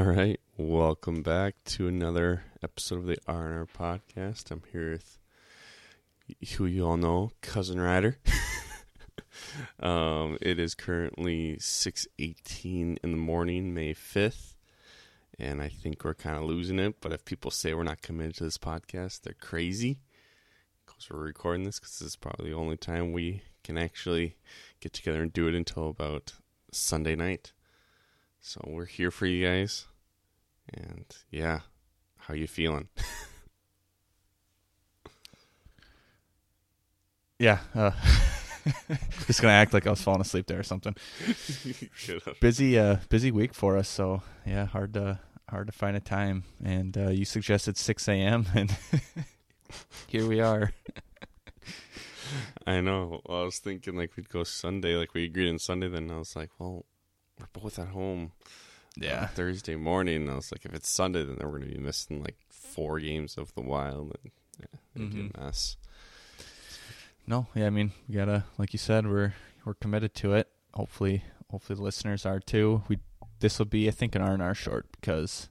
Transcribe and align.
All 0.00 0.06
right, 0.06 0.40
welcome 0.56 1.22
back 1.22 1.56
to 1.66 1.86
another 1.86 2.44
episode 2.62 3.00
of 3.00 3.04
the 3.04 3.18
R&R 3.28 3.66
podcast. 3.66 4.50
I'm 4.50 4.62
here 4.72 4.92
with 4.92 5.18
who 6.56 6.64
you 6.64 6.86
all 6.86 6.96
know, 6.96 7.32
Cousin 7.42 7.78
Ryder. 7.78 8.16
um, 9.80 10.38
it 10.40 10.58
is 10.58 10.74
currently 10.74 11.56
6:18 11.56 12.96
in 13.04 13.10
the 13.10 13.18
morning, 13.18 13.74
May 13.74 13.92
5th, 13.92 14.54
and 15.38 15.60
I 15.60 15.68
think 15.68 16.02
we're 16.02 16.14
kind 16.14 16.38
of 16.38 16.44
losing 16.44 16.78
it. 16.78 16.98
But 17.02 17.12
if 17.12 17.26
people 17.26 17.50
say 17.50 17.74
we're 17.74 17.82
not 17.82 18.00
committed 18.00 18.36
to 18.36 18.44
this 18.44 18.56
podcast, 18.56 19.20
they're 19.20 19.34
crazy. 19.34 20.00
Because 20.86 21.10
we're 21.10 21.20
recording 21.20 21.64
this, 21.64 21.78
because 21.78 21.98
this 21.98 22.08
is 22.08 22.16
probably 22.16 22.48
the 22.48 22.56
only 22.56 22.78
time 22.78 23.12
we 23.12 23.42
can 23.62 23.76
actually 23.76 24.38
get 24.80 24.94
together 24.94 25.20
and 25.20 25.30
do 25.30 25.46
it 25.46 25.54
until 25.54 25.90
about 25.90 26.32
Sunday 26.72 27.16
night. 27.16 27.52
So 28.40 28.62
we're 28.66 28.86
here 28.86 29.10
for 29.10 29.26
you 29.26 29.44
guys. 29.44 29.86
And 30.72 31.04
yeah, 31.30 31.60
how 32.18 32.34
you 32.34 32.46
feeling? 32.46 32.88
Yeah. 37.40 37.60
Uh, 37.74 37.92
just 39.26 39.40
gonna 39.40 39.54
act 39.54 39.72
like 39.72 39.86
I 39.86 39.90
was 39.90 40.02
falling 40.02 40.20
asleep 40.20 40.46
there 40.46 40.60
or 40.60 40.62
something. 40.62 40.94
busy, 42.40 42.78
uh, 42.78 42.96
busy 43.08 43.30
week 43.30 43.54
for 43.54 43.78
us. 43.78 43.88
So 43.88 44.22
yeah, 44.46 44.66
hard 44.66 44.92
to 44.94 45.18
hard 45.48 45.66
to 45.68 45.72
find 45.72 45.96
a 45.96 46.00
time. 46.00 46.44
And 46.62 46.96
uh, 46.98 47.08
you 47.08 47.24
suggested 47.24 47.78
six 47.78 48.06
a.m. 48.08 48.46
and 48.54 48.76
here 50.06 50.26
we 50.26 50.40
are. 50.40 50.72
I 52.66 52.82
know. 52.82 53.22
Well, 53.24 53.40
I 53.40 53.44
was 53.44 53.58
thinking 53.58 53.96
like 53.96 54.16
we'd 54.16 54.28
go 54.28 54.44
Sunday, 54.44 54.94
like 54.96 55.14
we 55.14 55.24
agreed 55.24 55.48
on 55.48 55.58
Sunday. 55.58 55.88
Then 55.88 56.10
I 56.10 56.18
was 56.18 56.36
like, 56.36 56.50
well, 56.58 56.84
we're 57.38 57.46
both 57.58 57.78
at 57.78 57.88
home. 57.88 58.32
Yeah. 58.96 59.26
Thursday 59.28 59.76
morning. 59.76 60.28
I 60.28 60.34
was 60.34 60.50
like, 60.52 60.64
if 60.64 60.74
it's 60.74 60.90
Sunday, 60.90 61.24
then 61.24 61.36
we're 61.40 61.58
going 61.58 61.68
to 61.70 61.76
be 61.76 61.80
missing 61.80 62.22
like 62.22 62.36
four 62.50 62.98
games 63.00 63.36
of 63.38 63.54
the 63.54 63.60
Wild. 63.62 64.16
And 64.22 64.32
yeah, 64.58 64.66
it'd 64.96 65.10
be 65.14 65.16
Mhm. 65.22 65.34
a 65.38 65.40
mess. 65.44 65.76
No, 67.26 67.46
yeah. 67.54 67.66
I 67.66 67.70
mean, 67.70 67.92
we 68.08 68.14
gotta, 68.16 68.44
like 68.58 68.72
you 68.72 68.78
said, 68.78 69.06
we're 69.06 69.34
we're 69.64 69.74
committed 69.74 70.14
to 70.16 70.32
it. 70.34 70.48
Hopefully, 70.74 71.22
hopefully 71.50 71.76
the 71.76 71.82
listeners 71.82 72.26
are 72.26 72.40
too. 72.40 72.82
We 72.88 72.98
this 73.38 73.58
will 73.58 73.66
be, 73.66 73.86
I 73.88 73.90
think, 73.92 74.14
an 74.14 74.22
R 74.22 74.32
and 74.32 74.42
R 74.42 74.54
short 74.54 74.86
because 74.92 75.48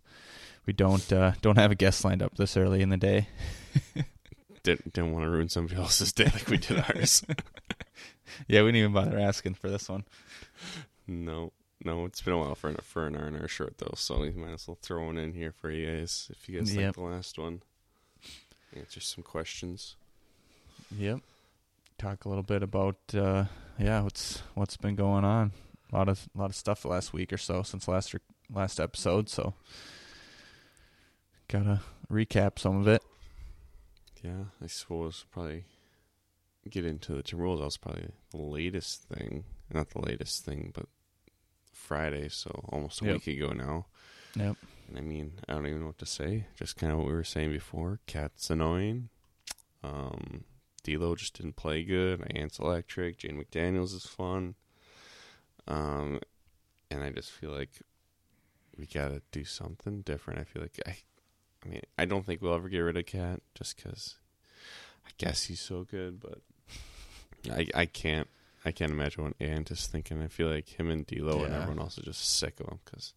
we 0.66 0.74
don't 0.74 1.12
uh, 1.14 1.34
don't 1.42 1.58
have 1.58 1.72
a 1.72 1.76
guest 1.76 2.04
lined 2.04 2.22
up 2.22 2.36
this 2.36 2.58
early 2.58 2.82
in 2.82 2.90
the 2.90 2.98
day. 2.98 3.30
Didn't 4.64 4.94
didn't 4.94 5.14
want 5.14 5.24
to 5.26 5.30
ruin 5.30 5.48
somebody 5.48 5.80
else's 5.80 6.12
day 6.12 6.26
like 6.26 6.48
we 6.50 6.58
did 6.58 6.80
ours. 6.90 7.24
Yeah, 8.48 8.62
we 8.62 8.68
didn't 8.68 8.76
even 8.78 8.94
bother 8.94 9.18
asking 9.20 9.56
for 9.56 9.70
this 9.70 9.90
one. 9.90 10.04
no, 11.08 11.52
no, 11.84 12.06
it's 12.06 12.22
been 12.22 12.34
a 12.34 12.38
while 12.38 12.56
for 12.56 12.70
an 12.70 12.78
for 12.84 13.08
an 13.08 13.16
R 13.16 13.26
and 13.26 13.40
R 13.42 13.48
short 13.48 13.78
though, 13.78 13.94
so 13.96 14.20
we 14.22 14.32
might 14.32 14.54
as 14.54 14.68
well 14.68 14.78
throw 14.82 15.06
one 15.06 15.18
in 15.18 15.34
here 15.34 15.52
for 15.52 15.72
you 15.72 15.86
guys 16.00 16.28
if 16.32 16.48
you 16.50 16.60
guys 16.60 16.76
Yep. 16.76 16.86
like 16.86 16.96
the 16.96 17.02
last 17.02 17.38
one. 17.40 17.62
Answer 18.76 19.00
some 19.00 19.24
questions. 19.24 19.96
Yep. 20.96 21.20
Talk 21.98 22.26
a 22.26 22.30
little 22.30 22.44
bit 22.44 22.64
about 22.64 22.98
uh 23.14 23.46
yeah, 23.80 24.02
what's 24.02 24.42
what's 24.56 24.78
been 24.78 24.96
going 24.96 25.24
on. 25.26 25.52
A 25.92 25.96
lot 25.98 26.10
of 26.10 26.28
a 26.36 26.40
lot 26.40 26.50
of 26.50 26.56
stuff 26.56 26.82
the 26.82 26.88
last 26.90 27.14
week 27.14 27.32
or 27.34 27.38
so 27.38 27.64
since 27.64 27.88
last 27.88 28.14
last 28.54 28.80
episode, 28.80 29.30
so 29.30 29.54
gotta 31.48 31.82
recap 32.12 32.60
some 32.60 32.80
of 32.80 32.88
it. 32.88 33.04
Yeah, 34.24 34.46
I 34.62 34.68
suppose 34.68 35.26
probably 35.32 35.64
get 36.70 36.86
into 36.86 37.14
the 37.16 37.24
Timberwolves. 37.24 37.60
That 37.60 37.66
was 37.66 37.78
probably 37.78 38.10
the 38.32 38.38
latest 38.38 39.04
thing. 39.04 39.46
Not 39.74 39.90
the 39.92 40.02
latest 40.02 40.44
thing, 40.46 40.72
but 40.76 40.86
Friday, 41.90 42.30
so 42.30 42.52
almost 42.72 43.02
a 43.02 43.06
Yep. 43.06 43.14
week 43.26 43.28
ago 43.38 43.52
now. 43.52 43.88
Yep. 44.36 44.58
And 44.88 44.98
I 44.98 45.02
mean, 45.02 45.40
I 45.48 45.54
don't 45.54 45.66
even 45.66 45.82
know 45.82 45.88
what 45.88 45.98
to 46.00 46.06
say. 46.06 46.46
Just 46.56 46.76
kind 46.78 46.92
of 46.92 47.00
what 47.00 47.08
we 47.08 47.14
were 47.14 47.24
saying 47.24 47.52
before. 47.52 48.00
Cat's 48.06 48.50
annoying. 48.52 49.10
Um, 49.84 50.44
D'Lo 50.84 51.16
just 51.16 51.36
didn't 51.38 51.56
play 51.56 51.84
good. 51.84 52.22
Ant's 52.36 52.60
electric. 52.60 53.18
Jaden 53.20 53.44
McDaniels 53.44 53.96
is 53.96 54.06
fun. 54.06 54.54
Um, 55.68 56.20
and 56.92 57.04
I 57.04 57.10
just 57.10 57.32
feel 57.32 57.52
like 57.52 57.82
we 58.78 58.86
gotta 58.86 59.22
do 59.32 59.44
something 59.44 60.02
different. 60.02 60.40
I 60.40 60.44
feel 60.44 60.62
like 60.62 60.80
I, 60.86 60.98
I 61.66 61.70
mean, 61.70 61.82
I 61.98 62.06
don't 62.06 62.26
think 62.26 62.42
we'll 62.42 62.54
ever 62.56 62.70
get 62.70 62.80
rid 62.80 62.98
of 62.98 63.06
Cat 63.08 63.42
just 63.56 63.76
because 63.78 64.16
I 65.06 65.10
guess 65.18 65.44
he's 65.44 65.60
so 65.60 65.84
good, 65.84 66.20
but 66.20 66.40
I 67.52 67.68
I 67.74 67.86
can't 67.86 68.28
I 68.66 68.72
can't 68.72 68.92
imagine 68.92 69.24
what 69.24 69.34
Ant 69.40 69.72
is 69.72 69.88
thinking. 69.88 70.22
I 70.22 70.28
feel 70.28 70.50
like 70.50 70.80
him 70.80 70.90
and 70.90 71.06
D'Lo 71.06 71.44
and 71.44 71.54
everyone 71.54 71.80
else 71.80 71.98
is 71.98 72.06
just 72.06 72.38
sick 72.38 72.60
of 72.60 72.68
him 72.68 72.80
because 72.84 73.14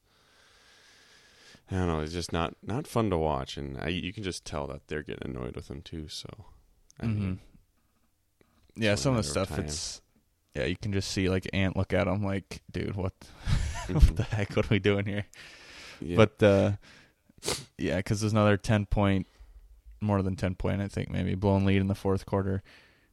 I 1.70 1.76
don't 1.76 1.86
know. 1.88 2.00
It's 2.00 2.12
just 2.12 2.32
not 2.32 2.54
not 2.62 2.86
fun 2.86 3.10
to 3.10 3.18
watch, 3.18 3.56
and 3.56 3.78
I, 3.80 3.88
you 3.88 4.12
can 4.12 4.22
just 4.22 4.44
tell 4.44 4.66
that 4.68 4.88
they're 4.88 5.02
getting 5.02 5.30
annoyed 5.30 5.56
with 5.56 5.68
him 5.70 5.82
too. 5.82 6.08
So, 6.08 6.28
I 7.00 7.06
Mm-hmm. 7.06 7.34
Yeah, 8.76 8.94
some 8.94 9.16
of 9.16 9.24
the 9.24 9.30
a 9.30 9.34
matter 9.34 9.40
of 9.40 9.48
stuff 9.48 9.56
time. 9.56 9.64
it's 9.66 10.02
yeah, 10.54 10.64
you 10.64 10.76
can 10.76 10.92
just 10.92 11.10
see 11.10 11.28
like 11.28 11.48
Ant 11.52 11.76
look 11.76 11.92
at 11.92 12.06
him 12.06 12.22
like, 12.22 12.62
dude, 12.70 12.94
what 12.94 13.14
what 13.90 14.16
the 14.16 14.22
heck 14.24 14.54
what 14.54 14.66
are 14.66 14.74
we 14.74 14.78
doing 14.78 15.06
here? 15.06 15.26
yeah. 16.00 16.16
But 16.16 16.42
uh 16.42 16.72
yeah, 17.78 18.00
cuz 18.02 18.20
there's 18.20 18.32
another 18.32 18.56
10 18.56 18.86
point 18.86 19.26
more 20.00 20.22
than 20.22 20.36
10 20.36 20.54
point 20.56 20.80
I 20.80 20.88
think 20.88 21.10
maybe 21.10 21.34
blown 21.34 21.64
lead 21.64 21.80
in 21.80 21.86
the 21.88 21.94
fourth 21.94 22.26
quarter. 22.26 22.62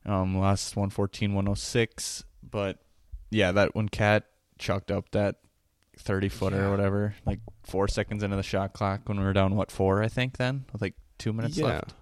Um 0.09 0.37
last 0.39 0.75
114-106, 0.75 2.23
but 2.49 2.79
yeah, 3.29 3.51
that 3.51 3.75
when 3.75 3.89
Cat 3.89 4.25
chucked 4.57 4.91
up 4.91 5.11
that 5.11 5.35
30 5.97 6.29
footer 6.29 6.55
Yeah. 6.57 6.63
or 6.63 6.71
whatever, 6.71 7.15
like 7.25 7.39
4 7.65 7.87
seconds 7.87 8.23
into 8.23 8.35
the 8.35 8.43
shot 8.43 8.73
clock 8.73 9.01
when 9.07 9.19
we 9.19 9.25
were 9.25 9.33
down 9.33 9.55
what 9.55 9.71
4 9.71 10.01
I 10.03 10.07
think 10.07 10.37
then, 10.37 10.65
with 10.71 10.81
like 10.81 10.95
2 11.19 11.33
minutes 11.33 11.57
yeah. 11.57 11.65
left. 11.65 11.93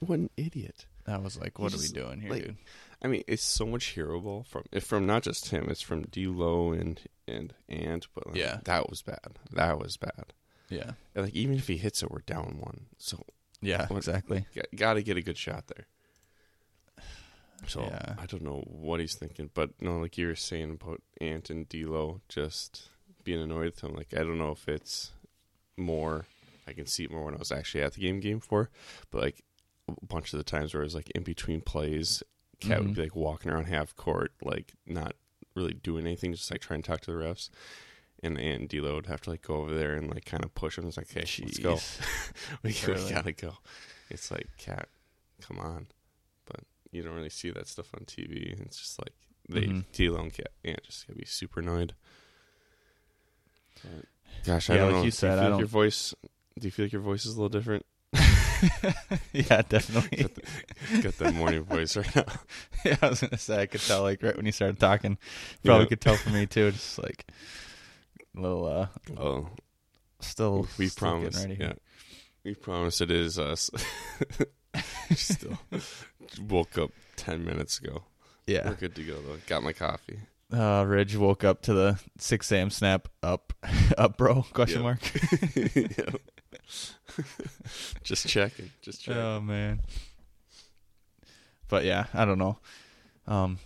What 0.00 0.18
an 0.20 0.30
idiot! 0.36 0.86
That 1.06 1.22
was 1.22 1.38
like 1.38 1.58
what 1.58 1.74
are 1.74 1.78
we 1.78 1.88
doing 1.88 2.20
here, 2.20 2.30
like, 2.30 2.42
dude? 2.44 2.56
I 3.02 3.08
mean, 3.08 3.24
it's 3.26 3.42
so 3.42 3.66
much 3.66 3.86
hero 3.86 4.20
ball 4.20 4.44
from 4.48 4.64
if 4.72 4.84
from 4.84 5.06
not 5.06 5.22
just 5.22 5.50
him. 5.50 5.68
It's 5.68 5.80
from 5.82 6.02
D'Lo 6.02 6.72
and 6.72 7.00
and 7.26 7.52
Ant, 7.68 8.06
but 8.14 8.28
like, 8.28 8.36
Yeah. 8.36 8.60
that 8.64 8.88
was 8.88 9.02
bad. 9.02 9.38
That 9.52 9.78
was 9.78 9.96
bad. 9.96 10.32
Yeah. 10.70 10.92
And, 11.14 11.24
like 11.24 11.34
even 11.34 11.56
if 11.56 11.66
he 11.66 11.76
hits 11.78 12.02
it, 12.02 12.10
we're 12.10 12.20
down 12.20 12.58
one. 12.60 12.86
So 12.98 13.24
Yeah, 13.60 13.86
What- 13.88 13.96
exactly. 13.98 14.46
got 14.76 14.94
to 14.94 15.02
get 15.02 15.16
a 15.16 15.22
good 15.22 15.36
shot 15.38 15.66
there. 15.66 15.86
So 17.66 17.82
Yeah. 17.82 18.14
I 18.18 18.26
don't 18.26 18.42
know 18.42 18.62
what 18.66 19.00
he's 19.00 19.14
thinking, 19.16 19.50
but 19.52 19.70
no, 19.80 19.98
like 19.98 20.16
you 20.16 20.26
were 20.28 20.34
saying 20.36 20.70
about 20.70 21.02
Ant 21.20 21.50
and 21.50 21.68
D'Lo 21.68 22.20
just 22.28 22.88
being 23.24 23.42
annoyed 23.42 23.66
with 23.66 23.80
him. 23.82 23.94
Like 23.94 24.14
I 24.14 24.18
don't 24.18 24.38
know 24.38 24.52
if 24.52 24.68
it's 24.68 25.10
more. 25.76 26.26
I 26.66 26.72
can 26.72 26.86
see 26.86 27.04
it 27.04 27.10
more 27.10 27.24
when 27.24 27.34
I 27.34 27.38
was 27.38 27.50
actually 27.52 27.82
at 27.82 27.94
the 27.94 28.00
game, 28.00 28.20
game 28.20 28.40
four, 28.40 28.70
but 29.10 29.22
like 29.22 29.42
a 29.88 30.06
bunch 30.06 30.32
of 30.32 30.38
the 30.38 30.44
times 30.44 30.74
where 30.74 30.82
it 30.82 30.86
was 30.86 30.94
like 30.94 31.10
in 31.10 31.22
between 31.22 31.60
plays, 31.62 32.22
Cat 32.60 32.80
Mhm. 32.80 32.86
would 32.86 32.94
be 32.94 33.02
like 33.02 33.16
walking 33.16 33.50
around 33.50 33.66
half 33.66 33.94
court, 33.96 34.32
like 34.42 34.74
not 34.86 35.14
really 35.54 35.74
doing 35.74 36.06
anything, 36.06 36.32
just 36.34 36.50
like 36.50 36.60
trying 36.60 36.82
to 36.82 36.86
talk 36.88 37.00
to 37.02 37.12
the 37.12 37.16
refs. 37.18 37.48
And 38.22 38.36
Ant 38.38 38.60
and 38.60 38.68
D'Lo 38.68 38.96
would 38.96 39.06
have 39.06 39.20
to 39.22 39.30
like 39.30 39.42
go 39.42 39.54
over 39.56 39.72
there 39.72 39.94
and 39.94 40.10
like 40.10 40.24
kind 40.24 40.44
of 40.44 40.52
push 40.54 40.76
him. 40.76 40.86
It's 40.88 40.96
like, 40.96 41.08
hey, 41.10 41.20
let's 41.20 41.58
go. 41.58 41.74
Jeez. 41.74 42.32
we, 42.62 42.70
we 42.70 43.10
gotta 43.10 43.32
go. 43.32 43.54
It's 44.10 44.30
like, 44.30 44.48
cat, 44.58 44.88
come 45.40 45.58
on. 45.60 45.86
You 46.92 47.02
don't 47.02 47.14
really 47.14 47.28
see 47.30 47.50
that 47.50 47.66
stuff 47.68 47.92
on 47.94 48.04
TV. 48.06 48.58
It's 48.62 48.78
just 48.78 48.98
like 48.98 49.12
they 49.48 49.62
Mhm. 49.66 49.84
D'Lo 49.92 50.20
and 50.20 50.32
cat, 50.32 50.50
yeah, 50.62 50.76
just 50.84 51.06
gonna 51.06 51.18
be 51.18 51.24
super 51.24 51.60
annoyed. 51.60 51.94
But, 53.82 54.04
gosh, 54.44 54.70
I 54.70 54.74
Yeah, 54.74 54.78
don't 54.80 54.88
like 54.88 54.96
know. 54.96 55.04
you 55.04 55.10
do 55.10 55.16
said, 55.16 55.26
you 55.26 55.32
I 55.32 55.36
feel 55.36 55.42
like 55.44 55.50
don't- 55.52 55.58
your 55.60 55.68
voice? 55.68 56.14
Do 56.58 56.66
you 56.66 56.70
feel 56.70 56.84
like 56.86 56.92
your 56.92 57.02
voice 57.02 57.24
is 57.26 57.34
a 57.36 57.40
little 57.40 57.48
different? 57.48 57.86
yeah, 59.32 59.62
definitely. 59.68 60.26
Got 61.02 61.18
that 61.18 61.34
morning 61.34 61.62
voice 61.62 61.96
right 61.96 62.16
now. 62.16 62.24
yeah, 62.84 62.96
I 63.02 63.08
was 63.10 63.20
gonna 63.20 63.38
say 63.38 63.60
I 63.62 63.66
could 63.66 63.80
tell 63.82 64.02
like 64.02 64.22
right 64.22 64.34
when 64.36 64.46
you 64.46 64.52
started 64.52 64.80
talking. 64.80 65.18
Probably 65.64 65.84
Yeah. 65.84 65.88
could 65.90 66.00
tell 66.00 66.16
for 66.16 66.30
me 66.30 66.46
too. 66.46 66.72
Just 66.72 66.98
like 66.98 67.26
a 68.36 68.40
little 68.40 68.66
uh 68.66 68.88
Oh, 69.16 69.50
still 70.20 70.66
we 70.78 70.88
still 70.88 70.98
promise. 71.10 71.36
ready 71.36 71.54
Yeah, 71.60 71.66
here. 71.66 71.76
we 72.44 72.54
promise 72.54 73.00
it 73.00 73.10
is 73.10 73.38
us. 73.38 73.70
Still 75.14 75.58
woke 76.40 76.76
up 76.78 76.90
ten 77.16 77.44
minutes 77.44 77.78
ago. 77.78 78.04
Yeah. 78.46 78.68
We're 78.68 78.74
good 78.76 78.94
to 78.96 79.02
go 79.04 79.14
though. 79.20 79.36
Got 79.46 79.62
my 79.62 79.72
coffee. 79.72 80.18
Uh 80.52 80.84
Ridge 80.86 81.14
woke 81.16 81.44
up 81.44 81.60
to 81.62 81.74
the 81.74 82.00
six 82.18 82.50
AM 82.50 82.70
snap 82.70 83.08
up 83.22 83.52
up 83.98 84.16
bro 84.16 84.42
question 84.54 84.82
Yep. 84.82 84.84
mark. 84.84 85.00
Yep. 85.98 86.20
just 88.02 88.26
checking. 88.28 88.70
Just 88.82 89.02
checking. 89.02 89.20
oh 89.20 89.40
man. 89.40 89.80
But 91.68 91.84
yeah, 91.84 92.06
I 92.14 92.24
don't 92.24 92.38
know. 92.38 92.58
Um 93.26 93.58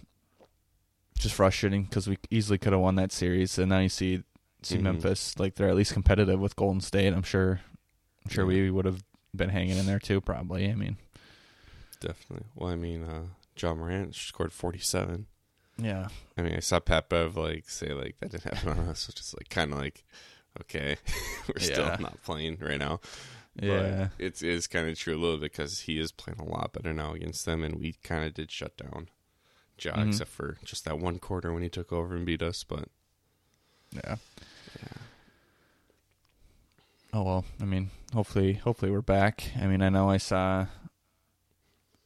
just 1.19 1.35
frustrating 1.37 1.85
because 1.85 2.09
we 2.09 2.19
easily 2.31 2.59
could 2.59 2.73
have 2.73 2.83
won 2.83 2.97
that 2.97 3.13
series 3.13 3.57
and 3.59 3.69
now 3.69 3.79
you 3.79 3.89
see 3.89 4.23
see 4.63 4.79
Mhm. 4.79 4.83
Memphis 4.83 5.39
like 5.39 5.55
they're 5.55 5.69
at 5.69 5.77
least 5.77 5.93
competitive 5.93 6.41
with 6.41 6.57
Golden 6.57 6.81
State. 6.81 7.13
I'm 7.13 7.23
sure 7.23 7.61
I'm 8.25 8.31
sure 8.31 8.45
we 8.47 8.71
would 8.71 8.85
have 8.87 9.05
been 9.35 9.51
hanging 9.51 9.77
in 9.79 9.87
there 9.87 10.01
too 10.01 10.21
probably. 10.21 10.69
I 10.69 10.75
mean 10.75 10.97
Definitely. 12.03 12.47
Well, 12.55 12.71
I 12.71 12.77
mean, 12.77 13.03
uh, 13.03 13.23
Ja 13.57 13.75
Morant 13.75 14.15
scored 14.15 14.53
47. 14.53 15.27
Yeah. 15.79 16.09
I 16.37 16.43
mean, 16.43 16.55
I 16.55 16.61
saw 16.61 16.81
Pat 16.81 17.09
Bev 17.09 17.37
like 17.37 17.69
say 17.71 17.93
like 17.93 18.17
that 18.21 18.31
didn't 18.33 18.53
happen 18.55 18.69
on 18.79 18.89
us, 18.89 19.07
which 19.07 19.21
is 19.21 19.35
like 19.39 19.49
kind 19.49 19.73
of 19.73 19.79
like 19.79 20.05
okay, 20.61 20.97
we're 21.49 21.55
Yeah. 21.61 21.73
still 21.73 21.87
not 22.01 22.23
playing 22.23 22.59
right 22.61 22.79
now. 22.79 23.01
Yeah. 23.61 24.09
But 24.17 24.25
it's 24.25 24.43
it's 24.43 24.67
kind 24.67 24.89
of 24.89 24.99
true 24.99 25.15
a 25.15 25.19
little 25.19 25.37
bit 25.39 25.53
because 25.53 25.81
he 25.81 25.99
is 25.99 26.13
playing 26.13 26.41
a 26.41 26.45
lot 26.45 26.73
better 26.73 26.93
now 26.93 27.15
against 27.15 27.45
them, 27.47 27.63
and 27.63 27.77
we 27.77 27.95
kind 28.03 28.25
of 28.25 28.35
did 28.35 28.51
shut 28.51 28.77
down 28.77 29.09
Ja, 29.81 29.95
Mhm. 29.95 30.09
except 30.09 30.31
for 30.31 30.59
just 30.65 30.85
that 30.85 30.99
one 30.99 31.19
quarter 31.19 31.53
when 31.53 31.63
he 31.63 31.69
took 31.71 31.93
over 31.93 32.15
and 32.15 32.27
beat 32.27 32.43
us. 32.43 32.65
But 32.65 32.89
Yeah. 33.93 34.17
yeah, 34.81 35.03
Oh 37.15 37.23
well, 37.23 37.45
I 37.61 37.65
mean, 37.65 37.91
hopefully, 38.15 38.55
hopefully 38.55 38.91
we're 38.91 39.03
back. 39.03 39.51
I 39.61 39.67
mean, 39.67 39.83
I 39.83 39.89
know 39.91 40.09
I 40.09 40.17
saw, 40.17 40.67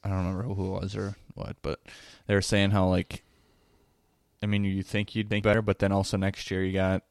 I 0.06 0.08
don't 0.08 0.18
remember 0.18 0.54
who 0.54 0.76
it 0.76 0.82
was 0.82 0.94
or 0.94 1.16
what, 1.34 1.56
but 1.62 1.80
they 2.28 2.34
were 2.34 2.40
saying 2.40 2.70
how 2.70 2.86
like, 2.86 3.24
I 4.40 4.46
mean, 4.46 4.62
you 4.62 4.84
think 4.84 5.16
you'd 5.16 5.30
make 5.30 5.42
better, 5.42 5.62
but 5.62 5.80
then 5.80 5.90
also 5.90 6.16
next 6.16 6.48
year 6.48 6.62
you 6.62 6.72
got 6.72 7.02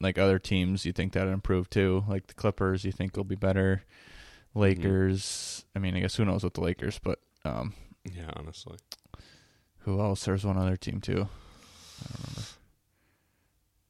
like 0.00 0.16
other 0.16 0.38
teams 0.38 0.86
you 0.86 0.92
think 0.92 1.12
that 1.12 1.28
improve 1.28 1.68
too, 1.68 2.04
like 2.08 2.28
the 2.28 2.34
Clippers. 2.34 2.86
You 2.86 2.92
think 2.92 3.18
will 3.18 3.24
be 3.24 3.34
better. 3.34 3.82
Lakers. 4.54 5.66
I 5.76 5.78
mean, 5.78 5.94
I 5.94 6.00
guess 6.00 6.16
who 6.16 6.24
knows 6.24 6.42
with 6.42 6.54
the 6.54 6.62
Lakers, 6.62 6.98
but 6.98 7.18
um, 7.44 7.74
yeah, 8.10 8.30
honestly, 8.34 8.78
who 9.80 10.00
else? 10.00 10.24
There's 10.24 10.46
one 10.46 10.56
other 10.56 10.78
team 10.78 11.02
too. 11.02 11.28
I 12.00 12.08
don't 12.08 12.28
remember. 12.30 12.48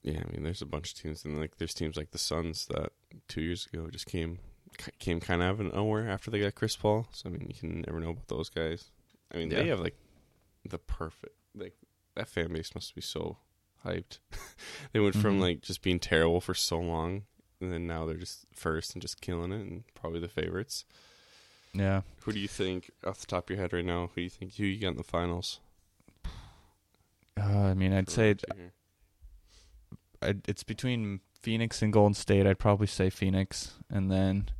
yeah. 0.02 0.22
I 0.28 0.32
mean, 0.32 0.42
there's 0.42 0.62
a 0.62 0.66
bunch 0.66 0.92
of 0.92 1.00
teams, 1.00 1.24
and 1.24 1.38
like 1.38 1.58
there's 1.58 1.74
teams 1.74 1.96
like 1.96 2.10
the 2.10 2.18
Suns 2.18 2.66
that 2.66 2.90
two 3.28 3.40
years 3.40 3.68
ago 3.72 3.88
just 3.88 4.06
came 4.06 4.40
came 4.98 5.20
kind 5.20 5.42
of 5.42 5.60
out 5.60 5.66
of 5.66 5.74
nowhere 5.74 6.08
after 6.08 6.30
they 6.30 6.40
got 6.40 6.54
Chris 6.54 6.76
Paul. 6.76 7.06
So 7.12 7.28
I 7.28 7.32
mean, 7.32 7.46
you 7.48 7.54
can 7.54 7.84
never 7.86 8.00
know 8.00 8.10
about 8.10 8.28
those 8.28 8.48
guys. 8.48 8.90
I 9.32 9.38
mean, 9.38 9.48
they 9.48 9.68
have 9.68 9.80
like 9.80 9.96
the 10.68 10.78
perfect 10.78 11.34
like 11.54 11.74
that 12.14 12.28
fan 12.28 12.52
base 12.52 12.74
must 12.74 12.94
be 12.94 13.00
so 13.00 13.38
hyped. 13.84 14.18
they 14.92 15.00
went 15.00 15.14
from 15.16 15.38
Mhm. 15.38 15.40
like 15.40 15.60
just 15.62 15.82
being 15.82 15.98
terrible 15.98 16.40
for 16.40 16.54
so 16.54 16.78
long, 16.78 17.22
and 17.60 17.72
then 17.72 17.86
now 17.86 18.04
they're 18.06 18.16
just 18.16 18.46
first 18.54 18.94
and 18.94 19.02
just 19.02 19.20
killing 19.20 19.52
it, 19.52 19.60
and 19.60 19.84
probably 19.94 20.20
the 20.20 20.28
favorites. 20.28 20.84
Yeah. 21.74 22.02
Who 22.24 22.32
do 22.32 22.38
you 22.38 22.48
think, 22.48 22.90
off 23.06 23.20
the 23.20 23.26
top 23.26 23.44
of 23.48 23.50
your 23.56 23.62
head 23.62 23.72
right 23.72 23.84
now, 23.84 24.08
who 24.08 24.16
do 24.16 24.22
you 24.22 24.28
think 24.30 24.54
who 24.56 24.64
you 24.64 24.78
got 24.78 24.88
in 24.90 24.96
the 24.98 25.02
finals? 25.02 25.58
Uh, 27.40 27.42
I 27.44 27.74
mean, 27.74 27.94
I'd 27.94 28.10
say? 28.10 28.34
I'd, 30.20 30.46
it's 30.46 30.62
between 30.62 31.20
Phoenix 31.40 31.82
and 31.82 31.92
Golden 31.92 32.14
State. 32.14 32.46
I'd 32.46 32.58
probably 32.58 32.86
say 32.86 33.10
Phoenix, 33.10 33.72
and 33.90 34.10
then 34.10 34.50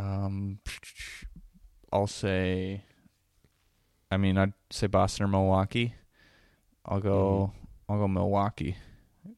um, 0.00 0.58
I'll 1.92 2.06
say. 2.06 2.82
I 4.10 4.16
mean, 4.16 4.38
I'd 4.38 4.52
say 4.70 4.86
Boston 4.88 5.24
or 5.26 5.28
Milwaukee. 5.28 5.94
I'll 6.84 7.00
go. 7.00 7.52
I'll 7.88 7.98
go 7.98 8.08
Milwaukee, 8.08 8.76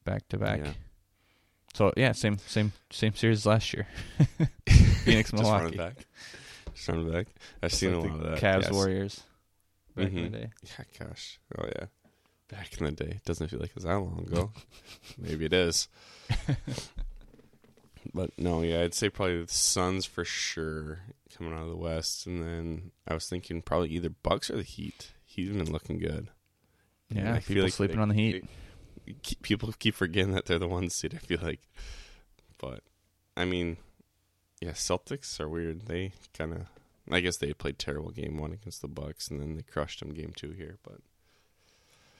back 0.05 0.27
to 0.29 0.37
back. 0.37 0.59
Mm-hmm. 0.59 0.65
Yeah. 0.67 0.73
So 1.73 1.93
yeah, 1.97 2.11
same 2.11 2.37
same 2.37 2.71
same 2.91 3.13
series 3.15 3.39
as 3.39 3.45
last 3.45 3.73
year. 3.73 3.87
Phoenix, 5.03 5.31
just 5.31 5.43
running 5.43 5.71
Milwaukee. 5.71 5.77
back. 5.77 5.95
Just 6.73 6.87
running 6.87 7.11
back. 7.11 7.27
I've 7.61 7.67
It's 7.71 7.77
seen 7.77 7.99
like 7.99 8.09
a 8.09 8.13
lot 8.13 8.19
the 8.21 8.27
of 8.29 8.39
that. 8.39 8.41
Cavs 8.41 8.61
yes. 8.63 8.71
Warriors 8.71 9.23
back 9.95 10.07
in 10.07 10.13
Mhm. 10.13 10.31
the 10.31 10.37
day. 10.37 10.49
Yeah, 10.63 11.05
gosh. 11.07 11.39
Oh 11.57 11.65
yeah. 11.65 11.85
Back 12.49 12.77
in 12.79 12.85
the 12.85 12.91
day. 12.91 13.11
It 13.17 13.25
doesn't 13.25 13.47
feel 13.47 13.59
like 13.59 13.69
it 13.69 13.75
was 13.75 13.83
that 13.85 13.93
long 13.95 14.19
ago. 14.27 14.51
Maybe 15.17 15.45
it 15.45 15.53
is. 15.53 15.87
But 18.13 18.31
no, 18.37 18.61
yeah, 18.61 18.81
I'd 18.81 18.93
say 18.93 19.09
probably 19.09 19.43
the 19.43 19.51
Suns 19.51 20.05
for 20.05 20.23
sure 20.25 20.99
coming 21.37 21.53
out 21.53 21.63
of 21.63 21.69
the 21.69 21.75
West, 21.75 22.25
and 22.27 22.43
then 22.43 22.91
I 23.07 23.13
was 23.13 23.27
thinking 23.27 23.61
probably 23.61 23.89
either 23.89 24.09
Bucks 24.09 24.49
or 24.51 24.57
the 24.57 24.63
Heat. 24.63 25.11
Heat's 25.25 25.55
been 25.55 25.71
looking 25.71 25.97
good. 25.97 26.29
And 27.09 27.19
Yeah, 27.19 27.33
I 27.33 27.39
feel 27.39 27.55
people 27.55 27.63
like 27.63 27.73
sleeping 27.73 27.95
they- 27.97 28.01
on 28.01 28.09
the 28.09 28.15
Heat. 28.15 28.45
they 29.05 29.13
keep- 29.23 29.41
people 29.41 29.73
keep 29.79 29.95
forgetting 29.95 30.33
that 30.33 30.45
they're 30.45 30.59
the 30.59 30.67
one 30.67 30.89
seed. 30.89 31.13
I 31.15 31.17
feel 31.17 31.39
like, 31.41 31.61
but 32.59 32.81
I 33.35 33.45
mean, 33.45 33.77
yeah, 34.61 34.71
Celtics 34.71 35.39
are 35.39 35.49
weird. 35.49 35.87
They 35.87 36.13
kind 36.37 36.53
of, 36.53 36.67
I 37.11 37.19
guess 37.19 37.37
they 37.37 37.51
played 37.53 37.79
terrible 37.79 38.11
game 38.11 38.37
one 38.37 38.53
against 38.53 38.81
the 38.81 38.87
Bucks, 38.87 39.29
and 39.29 39.41
then 39.41 39.55
they 39.55 39.63
crushed 39.63 39.99
them 40.01 40.13
game 40.13 40.33
two 40.35 40.51
here. 40.51 40.77
But 40.83 40.99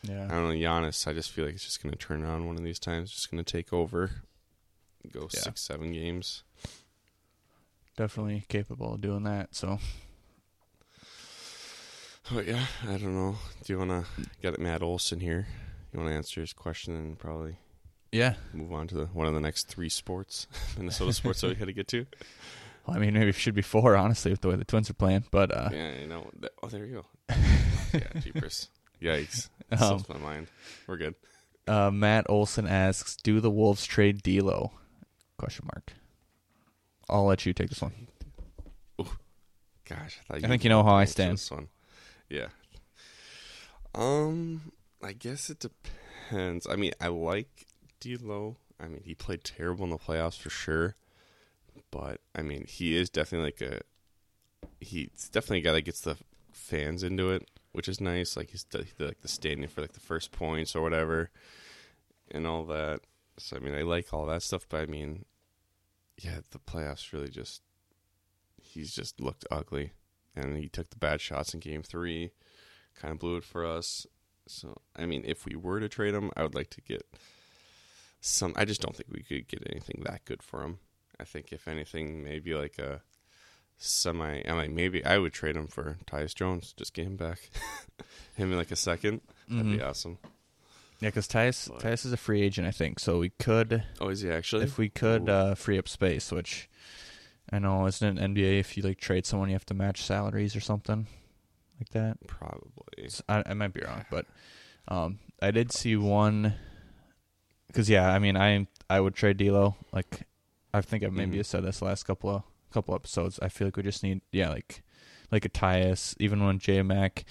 yeah. 0.01 0.25
I 0.25 0.29
don't 0.29 0.49
know, 0.49 0.55
Giannis. 0.55 1.07
I 1.07 1.13
just 1.13 1.31
feel 1.31 1.45
like 1.45 1.53
it's 1.53 1.63
just 1.65 1.81
going 1.83 1.91
to 1.93 1.97
turn 1.97 2.23
around 2.23 2.47
one 2.47 2.57
of 2.57 2.63
these 2.63 2.79
times. 2.79 3.11
Just 3.11 3.29
going 3.31 3.41
to 3.43 3.49
take 3.49 3.71
over, 3.71 4.23
go 5.11 5.27
Yeah. 5.33 5.39
six, 5.41 5.61
seven 5.61 5.91
games. 5.91 6.43
definitely 7.97 8.45
capable 8.49 8.93
of 8.95 9.01
doing 9.01 9.23
that. 9.23 9.53
So 9.55 9.79
But 12.33 12.47
yeah, 12.47 12.65
I 12.83 12.97
don't 12.97 13.13
know. 13.15 13.35
Do 13.63 13.73
you 13.73 13.79
want 13.79 13.91
to 13.91 14.05
get 14.41 14.57
Matt 14.59 14.81
Olson 14.81 15.19
here? 15.19 15.47
You 15.91 15.99
want 15.99 16.09
to 16.11 16.15
answer 16.15 16.41
his 16.41 16.53
question 16.53 16.95
and 16.95 17.19
probably 17.19 17.57
yeah, 18.11 18.35
move 18.53 18.71
on 18.71 18.87
to 18.87 18.95
the, 18.95 19.05
one 19.07 19.27
of 19.27 19.33
the 19.33 19.41
next 19.41 19.67
three 19.67 19.89
sports, 19.89 20.47
Minnesota 20.77 21.13
sports 21.13 21.41
that 21.41 21.47
we 21.49 21.55
got 21.55 21.65
to 21.65 21.73
get 21.73 21.87
to. 21.89 22.05
well, 22.87 22.95
I 22.95 22.99
mean 22.99 23.13
maybe 23.13 23.29
it 23.29 23.35
should 23.35 23.55
be 23.55 23.61
four 23.61 23.95
honestly 23.95 24.31
with 24.31 24.41
the 24.41 24.49
way 24.49 24.55
the 24.55 24.65
Twins 24.65 24.89
are 24.89 24.93
playing, 24.95 25.25
but 25.31 25.51
uh, 25.51 25.69
yeah, 25.71 25.99
you 25.99 26.07
know. 26.07 26.29
th- 26.39 26.53
Oh, 26.63 26.67
there 26.67 26.85
you 26.85 27.03
go. 27.29 27.35
yeah, 27.93 28.19
jeepers. 28.21 28.69
Yikes. 29.01 29.49
That 29.69 29.81
Um, 29.81 30.05
my 30.09 30.17
mind. 30.17 30.47
We're 30.87 30.97
good. 30.97 31.15
uh, 31.67 31.91
Matt 31.91 32.25
Olson 32.29 32.65
asks, 32.67 33.15
"Do 33.17 33.39
the 33.41 33.51
Wolves 33.51 33.85
trade 33.85 34.21
D'Lo?" 34.23 34.71
Question 35.37 35.67
mark. 35.73 35.93
I'll 37.09 37.25
let 37.25 37.45
you 37.45 37.53
take 37.53 37.69
this 37.69 37.81
one. 37.81 38.07
Gosh, 39.85 40.19
I, 40.29 40.33
thought 40.35 40.45
I 40.45 40.47
think 40.47 40.63
you 40.63 40.69
know 40.69 40.83
how 40.83 40.95
I 40.95 41.05
stand. 41.05 41.33
This 41.33 41.51
one. 41.51 41.67
Yeah. 42.29 42.47
Um, 43.93 44.71
I 45.03 45.13
guess 45.13 45.49
it 45.49 45.59
depends. 45.59 46.65
I 46.67 46.75
mean, 46.75 46.93
I 47.01 47.07
like 47.07 47.67
D'Lo. 47.99 48.57
I 48.79 48.87
mean, 48.87 49.01
he 49.03 49.13
played 49.13 49.43
terrible 49.43 49.83
in 49.83 49.89
the 49.91 49.97
playoffs 49.97 50.37
for 50.37 50.49
sure, 50.49 50.95
but 51.91 52.21
I 52.33 52.41
mean, 52.41 52.65
he 52.65 52.95
is 52.95 53.09
definitely 53.09 53.47
like 53.47 53.61
a. 53.61 53.81
He's 54.79 55.29
definitely 55.31 55.59
a 55.59 55.61
guy 55.61 55.73
that 55.73 55.81
gets 55.81 56.01
the 56.01 56.17
fans 56.51 57.03
into 57.03 57.31
it, 57.31 57.49
which 57.73 57.87
is 57.87 57.99
nice. 57.99 58.37
Like 58.37 58.51
he's 58.51 58.65
the, 58.71 58.85
like 58.99 59.21
the 59.21 59.27
standing 59.27 59.67
for 59.67 59.81
like 59.81 59.93
the 59.93 59.99
first 59.99 60.31
points 60.31 60.75
or 60.75 60.81
whatever, 60.81 61.29
and 62.31 62.47
all 62.47 62.63
that. 62.65 63.01
So 63.37 63.57
I 63.57 63.59
mean, 63.59 63.73
I 63.75 63.81
like 63.81 64.13
all 64.13 64.25
that 64.27 64.43
stuff, 64.43 64.65
but 64.69 64.81
I 64.81 64.85
mean, 64.85 65.25
yeah, 66.17 66.39
the 66.51 66.59
playoffs 66.59 67.11
really 67.13 67.29
just 67.29 67.61
he's 68.61 68.93
just 68.93 69.19
looked 69.19 69.45
ugly, 69.51 69.91
and 70.35 70.57
he 70.57 70.69
took 70.69 70.89
the 70.89 70.97
bad 70.97 71.19
shots 71.21 71.53
in 71.53 71.59
Game 71.59 71.83
Three, 71.83 72.31
kind 72.99 73.11
of 73.13 73.19
blew 73.19 73.37
it 73.37 73.43
for 73.43 73.65
us. 73.65 74.05
So 74.47 74.77
I 74.95 75.05
mean, 75.05 75.23
if 75.25 75.45
we 75.45 75.55
were 75.55 75.79
to 75.79 75.89
trade 75.89 76.13
him, 76.13 76.31
I 76.37 76.43
would 76.43 76.55
like 76.55 76.69
to 76.71 76.81
get 76.81 77.03
some. 78.21 78.53
I 78.55 78.65
just 78.65 78.81
don't 78.81 78.95
think 78.95 79.09
we 79.11 79.23
could 79.23 79.47
get 79.47 79.67
anything 79.71 80.03
that 80.05 80.25
good 80.25 80.43
for 80.43 80.63
him. 80.63 80.79
I 81.19 81.23
think 81.25 81.51
if 81.51 81.67
anything, 81.67 82.23
maybe 82.23 82.53
like 82.53 82.77
a 82.79 83.01
semi. 83.77 84.41
I 84.47 84.53
mean, 84.61 84.75
maybe 84.75 85.03
I 85.03 85.17
would 85.17 85.33
trade 85.33 85.55
him 85.55 85.67
for 85.67 85.97
Tyus 86.05 86.33
Jones. 86.35 86.73
Just 86.77 86.93
get 86.93 87.05
him 87.05 87.15
back, 87.17 87.49
him 88.35 88.51
in 88.51 88.57
like 88.57 88.71
a 88.71 88.75
2nd 88.75 89.21
that 89.21 89.55
That'd 89.55 89.71
be 89.71 89.77
Mhm. 89.77 89.89
awesome. 89.89 90.17
Yeah, 91.03 91.09
because 91.09 91.27
Tyus 91.27 91.67
But- 91.69 91.81
Tyus 91.81 92.05
is 92.05 92.13
a 92.13 92.17
free 92.17 92.41
agent, 92.41 92.65
I 92.67 92.71
think. 92.71 92.97
So 92.99 93.19
we 93.19 93.29
could, 93.29 93.83
Oh, 93.99 94.07
is 94.07 94.21
he 94.21 94.31
actually? 94.31 94.63
if 94.63 94.77
we 94.77 94.87
could, 94.89 95.27
uh, 95.29 95.53
free 95.55 95.77
up 95.77 95.89
space. 95.89 96.31
Which 96.31 96.69
I 97.51 97.59
know 97.59 97.85
isn't 97.87 98.17
it 98.17 98.21
NBA. 98.21 98.59
If 98.59 98.77
you 98.77 98.83
like 98.83 98.99
trade 98.99 99.25
someone, 99.25 99.49
you 99.49 99.55
have 99.55 99.65
to 99.65 99.73
match 99.73 100.01
salaries 100.01 100.55
or 100.55 100.61
something 100.61 101.07
like 101.79 101.89
that. 101.89 102.25
Probably. 102.25 103.09
I 103.27 103.53
might 103.53 103.73
be 103.73 103.81
wrong, 103.81 104.05
but 104.09 104.25
um, 104.87 105.19
I 105.41 105.51
did 105.51 105.71
see 105.73 105.95
one. 105.97 106.55
Because 107.67 107.89
yeah, 107.89 108.09
I 108.09 108.19
mean, 108.19 108.37
I 108.37 108.67
I 108.89 108.99
would 109.01 109.13
trade 109.15 109.37
D'Lo. 109.37 109.75
Like, 109.91 110.21
I 110.73 110.79
think 110.81 111.03
I 111.03 111.07
maybe 111.09 111.37
Mhm. 111.39 111.45
said 111.45 111.63
this 111.65 111.81
last 111.81 112.03
couple 112.03 112.29
of 112.29 112.43
couple 112.71 112.95
episodes. 112.95 113.39
I 113.41 113.49
feel 113.49 113.67
like 113.67 113.75
we 113.77 113.83
just 113.83 114.03
need 114.03 114.21
yeah, 114.31 114.49
like 114.49 114.83
like 115.31 115.43
a 115.43 115.49
Tyus. 115.49 116.15
Even 116.19 116.45
when 116.45 116.59
J 116.59 116.81
Mac 116.81 117.25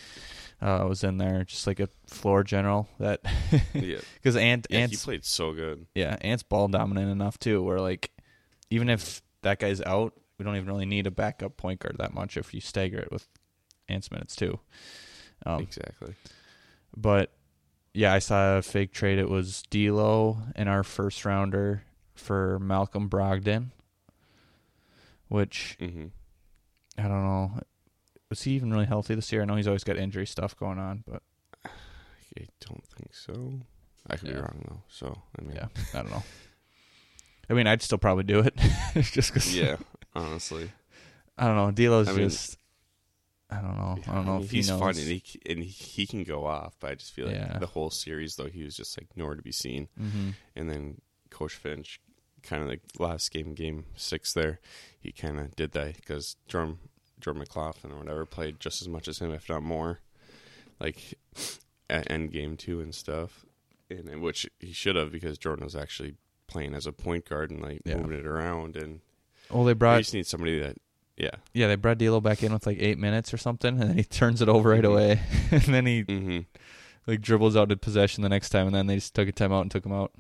uh, 0.63 0.87
was 0.89 1.03
in 1.05 1.19
there, 1.19 1.45
just 1.45 1.67
like 1.67 1.81
a 1.81 1.89
floor 2.07 2.45
general 2.45 2.89
that 3.01 3.21
yeah. 3.75 3.99
because 4.15 4.37
Ant 4.37 4.67
yeah 4.71 4.77
he 4.79 4.83
Ant's 4.85 5.05
played 5.05 5.25
so 5.25 5.53
good. 5.53 5.87
yeah 5.95 6.17
Ant's 6.21 6.43
ball 6.45 6.69
dominant 6.69 7.11
enough 7.11 7.39
too. 7.39 7.63
Where 7.63 7.81
like 7.81 8.13
even 8.71 8.89
if 8.89 9.21
that 9.43 9.59
guy's 9.59 9.81
out, 9.83 10.15
we 10.39 10.45
don't 10.45 10.57
even 10.57 10.69
really 10.69 10.87
need 10.87 11.07
a 11.07 11.11
backup 11.11 11.57
point 11.57 11.81
guard 11.81 11.97
that 11.99 12.15
much 12.15 12.37
if 12.37 12.55
you 12.55 12.61
stagger 12.61 12.99
it 12.99 13.11
with 13.13 13.27
Ant's 13.89 14.11
minutes 14.11 14.37
too. 14.37 14.61
Um, 15.45 15.61
exactly. 15.63 16.15
but 16.97 17.33
yeah, 17.93 18.13
I 18.15 18.21
saw 18.21 18.59
a 18.59 18.63
fake 18.63 18.93
trade. 18.93 19.19
It 19.19 19.29
was 19.29 19.63
D'Lo 19.69 20.39
in 20.57 20.69
our 20.69 20.83
first 20.85 21.25
rounder 21.25 21.83
for 22.15 22.59
Malcolm 22.61 23.11
Brogdon, 23.11 23.73
which 25.29 25.77
hmm 25.81 26.07
I 26.99 27.03
don't 27.03 27.25
know. 27.25 27.61
Was 28.33 28.41
he 28.45 28.53
even 28.53 28.71
really 28.73 28.87
healthy 28.87 29.15
this 29.15 29.31
year? 29.31 29.43
I 29.43 29.45
know 29.45 29.57
he's 29.57 29.67
always 29.67 29.85
got 29.85 29.99
injury 29.99 30.27
stuff 30.27 30.57
going 30.57 30.79
on, 30.79 31.05
but 31.07 31.23
I 31.67 32.47
don't 32.67 32.83
think 32.97 33.13
so. 33.15 33.61
I 34.09 34.17
could 34.17 34.29
be 34.31 34.35
wrong 34.35 34.65
though. 34.67 34.81
So 34.89 35.19
I 35.39 35.43
mean, 35.43 35.55
yeah, 35.57 35.67
I 35.93 35.99
don't 35.99 36.11
know. 36.11 36.23
I 37.51 37.53
mean, 37.53 37.67
I'd 37.67 37.83
still 37.83 37.99
probably 37.99 38.25
do 38.25 38.39
it, 38.39 38.55
just 39.03 39.35
because. 39.35 39.55
yeah. 39.55 39.77
Honestly, 40.15 40.71
I 41.37 41.47
don't 41.47 41.57
know. 41.57 41.71
D'Lo's 41.73 42.09
I 42.09 42.13
mean- 42.13 42.31
just. 42.31 42.57
I 43.51 43.57
don't 43.61 43.77
know. 43.77 43.99
I 44.11 44.15
don't 44.15 44.25
know 44.25 44.35
mean, 44.37 44.45
if 44.45 44.51
he 44.51 44.57
he's 44.57 44.71
knows. 44.71 44.81
fun 44.81 44.89
and 44.97 44.99
he 45.09 45.23
and 45.45 45.59
he, 45.59 45.67
he 45.69 46.07
can 46.07 46.25
go 46.25 46.47
off, 46.47 46.75
but 46.81 46.91
I 46.93 46.95
just 46.95 47.13
feel 47.13 47.27
like 47.27 47.35
Yeah. 47.35 47.59
the 47.59 47.67
whole 47.67 47.91
series 47.91 48.37
though 48.37 48.47
he 48.47 48.65
was 48.65 48.75
just 48.75 48.99
like 48.99 49.09
nowhere 49.15 49.35
to 49.35 49.43
be 49.43 49.53
seen. 49.53 49.89
hmm 49.99 50.31
And 50.57 50.71
then 50.71 51.03
Coach 51.29 51.53
Finch, 51.53 52.01
kind 52.43 52.63
of 52.63 52.69
like 52.71 52.81
last 52.99 53.31
game, 53.31 53.53
game 53.53 53.85
six 53.95 54.33
there, 54.33 54.59
he 54.99 55.13
kind 55.13 55.39
of 55.39 55.55
did 55.55 55.73
that 55.73 55.97
because 55.97 56.37
Jordan 56.49 56.79
Jordan 57.23 57.41
McLaughlin 57.41 57.93
or 57.93 57.99
whatever 57.99 58.27
played 58.27 58.61
just 58.61 58.83
as 58.83 58.89
much 58.89 59.09
as 59.09 59.19
him, 59.21 59.31
if 59.33 59.49
not 59.49 59.63
more, 59.63 60.01
like 60.79 61.15
at 61.89 62.11
end 62.11 62.33
game 62.33 62.57
two 62.59 62.81
and 62.81 62.95
stuff, 62.95 63.47
and 63.89 64.21
which 64.21 64.47
he 64.61 64.73
should 64.73 64.97
have 64.97 65.11
because 65.13 65.39
Jordan 65.39 65.65
was 65.65 65.75
actually 65.77 66.17
playing 66.47 66.75
as 66.75 66.87
a 66.87 66.93
point 66.93 67.27
guard 67.29 67.51
and 67.51 67.63
like 67.63 67.81
Yeah. 67.87 67.97
moving 67.97 68.19
it 68.19 68.27
around 68.27 68.77
and. 68.77 69.01
Oh, 69.51 69.65
they 69.65 69.73
brought. 69.75 69.97
You 69.97 70.03
just 70.03 70.15
need 70.15 70.27
somebody 70.27 70.59
that, 70.61 70.77
yeah, 71.17 71.31
yeah, 71.53 71.67
they 71.69 71.77
brought 71.77 71.99
D'Lo 71.99 72.21
back 72.23 72.43
in 72.43 72.53
with 72.53 72.67
like 72.67 72.79
eight 72.81 72.99
minutes 72.99 73.33
or 73.35 73.37
something, 73.37 73.79
and 73.81 73.91
then 73.91 73.97
he 73.99 74.05
turns 74.21 74.41
it 74.43 74.49
over 74.49 74.71
right 74.71 74.83
Mhm. 74.83 74.91
away, 74.91 75.21
and 75.51 75.63
then 75.63 75.87
he 75.87 76.01
hmm 76.03 76.41
like 77.07 77.21
dribbles 77.21 77.57
out 77.57 77.69
to 77.69 77.77
possession 77.77 78.23
the 78.23 78.29
next 78.29 78.49
time, 78.51 78.67
and 78.67 78.75
then 78.75 78.87
they 78.87 78.95
just 78.97 79.15
took 79.15 79.29
a 79.29 79.33
timeout 79.33 79.63
and 79.63 79.71
took 79.71 79.85
him 79.85 79.93
out. 79.93 80.13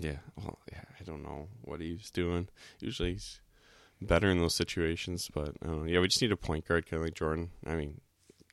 yeah. 0.00 0.16
Well, 0.36 0.58
yeah, 0.72 0.82
I 0.98 1.02
don't 1.04 1.22
know 1.22 1.48
what 1.62 1.80
he's 1.80 2.10
doing. 2.10 2.48
Usually 2.80 3.12
he's 3.12 3.40
better 4.02 4.30
in 4.30 4.38
those 4.38 4.54
situations, 4.54 5.28
but 5.32 5.56
I 5.62 5.68
yeah, 5.86 6.00
we 6.00 6.08
just 6.08 6.22
need 6.22 6.32
a 6.32 6.36
point 6.36 6.66
guard 6.66 6.86
kind 6.86 7.00
of 7.00 7.06
like 7.06 7.14
Jordan. 7.14 7.50
I 7.66 7.74
mean, 7.74 8.00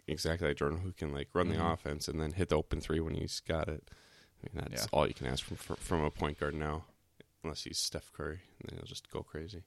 exactly 0.07 0.47
like 0.47 0.57
Jordan, 0.57 0.79
who 0.79 0.91
can 0.91 1.11
like 1.13 1.29
run 1.33 1.49
the 1.49 1.55
Mhm. 1.55 1.73
offense 1.73 2.07
and 2.07 2.19
then 2.19 2.33
hit 2.33 2.49
the 2.49 2.57
open 2.57 2.81
three 2.81 2.99
when 2.99 3.15
he's 3.15 3.39
got 3.41 3.67
it. 3.67 3.89
I 4.43 4.47
mean, 4.55 4.65
that's 4.69 4.83
Yeah. 4.83 4.89
all 4.93 5.07
you 5.07 5.13
can 5.13 5.27
ask 5.27 5.43
from 5.43 5.57
from- 5.57 6.01
a 6.03 6.11
point 6.11 6.39
guard 6.39 6.53
now, 6.55 6.85
unless 7.43 7.63
he's 7.63 7.77
Steph 7.79 8.11
Curry, 8.13 8.41
and 8.59 8.69
then 8.69 8.77
he'll 8.77 8.85
just 8.87 9.09
go 9.09 9.23
crazy. 9.23 9.63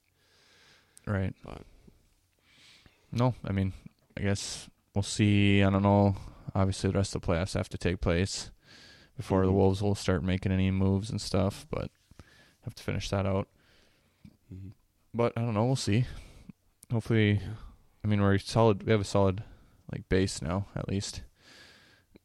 Right. 1.07 1.35
But 1.43 1.63
No, 3.13 3.35
I 3.45 3.51
mean, 3.53 3.73
I 4.17 4.21
guess 4.23 4.69
we'll 4.95 5.03
see. 5.03 5.63
I 5.65 5.71
don't 5.71 5.83
know. 5.83 6.17
Obviously, 6.55 6.91
the 6.91 6.97
rest 6.99 7.15
of 7.15 7.23
the 7.23 7.27
playoffs 7.27 7.55
have 7.55 7.69
to 7.71 7.79
take 7.79 8.01
place 8.01 8.51
before 9.17 9.45
the 9.45 9.51
Mhm. 9.53 9.57
Wolves 9.57 9.83
will 9.83 9.95
start 9.97 10.23
making 10.23 10.53
any 10.53 10.71
moves 10.71 11.11
and 11.11 11.21
stuff, 11.21 11.67
but 11.71 11.91
have 12.63 12.75
to 12.75 12.83
finish 12.83 13.09
that 13.11 13.27
out. 13.27 13.49
mhm. 14.53 14.73
But 15.13 15.33
I 15.37 15.41
don't 15.43 15.55
know. 15.55 15.65
We'll 15.67 15.77
see. 15.77 16.07
Hopefully. 16.93 17.41
I 18.05 18.07
mean, 18.07 18.21
we're 18.21 18.39
solid. 18.39 18.85
We 18.85 18.93
have 18.93 19.01
a 19.01 19.05
solid 19.05 19.43
like 19.93 20.09
base 20.09 20.41
now, 20.41 20.67
at 20.77 20.89
least. 20.89 21.23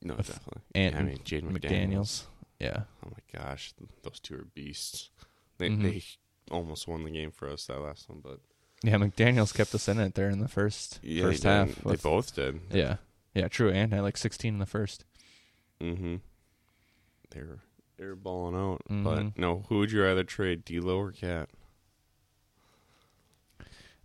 no, 0.02 0.16
With 0.16 0.28
definitely. 0.28 0.62
Yeah, 0.76 0.98
I 0.98 1.04
mean, 1.04 1.18
Jaden 1.18 1.52
McDaniels. 1.52 1.60
McDaniels. 1.60 2.24
Yeah. 2.60 2.84
Oh 3.06 3.10
my 3.12 3.40
gosh, 3.42 3.74
those 4.04 4.20
two 4.20 4.36
are 4.36 4.48
beasts. 4.54 5.10
They 5.58 5.70
Mhm. 5.70 5.82
they 5.82 6.04
almost 6.52 6.88
won 6.88 7.04
the 7.04 7.10
game 7.12 7.32
for 7.32 7.50
us 7.50 7.66
that 7.66 7.80
last 7.80 8.08
one, 8.10 8.20
but 8.22 8.40
Yeah, 8.84 8.96
McDaniels 8.96 9.54
kept 9.54 9.74
us 9.76 9.88
in 9.90 10.00
it 10.00 10.14
there 10.16 10.30
in 10.30 10.40
the 10.40 10.48
first 10.48 11.00
yeah, 11.02 11.24
first 11.24 11.44
half. 11.44 11.76
did. 11.76 11.84
they 11.84 11.96
both 11.98 12.36
did. 12.36 12.62
yeah, 12.72 12.98
yeah, 13.34 13.48
true. 13.48 13.70
And 13.72 13.92
had 13.94 14.02
like 14.04 14.16
16 14.18 14.54
in 14.54 14.60
the 14.60 14.66
first. 14.66 15.04
Mm-hmm. 15.82 16.18
They're 17.32 17.60
they're 17.98 18.16
balling 18.16 18.56
out. 18.56 18.82
Mhm. 18.90 19.04
But 19.04 19.38
no, 19.38 19.66
who 19.70 19.80
would 19.80 19.92
you 19.92 20.04
rather 20.04 20.24
trade, 20.24 20.64
D'Lo 20.66 20.98
or 21.00 21.12
Cat? 21.12 21.50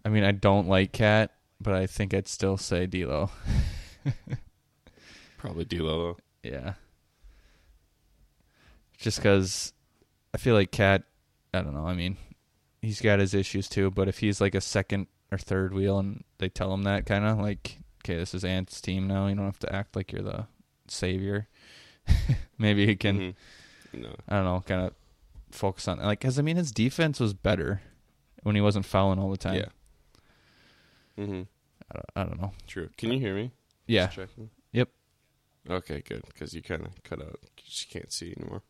I 0.05 0.09
mean, 0.09 0.25
I 0.25 0.33
don't 0.33 0.69
like 0.69 0.93
Cat, 0.93 1.33
but 1.61 1.75
I 1.75 1.87
think 1.87 2.15
I'd 2.15 2.29
still 2.29 2.57
say 2.57 2.87
D'Lo. 2.87 3.31
Probably 5.39 5.65
D'Lo. 5.65 6.17
Yeah. 6.43 6.75
Just 8.99 9.19
because 9.19 9.73
I 10.35 10.39
feel 10.39 10.55
like 10.55 10.71
Cat, 10.71 11.03
I 11.55 11.63
don't 11.63 11.75
know. 11.75 11.87
I 11.87 11.95
mean, 11.95 12.17
he's 12.83 13.01
got 13.01 13.19
his 13.21 13.35
issues 13.35 13.69
too, 13.69 13.91
but 13.91 14.09
if 14.09 14.19
he's 14.19 14.41
like 14.41 14.55
a 14.55 14.61
second 14.61 15.07
or 15.33 15.39
third 15.39 15.73
wheel 15.73 15.99
and 15.99 16.25
they 16.39 16.49
tell 16.49 16.73
him 16.75 16.83
that 16.85 17.07
kind 17.07 17.25
of 17.25 17.39
like, 17.39 17.79
okay, 18.05 18.17
this 18.17 18.35
is 18.35 18.45
Ant's 18.45 18.81
team 18.81 19.07
now, 19.07 19.27
you 19.27 19.35
don't 19.35 19.45
have 19.47 19.59
to 19.61 19.75
act 19.75 19.97
like 19.97 20.13
you're 20.13 20.23
the 20.23 20.47
savior. 20.89 21.49
Maybe 22.59 22.87
he 22.87 22.97
can, 22.97 23.19
Mhm. 23.19 23.35
No. 23.93 24.15
I 24.29 24.37
don't 24.37 24.45
know, 24.45 24.63
kind 24.67 24.83
of 24.83 24.93
focus 25.51 25.89
on 25.89 25.99
like, 25.99 26.21
because 26.21 26.39
I 26.39 26.43
mean, 26.43 26.57
his 26.57 26.71
defense 26.73 27.19
was 27.19 27.35
better 27.35 27.83
when 28.43 28.55
he 28.55 28.61
wasn't 28.61 28.87
fouling 28.87 29.19
all 29.19 29.31
the 29.31 29.37
time. 29.37 29.57
Yeah. 29.57 29.67
Mm-hmm. 31.21 31.43
I 31.91 31.95
don't, 31.95 32.05
I 32.17 32.25
don't 32.25 32.41
know. 32.41 32.53
True. 32.67 32.89
Can 32.97 33.13
you 33.13 33.19
hear 33.19 33.35
me? 33.35 33.51
Yeah. 33.87 34.07
Just 34.07 34.17
checking. 34.17 34.51
Yep. 34.73 34.89
Okay, 35.69 36.03
good. 36.09 36.23
Because 36.27 36.55
you 36.55 36.63
kind 36.63 36.87
of 36.87 37.03
cut 37.03 37.21
out. 37.21 37.39
You 37.43 37.65
just 37.65 37.91
can't 37.91 38.13
see 38.13 38.35
anymore. 38.39 38.63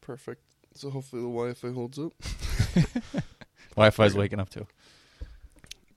Perfect. 0.00 0.42
So 0.74 0.90
hopefully 0.90 1.22
the 1.22 1.28
Wi-Fi 1.28 1.70
holds 1.72 1.98
up. 1.98 2.12
Wi 3.76 3.90
Fi's 3.90 4.10
Okay. 4.12 4.18
waking 4.18 4.40
up 4.40 4.50
too. 4.50 4.66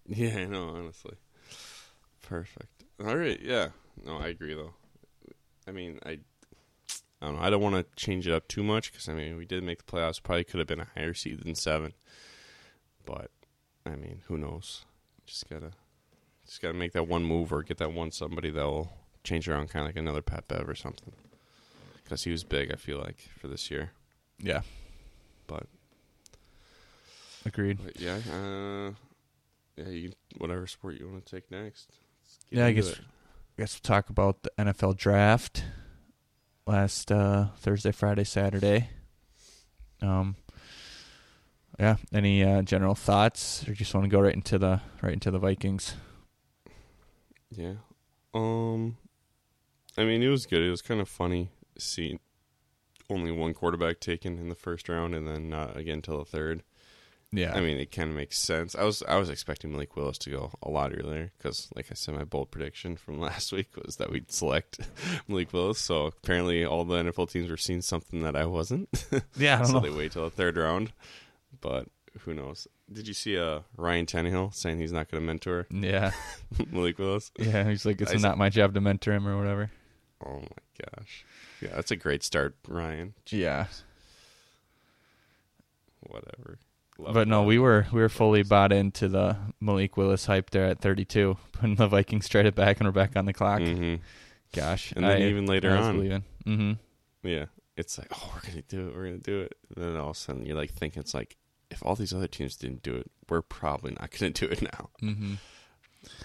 Yeah, 0.08 0.38
I 0.38 0.46
know, 0.46 0.70
honestly. 0.70 1.16
Perfect. 2.24 2.84
All 3.06 3.16
right, 3.18 3.40
yeah. 3.42 3.70
No, 4.06 4.18
I 4.18 4.28
agree 4.28 4.54
though. 4.54 4.74
I 5.68 5.72
mean, 5.72 6.00
I 6.06 6.20
I 7.22 7.26
don't 7.26 7.36
know. 7.36 7.42
I 7.42 7.50
don't 7.50 7.62
want 7.62 7.76
to 7.76 7.86
change 7.96 8.28
it 8.28 8.34
up 8.34 8.48
too 8.48 8.64
much 8.64 8.92
because 8.92 9.10
I 9.10 9.14
mean, 9.14 9.36
we 9.38 9.46
did 9.46 9.64
make 9.64 9.84
the 9.86 9.92
playoffs. 9.92 10.22
Probably 10.22 10.44
could 10.44 10.60
have 10.60 10.68
been 10.68 10.80
a 10.80 10.88
higher 10.96 11.14
seed 11.14 11.44
than 11.44 11.56
7. 11.56 11.94
But 13.06 13.32
I 13.86 13.96
mean, 13.96 14.22
who 14.28 14.38
knows? 14.38 14.86
Just 15.28 15.48
got 15.50 15.62
to 15.62 15.72
just 16.46 16.62
got 16.62 16.70
to 16.70 16.74
make 16.74 16.94
that 16.94 17.08
one 17.08 17.24
move 17.24 17.54
or 17.54 17.62
get 17.62 17.78
that 17.78 17.94
one 17.94 18.12
somebody 18.12 18.50
that'll 18.50 18.92
change 19.24 19.48
around 19.48 19.70
kind 19.70 19.84
of 19.84 19.90
like 19.90 19.98
another 19.98 20.22
Pat 20.22 20.48
Bev 20.48 20.68
or 20.68 20.76
something. 20.76 21.14
Cuz 22.10 22.24
he 22.24 22.32
was 22.32 22.44
big, 22.44 22.72
I 22.72 22.76
feel 22.76 22.98
like, 22.98 23.20
for 23.38 23.48
this 23.48 23.70
year. 23.70 23.92
Yeah. 24.40 24.62
But 25.46 25.68
Agreed. 27.48 27.80
But 27.82 28.00
yeah, 28.00 28.20
uh, 28.34 28.92
yeah, 29.78 29.90
you 29.90 30.12
whatever 30.38 30.68
sport 30.68 30.96
you 31.00 31.08
want 31.08 31.26
to 31.26 31.36
take 31.36 31.50
next. 31.50 31.92
Yeah, 32.50 32.66
I 32.66 32.74
guess 32.74 32.90
it. 32.90 33.00
I 33.00 33.62
guess 33.62 33.76
we'll 33.76 33.96
talk 33.96 34.10
about 34.10 34.44
the 34.44 34.52
NFL 34.60 34.98
draft 34.98 35.64
last 36.66 37.12
uh, 37.12 37.48
Thursday, 37.58 37.92
Friday, 37.92 38.26
Saturday. 38.26 38.90
Um, 40.02 40.36
yeah. 41.80 41.98
Any 42.14 42.44
uh, 42.44 42.62
general 42.62 42.96
thoughts, 42.96 43.68
or 43.68 43.74
just 43.74 43.94
want 43.94 44.06
to 44.06 44.10
go 44.10 44.20
right 44.20 44.34
into 44.34 44.58
the 44.58 44.82
right 45.02 45.14
into 45.14 45.32
the 45.32 45.40
Vikings? 45.40 45.96
Yeah. 47.50 47.76
Um, 48.34 48.98
I 49.98 50.04
mean, 50.04 50.22
it 50.22 50.28
was 50.30 50.46
good. 50.46 50.62
It 50.62 50.70
was 50.70 50.82
kind 50.82 51.02
of 51.02 51.10
funny 51.10 51.50
seeing 51.78 52.20
only 53.10 53.32
one 53.32 53.54
quarterback 53.54 54.00
taken 54.00 54.38
in 54.38 54.50
the 54.50 54.56
first 54.56 54.90
round, 54.90 55.16
and 55.16 55.28
then 55.28 55.50
not 55.50 55.78
again 55.78 56.02
till 56.02 56.18
the 56.20 56.26
third. 56.26 56.64
Yeah. 57.32 57.54
I 57.54 57.60
mean, 57.60 57.78
it 57.78 57.92
kind 57.92 58.10
of 58.10 58.16
makes 58.16 58.40
sense. 58.40 58.74
I 58.74 58.84
was 58.84 59.04
I 59.08 59.18
was 59.18 59.30
expecting 59.30 59.72
Malik 59.72 59.96
Willis 59.96 60.18
to 60.20 60.30
go 60.30 60.52
a 60.64 60.70
lot 60.70 60.94
earlier 60.94 61.32
because, 61.38 61.68
like 61.76 61.88
I 61.92 61.94
said, 61.94 62.16
my 62.16 62.24
bold 62.24 62.52
prediction 62.52 62.96
from 62.96 63.20
last 63.20 63.52
week 63.52 63.70
was 63.86 63.98
that 63.98 64.10
we'd 64.12 64.32
select 64.32 64.80
Malik 65.28 65.52
Willis. 65.52 65.80
So 65.80 66.06
apparently, 66.06 66.64
all 66.66 66.86
the 66.86 67.04
NFL 67.04 67.30
teams 67.30 67.50
were 67.50 67.58
seeing 67.58 67.82
something 67.82 68.22
that 68.22 68.36
I 68.36 68.46
wasn't. 68.46 68.90
yeah. 69.36 69.56
I 69.56 69.58
don't 69.58 69.68
so 69.68 69.74
know. 69.74 69.80
they 69.82 69.90
wait 69.90 70.14
till 70.14 70.24
the 70.24 70.30
third 70.30 70.58
round. 70.58 70.94
But 71.62 71.88
who 72.22 72.34
knows? 72.34 72.68
Did 72.92 73.08
you 73.08 73.14
see 73.14 73.38
uh, 73.38 73.60
Ryan 73.76 74.06
Tannehill 74.06 74.54
saying 74.54 74.80
he's 74.80 74.92
not 74.92 75.10
going 75.12 75.22
to 75.22 75.26
mentor 75.26 75.68
Yeah. 75.70 76.12
Malik 76.72 76.98
Willis? 77.00 77.32
Yeah. 77.38 77.68
He's 77.70 77.86
like, 77.86 78.00
it's 78.02 78.14
I 78.14 78.18
not 78.18 78.38
my 78.38 78.50
job 78.50 78.74
to 78.76 78.82
mentor 78.82 79.14
him 79.14 79.28
or 79.28 79.38
whatever. 79.38 79.72
Oh 80.26 80.40
my 80.40 80.90
gosh! 80.98 81.26
Yeah, 81.62 81.76
that's 81.76 81.92
a 81.92 81.96
great 81.96 82.24
start, 82.24 82.56
Ryan. 82.68 83.14
Yeah. 83.30 83.68
Whatever. 86.02 86.58
Love 86.98 87.14
But 87.14 87.28
no, 87.28 87.44
we 87.44 87.60
were 87.60 87.86
we 87.92 88.02
were 88.02 88.10
fully 88.10 88.42
bought 88.44 88.72
into 88.72 89.08
the 89.08 89.38
Malik 89.60 89.98
Willis 89.98 90.26
hype 90.26 90.50
there 90.50 90.66
at 90.66 90.80
32 90.80 91.38
when 91.60 91.76
the 91.76 91.88
Vikings 91.88 92.28
traded 92.28 92.56
back 92.56 92.80
and 92.80 92.88
we're 92.88 92.92
back 92.94 93.16
on 93.16 93.26
the 93.26 93.34
clock. 93.34 93.60
Mhm. 93.60 94.00
Gosh. 94.56 94.92
And 94.94 95.06
then 95.06 95.22
I, 95.22 95.28
even 95.28 95.46
later 95.46 95.72
on. 95.72 96.00
Mm-hmm. 96.46 96.74
yeah, 97.28 97.46
it's 97.76 97.98
like, 97.98 98.08
oh, 98.16 98.32
we're 98.34 98.50
gonna 98.50 98.64
do 98.64 98.88
it. 98.88 98.96
We're 98.96 99.06
gonna 99.06 99.18
do 99.18 99.42
it. 99.42 99.54
And 99.76 99.86
then 99.86 99.98
all 99.98 100.12
of 100.12 100.16
a 100.16 100.20
sudden, 100.20 100.46
you're 100.46 100.56
like 100.58 100.72
thinking, 100.72 101.02
it's 101.02 101.14
like, 101.14 101.36
if 101.70 101.84
all 101.86 101.96
these 101.96 102.14
other 102.14 102.28
teams 102.28 102.56
didn't 102.56 102.84
do 102.84 102.96
it, 102.96 103.12
we're 103.30 103.42
probably 103.42 103.92
not 103.92 104.12
gonna 104.18 104.32
do 104.32 104.46
it 104.48 104.62
now. 104.62 104.90
Mm-hmm. 105.02 105.34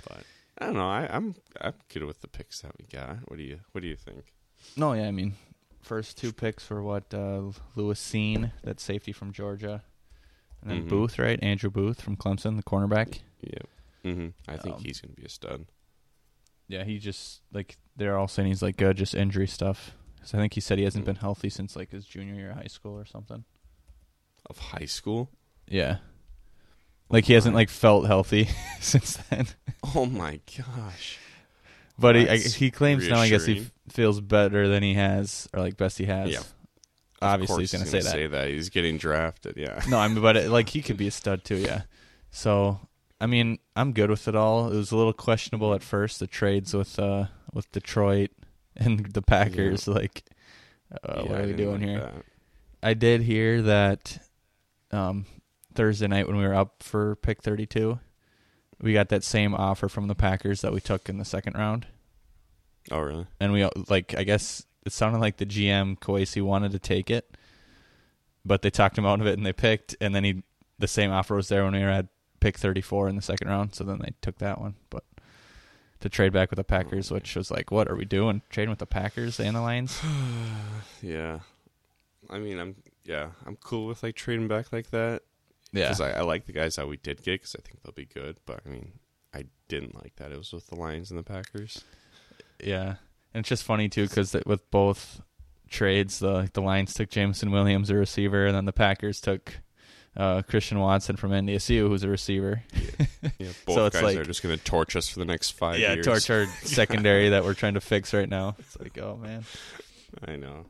But 0.09 0.23
I 0.59 0.67
don't 0.67 0.75
know. 0.77 0.89
I, 0.89 1.09
I'm 1.11 1.35
I'm 1.61 1.75
good 1.93 2.05
with 2.05 2.21
the 2.21 2.29
picks 2.29 2.61
that 2.61 2.73
we 2.79 2.85
got. 2.87 3.19
What 3.29 3.37
do 3.39 3.43
you 3.43 3.61
What 3.73 3.81
do 3.83 3.89
you 3.89 3.97
think? 3.97 4.33
No, 4.77 4.93
yeah, 4.93 5.09
I 5.09 5.11
mean, 5.11 5.35
first 5.81 6.17
two 6.19 6.33
picks 6.33 6.69
were 6.71 6.83
what 6.83 7.13
uh, 7.13 7.43
Lewis 7.75 8.01
Cine, 8.01 8.53
that 8.63 8.79
safety 8.81 9.11
from 9.13 9.33
Georgia, 9.33 9.83
and 10.61 10.71
then 10.71 10.83
Mhm. 10.85 10.89
Booth, 10.89 11.19
right? 11.19 11.43
Andrew 11.43 11.71
Booth 11.71 12.01
from 12.01 12.17
Clemson, 12.17 12.57
the 12.57 12.63
cornerback. 12.63 13.21
Yeah. 13.41 13.59
hmm 14.13 14.29
I 14.47 14.57
think 14.57 14.77
Um, 14.77 14.83
he's 14.85 15.01
gonna 15.01 15.15
be 15.15 15.25
a 15.25 15.29
stud. 15.29 15.67
Yeah, 16.69 16.85
he 16.85 16.99
just 16.99 17.41
like 17.53 17.77
they're 17.97 18.17
all 18.17 18.29
saying 18.29 18.49
he's 18.49 18.63
like 18.63 18.81
uh, 18.81 18.93
just 18.93 19.15
injury 19.15 19.47
stuff. 19.49 19.97
'Cause 20.21 20.35
I 20.35 20.39
think 20.39 20.55
he 20.55 20.61
said 20.61 20.79
he 20.79 20.85
hasn't 20.85 21.03
Mm. 21.03 21.07
been 21.07 21.17
healthy 21.17 21.51
since 21.51 21.75
like 21.75 21.91
his 21.91 22.07
junior 22.07 22.35
year 22.35 22.51
of 22.51 22.57
high 22.59 22.69
school 22.69 22.97
or 22.97 23.05
something. 23.05 23.45
Of 24.49 24.59
high 24.59 24.87
school. 24.87 25.31
Yeah, 25.69 25.99
like 27.09 27.25
he 27.25 27.33
hasn't 27.35 27.55
like 27.55 27.71
felt 27.71 28.07
healthy 28.07 28.49
since 28.81 29.17
then. 29.31 29.47
Oh 29.95 30.07
my 30.07 30.41
gosh. 30.57 31.19
But 31.99 32.17
he 32.17 32.23
I, 32.23 32.37
That's 32.39 32.55
he 32.55 32.71
claims 32.71 33.07
now 33.09 33.19
I 33.21 33.29
guess 33.29 33.45
he 33.45 33.53
reassuring. 33.55 33.73
f- 33.89 33.93
feels 33.95 34.21
better 34.21 34.67
than 34.69 34.83
he 34.83 34.95
has 34.95 35.49
or 35.55 35.61
like 35.61 35.77
best 35.77 35.99
he 35.99 36.07
has. 36.07 36.31
Yeah. 36.31 36.41
Obviously, 37.21 37.63
he's 37.63 37.73
gonna, 37.73 37.87
say 37.87 38.01
that. 38.01 38.11
say 38.11 38.27
that. 38.27 38.49
He's 38.49 38.69
getting 38.69 38.99
drafted. 38.99 39.57
Yeah. 39.57 39.81
No, 39.89 39.99
I 39.99 40.09
mean, 40.09 40.21
but 40.21 40.37
it, 40.37 40.51
like 40.51 40.69
he 40.71 40.83
could 40.83 40.97
be 40.97 41.07
a 41.07 41.11
stud 41.13 41.45
too, 41.45 41.57
yeah. 41.59 41.83
So, 42.33 42.81
I 43.21 43.27
mean, 43.27 43.59
I'm 43.77 43.93
good 43.93 44.11
with 44.11 44.27
it 44.27 44.35
all. 44.35 44.73
It 44.73 44.77
was 44.77 44.91
a 44.91 44.97
little 44.97 45.13
questionable 45.13 45.73
at 45.75 45.83
first 45.85 46.19
the 46.19 46.27
trades 46.27 46.75
with 46.75 46.99
uh 46.99 47.27
with 47.53 47.71
Detroit 47.71 48.31
and 48.77 49.07
the 49.13 49.23
Packers. 49.23 49.87
Like, 49.87 50.25
uh, 50.93 50.97
Yeah, 51.19 51.23
what 51.23 51.31
I 51.31 51.35
are 51.35 51.41
we 51.43 51.47
didn't 51.53 51.57
doing 51.59 51.81
like 51.81 51.89
here? 51.89 52.01
that. 52.01 52.25
I 52.83 52.95
did 52.95 53.23
hear 53.23 53.63
that 53.63 54.19
um, 54.93 55.27
Thursday 55.75 56.07
night 56.07 56.27
when 56.27 56.37
we 56.37 56.47
were 56.47 56.55
up 56.55 56.83
for 56.83 57.17
pick 57.17 57.43
32, 57.43 57.99
we 58.81 58.93
got 58.93 59.09
that 59.11 59.25
same 59.25 59.55
offer 59.55 59.89
from 59.89 60.09
the 60.09 60.15
Packers 60.15 60.61
that 60.61 60.73
we 60.73 60.81
took 60.81 61.09
in 61.09 61.19
the 61.19 61.25
second 61.25 61.55
round. 61.55 61.87
Oh, 62.91 63.01
really? 63.01 63.27
And 63.41 63.53
we 63.53 63.69
like 63.89 64.15
I 64.17 64.25
guess 64.25 64.67
it 64.85 64.93
sounded 64.93 65.19
like 65.21 65.37
the 65.37 65.47
GM 65.47 65.99
Kwesi 65.99 66.43
wanted 66.43 66.73
to 66.73 66.79
take 66.79 67.11
it, 67.11 67.37
but 68.45 68.63
they 68.63 68.71
talked 68.71 68.99
him 68.99 69.07
out 69.07 69.21
of 69.21 69.27
it 69.27 69.37
and 69.37 69.47
they 69.47 69.53
picked, 69.53 69.97
and 70.01 70.15
then 70.15 70.25
he 70.25 70.43
the 70.79 70.89
same 70.89 71.13
offer 71.13 71.37
was 71.37 71.49
there 71.49 71.65
when 71.65 71.75
we 71.75 71.81
were 71.81 71.89
at 71.89 72.07
pick 72.41 72.59
34 72.59 73.09
in 73.09 73.17
the 73.17 73.23
second 73.23 73.49
round, 73.49 73.75
so 73.75 73.85
then 73.85 74.01
they 74.01 74.13
took 74.21 74.39
that 74.39 74.61
one. 74.61 74.75
But 74.91 75.05
to 76.01 76.09
trade 76.09 76.33
back 76.33 76.51
with 76.51 76.57
the 76.57 76.65
Packers, 76.65 77.13
which 77.13 77.37
was 77.37 77.53
like, 77.53 77.71
what 77.71 77.89
are 77.89 77.95
we 77.95 78.05
doing? 78.05 78.43
Trading 78.51 78.71
with 78.71 78.81
the 78.81 78.87
Packers 78.87 79.39
and 79.39 79.55
the 79.55 79.61
Lions? 79.61 80.01
yeah. 81.03 81.39
I 82.29 82.39
mean, 82.41 82.59
I'm 82.59 82.75
yeah, 83.04 83.30
I'm 83.47 83.56
cool 83.56 83.87
with 83.87 84.02
like 84.02 84.14
trading 84.14 84.49
back 84.49 84.73
like 84.73 84.90
that. 84.90 85.23
Yeah, 85.73 85.85
because 85.85 86.00
I, 86.00 86.12
I 86.12 86.21
like 86.21 86.47
the 86.47 86.52
guys 86.52 86.76
that 86.76 86.88
we 86.88 86.99
did 86.99 87.23
get 87.23 87.40
because 87.40 87.56
I 87.59 87.62
think 87.62 87.82
they'll 87.82 87.92
be 87.92 88.06
good. 88.06 88.38
But 88.47 88.61
I 88.66 88.68
mean, 88.68 88.92
I 89.35 89.44
didn't 89.68 89.94
like 89.94 90.16
that 90.16 90.32
it 90.32 90.38
was 90.38 90.52
with 90.52 90.66
the 90.66 90.76
Lions 90.76 91.11
and 91.11 91.18
the 91.18 91.25
Packers. 91.25 91.85
Yeah, 92.62 92.97
and 93.35 93.40
it's 93.40 93.49
just 93.49 93.64
funny 93.64 93.88
too 93.88 94.06
because 94.06 94.37
with 94.47 94.71
both 94.71 95.21
trades, 95.68 96.18
the 96.18 96.50
the 96.52 96.61
Lions 96.61 96.94
took 96.94 97.11
Jameson 97.11 97.50
Williams, 97.50 97.90
a 97.90 97.97
receiver, 97.97 98.47
and 98.47 98.54
then 98.54 98.66
the 98.66 98.73
Packers 98.73 99.21
took 99.21 99.54
uh, 100.16 100.42
Christian 100.42 100.78
Watson 100.78 101.16
from 101.16 101.30
NDSU, 101.30 101.88
who's 101.88 102.02
a 102.02 102.09
receiver. 102.09 102.62
Yeah, 102.75 103.30
yeah 103.38 103.49
both 103.66 103.75
so 103.75 103.90
guys 103.90 104.02
like, 104.02 104.18
are 104.18 104.25
just 104.25 104.42
going 104.42 104.56
to 104.56 104.62
torch 104.62 104.94
us 104.97 105.09
for 105.09 105.18
the 105.18 105.25
next 105.25 105.52
five 105.52 105.78
yeah, 105.78 105.94
years. 105.94 106.06
torch 106.06 106.30
our 106.30 106.47
secondary 106.62 107.30
that 107.30 107.44
we're 107.44 107.54
trying 107.54 107.75
to 107.75 107.80
fix 107.80 108.12
right 108.12 108.28
now. 108.28 108.56
It's 108.59 108.78
like, 108.78 108.99
oh 108.99 109.16
man. 109.16 109.44
I 110.26 110.37
know. 110.37 110.66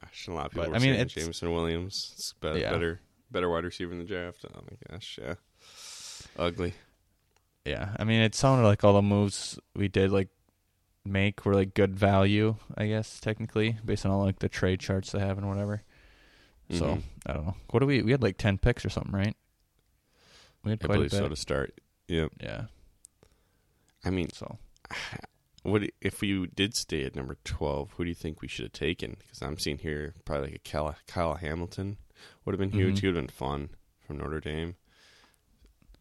Gosh, 0.00 0.28
a 0.28 0.32
lot 0.32 0.46
of 0.46 0.52
people. 0.52 0.70
But, 0.70 0.76
I 0.76 0.78
mean, 0.78 0.94
it's, 0.94 1.14
Jameson 1.14 1.52
Williams, 1.52 2.12
it's 2.14 2.32
better, 2.34 2.58
yeah. 2.58 2.70
better, 2.70 3.00
better 3.30 3.48
wide 3.48 3.64
receiver 3.64 3.92
in 3.92 3.98
the 3.98 4.04
draft. 4.04 4.44
Oh 4.46 4.60
my 4.60 4.90
gosh, 4.90 5.18
yeah, 5.22 5.34
ugly. 6.38 6.74
Yeah, 7.64 7.96
I 7.98 8.04
mean, 8.04 8.20
it 8.20 8.34
sounded 8.34 8.66
like 8.66 8.84
all 8.84 8.92
the 8.92 9.02
moves 9.02 9.58
we 9.74 9.88
did, 9.88 10.10
like 10.10 10.28
make, 11.04 11.44
were 11.44 11.54
like 11.54 11.74
good 11.74 11.96
value. 11.96 12.56
I 12.76 12.86
guess 12.86 13.20
technically, 13.20 13.78
based 13.84 14.04
on 14.04 14.12
all 14.12 14.24
like 14.24 14.38
the 14.38 14.48
trade 14.48 14.80
charts 14.80 15.12
they 15.12 15.20
have 15.20 15.38
and 15.38 15.48
whatever. 15.48 15.82
Mm-hmm. 16.70 16.78
So 16.78 16.98
I 17.26 17.32
don't 17.32 17.46
know. 17.46 17.56
What 17.70 17.80
do 17.80 17.86
we? 17.86 18.02
We 18.02 18.10
had 18.10 18.22
like 18.22 18.38
ten 18.38 18.58
picks 18.58 18.84
or 18.84 18.90
something, 18.90 19.12
right? 19.12 19.36
We 20.64 20.70
had 20.70 20.80
quite 20.80 20.90
I 20.90 20.96
believe 20.96 21.12
a 21.12 21.16
bit. 21.16 21.22
so 21.22 21.28
to 21.28 21.36
start. 21.36 21.80
Yep. 22.08 22.32
Yeah. 22.40 22.64
I 24.04 24.10
mean, 24.10 24.30
so 24.32 24.58
what 25.66 25.82
if 26.00 26.20
we 26.20 26.46
did 26.46 26.74
stay 26.74 27.04
at 27.04 27.16
number 27.16 27.36
twelve? 27.44 27.92
Who 27.96 28.04
do 28.04 28.08
you 28.08 28.14
think 28.14 28.42
we 28.42 28.48
should 28.48 28.64
have 28.64 28.72
taken? 28.72 29.16
Because 29.18 29.42
I'm 29.42 29.58
seeing 29.58 29.78
here 29.78 30.14
probably 30.24 30.48
like 30.48 30.62
a 30.66 30.70
Kyle, 30.70 30.96
Kyle 31.06 31.34
Hamilton 31.34 31.98
would 32.44 32.52
have 32.52 32.60
been 32.60 32.70
huge. 32.70 32.96
Mm-hmm. 32.96 33.00
He 33.00 33.06
would 33.08 33.16
have 33.16 33.24
been 33.26 33.34
fun 33.34 33.70
from 34.06 34.18
Notre 34.18 34.40
Dame. 34.40 34.76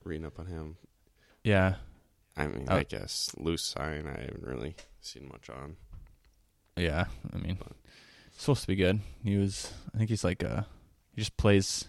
Reading 0.03 0.27
up 0.27 0.39
on 0.39 0.45
him. 0.45 0.77
Yeah. 1.43 1.75
I 2.37 2.47
mean, 2.47 2.67
uh, 2.69 2.75
I 2.75 2.83
guess 2.83 3.31
Lewis 3.37 3.73
Cine. 3.75 4.05
I 4.05 4.21
haven't 4.21 4.43
really 4.43 4.75
seen 5.01 5.27
much 5.27 5.49
on. 5.49 5.77
Yeah, 6.77 7.05
I 7.33 7.37
mean, 7.37 7.57
but 7.57 7.71
supposed 8.37 8.61
to 8.61 8.67
be 8.67 8.75
good. 8.75 8.99
He 9.23 9.37
was, 9.37 9.71
I 9.93 9.97
think 9.97 10.09
he's 10.09 10.25
like 10.25 10.43
a, 10.43 10.67
he 11.13 11.21
just 11.21 11.37
plays, 11.37 11.87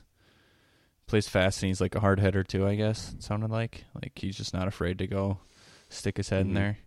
plays 1.08 1.28
fast 1.28 1.62
and 1.62 1.68
he's 1.68 1.80
like 1.80 1.96
a 1.96 2.00
hard 2.00 2.20
hitter 2.20 2.44
too. 2.44 2.66
I 2.66 2.76
guess 2.76 3.12
it 3.12 3.22
sounded 3.24 3.50
like 3.50 3.84
like 3.94 4.12
he's 4.14 4.36
just 4.36 4.54
not 4.54 4.68
afraid 4.68 4.98
to 4.98 5.06
go 5.06 5.38
stick 5.88 6.16
his 6.16 6.28
head 6.28 6.46
mm-hmm. 6.46 6.50
in 6.50 6.54
there. 6.54 6.78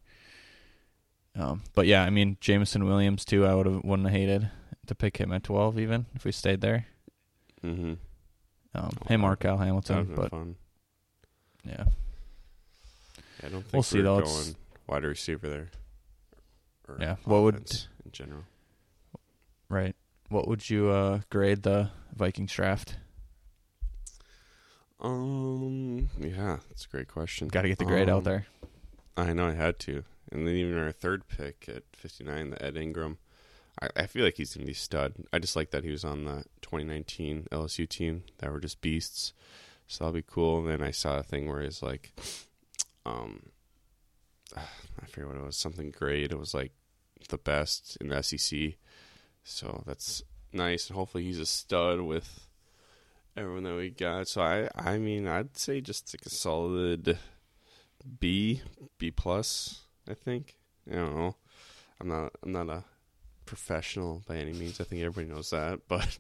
Um, 1.40 1.64
but 1.74 1.88
yeah, 1.88 2.04
I 2.04 2.10
mean 2.10 2.38
Jameson 2.42 2.86
Williams 2.86 3.24
too. 3.24 3.46
I 3.46 3.56
would 3.56 3.66
have 3.66 3.84
wouldn't 3.84 4.08
have 4.10 4.16
hated 4.16 4.50
to 4.88 4.96
pick 4.96 5.18
him 5.18 5.32
at 5.32 5.44
twelve 5.44 5.80
even 5.80 6.06
if 6.14 6.26
we 6.26 6.32
stayed 6.32 6.62
there. 6.62 6.86
Mm-hmm. 7.64 7.94
Um, 8.76 8.90
oh, 9.02 9.06
hey, 9.08 9.18
Mark 9.18 9.46
Al 9.46 9.58
Hamilton, 9.58 10.14
but 10.16 10.32
fun. 10.32 10.56
yeah. 11.66 11.76
yeah. 11.78 11.86
I 13.44 13.48
don't 13.48 13.62
think 13.62 13.74
we'll 13.74 13.84
see 13.84 14.02
though. 14.02 14.22
Going 14.22 14.56
wide 14.88 15.04
receiver 15.06 15.50
there. 15.50 15.72
yeah. 17.00 17.16
What 17.24 17.44
would 17.44 17.56
in 17.56 18.12
general? 18.12 18.44
Right. 19.70 19.96
What 20.30 20.48
would 20.48 20.70
you 20.70 20.90
uh, 20.90 21.22
grade 21.30 21.64
the 21.64 21.90
Vikings 22.16 22.52
draft? 22.52 22.98
Um. 25.00 26.10
Yeah, 26.20 26.58
that's 26.68 26.86
a 26.86 26.90
great 26.90 27.08
question. 27.08 27.48
Got 27.48 27.62
to 27.62 27.70
get 27.70 27.78
the 27.78 27.86
grade 27.86 28.10
um, 28.10 28.18
out 28.18 28.24
there. 28.26 28.46
I 29.16 29.34
know 29.34 29.48
I 29.48 29.54
had 29.54 29.80
to, 29.80 30.04
and 30.32 30.48
then 30.48 30.56
even 30.56 30.78
our 30.78 30.92
third 30.92 31.28
pick 31.28 31.66
at 31.68 31.84
fifty 31.94 32.24
nine, 32.24 32.52
the 32.52 32.64
Ed 32.64 32.78
Ingram. 32.78 33.18
I, 33.82 33.90
I 33.96 34.06
feel 34.08 34.26
like 34.26 34.38
he's 34.38 34.54
gonna 34.54 34.66
be 34.66 34.74
stud. 34.74 35.14
I 35.32 35.40
just 35.40 35.56
like 35.56 35.72
that 35.72 35.84
he 35.84 35.92
was 35.92 36.04
on 36.04 36.26
the 36.26 36.44
2019 36.62 37.48
LSU 37.52 37.88
team 37.88 38.24
that 38.40 38.52
were 38.52 38.60
just 38.60 38.82
beasts. 38.82 39.34
So 39.88 40.04
that'll 40.04 40.14
be 40.14 40.24
cool. 40.26 40.60
And 40.60 40.68
then 40.68 40.84
I 40.84 40.92
saw 40.92 41.18
a 41.18 41.24
thing 41.24 41.48
where 41.48 41.62
he's 41.62 41.82
like, 41.82 42.14
um, 43.06 43.50
I 44.56 45.06
forget 45.08 45.28
what 45.28 45.38
it 45.38 45.46
was, 45.46 45.58
something 45.58 45.92
great. 45.92 46.32
It 46.32 46.40
was 46.40 46.54
like 46.54 46.74
the 47.30 47.38
best 47.38 47.98
in 48.00 48.10
the 48.10 48.22
SEC 48.22 48.76
so 49.50 49.84
that's 49.86 50.24
nice, 50.54 50.88
and 50.88 50.96
hopefully 50.96 51.24
he's 51.24 51.40
a 51.40 51.46
stud 51.46 52.02
with 52.02 52.48
everyone 53.36 53.64
that 53.64 53.76
we 53.76 53.90
got. 53.90 54.28
So 54.28 54.42
I, 54.42 54.70
I 54.76 54.98
mean, 54.98 55.28
I'd 55.28 55.58
say 55.58 55.82
just 55.82 56.14
like 56.14 56.26
a 56.26 56.30
solid 56.30 57.18
B, 58.20 58.62
B 58.98 59.12
plus. 59.12 59.82
I 60.10 60.14
think. 60.14 60.56
I 60.90 60.96
don't 60.96 61.16
know. 61.16 61.36
I'm 62.02 62.08
not. 62.08 62.32
I'm 62.44 62.52
not 62.52 62.70
a 62.70 62.84
professional 63.46 64.24
by 64.28 64.38
any 64.38 64.54
means. 64.54 64.80
I 64.80 64.84
think 64.84 65.02
everybody 65.02 65.34
knows 65.34 65.50
that, 65.52 65.82
but 65.88 66.18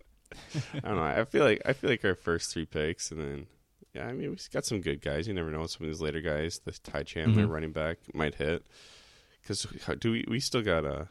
I 0.73 0.87
don't 0.87 0.97
know. 0.97 1.03
I 1.03 1.25
feel 1.25 1.43
like 1.43 1.61
I 1.65 1.73
feel 1.73 1.89
like 1.89 2.05
our 2.05 2.15
first 2.15 2.53
three 2.53 2.65
picks, 2.65 3.11
and 3.11 3.19
then 3.19 3.47
yeah, 3.93 4.05
I 4.05 4.13
mean 4.13 4.29
we've 4.29 4.49
got 4.51 4.65
some 4.65 4.81
good 4.81 5.01
guys. 5.01 5.27
You 5.27 5.33
never 5.33 5.51
know 5.51 5.65
some 5.65 5.85
of 5.85 5.91
these 5.91 6.01
later 6.01 6.21
guys. 6.21 6.59
The 6.63 6.71
Ty 6.71 7.03
Chandler 7.03 7.43
mm-hmm. 7.43 7.51
running 7.51 7.71
back 7.71 7.97
might 8.13 8.35
hit 8.35 8.65
because 9.41 9.65
do 9.99 10.11
we? 10.11 10.25
We 10.27 10.39
still 10.39 10.61
got 10.61 10.85
a 10.85 10.93
uh, 10.93 11.05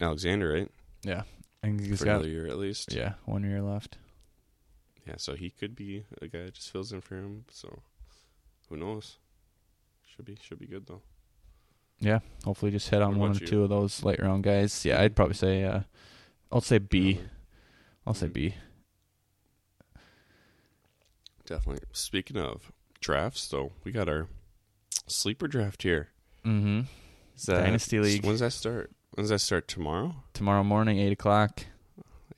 Alexander, 0.00 0.52
right? 0.52 0.70
Yeah, 1.02 1.22
and 1.62 1.80
he's 1.80 1.98
for 1.98 2.04
got 2.04 2.16
another 2.16 2.28
year 2.28 2.46
at 2.46 2.58
least. 2.58 2.92
Yeah, 2.92 3.14
one 3.24 3.42
year 3.44 3.62
left. 3.62 3.98
Yeah, 5.06 5.14
so 5.18 5.34
he 5.34 5.50
could 5.50 5.76
be 5.76 6.04
a 6.20 6.28
guy 6.28 6.44
that 6.44 6.54
just 6.54 6.70
fills 6.70 6.92
in 6.92 7.00
for 7.00 7.16
him. 7.16 7.44
So 7.50 7.80
who 8.68 8.76
knows? 8.76 9.16
Should 10.14 10.24
be 10.24 10.38
should 10.40 10.58
be 10.58 10.66
good 10.66 10.86
though. 10.86 11.02
Yeah, 12.00 12.20
hopefully 12.44 12.70
just 12.70 12.88
hit 12.88 13.02
on 13.02 13.18
one 13.18 13.30
or 13.30 13.34
you? 13.34 13.46
two 13.46 13.62
of 13.62 13.68
those 13.70 14.02
late 14.04 14.20
round 14.20 14.44
guys. 14.44 14.84
Yeah, 14.84 15.00
I'd 15.00 15.16
probably 15.16 15.34
say 15.34 15.64
uh, 15.64 15.80
I'll 16.52 16.60
say 16.60 16.78
B. 16.78 17.20
I'll 18.06 18.14
say 18.14 18.28
B. 18.28 18.54
Definitely. 21.46 21.82
Speaking 21.92 22.38
of 22.38 22.72
drafts, 23.00 23.48
though, 23.48 23.72
we 23.84 23.92
got 23.92 24.08
our 24.08 24.28
sleeper 25.06 25.46
draft 25.46 25.82
here. 25.82 26.08
Mm-hmm. 26.44 26.82
Dynasty 27.46 27.98
League. 28.00 28.22
When 28.22 28.32
does 28.32 28.40
that 28.40 28.52
start? 28.52 28.90
When 29.12 29.22
does 29.22 29.30
that 29.30 29.40
start? 29.40 29.68
Tomorrow? 29.68 30.14
Tomorrow 30.32 30.64
morning, 30.64 30.98
eight 30.98 31.12
o'clock. 31.12 31.64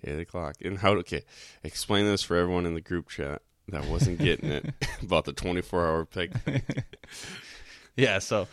Eight 0.05 0.21
o'clock. 0.21 0.57
And 0.63 0.79
how? 0.79 0.93
Okay, 0.97 1.23
explain 1.63 2.07
this 2.07 2.23
for 2.23 2.37
everyone 2.37 2.67
in 2.67 2.75
the 2.75 2.81
group 2.81 3.09
chat 3.09 3.43
that 3.69 3.87
wasn't 3.87 4.19
getting 4.19 4.51
it 4.51 4.75
about 5.03 5.25
the 5.25 5.33
twenty-four 5.33 5.87
hour 5.87 6.05
pick. 6.05 6.33
yeah. 7.97 8.19
So, 8.19 8.49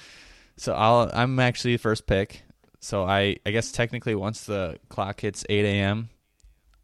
so 0.58 0.74
I'll. 0.74 1.10
I'm 1.14 1.40
actually 1.40 1.74
the 1.74 1.80
first 1.82 2.08
pick. 2.08 2.44
So 2.80 3.04
I, 3.04 3.38
I 3.46 3.52
guess 3.52 3.72
technically 3.72 4.14
once 4.14 4.46
the 4.46 4.78
clock 4.90 5.22
hits 5.22 5.46
eight 5.50 5.66
a.m., 5.66 6.10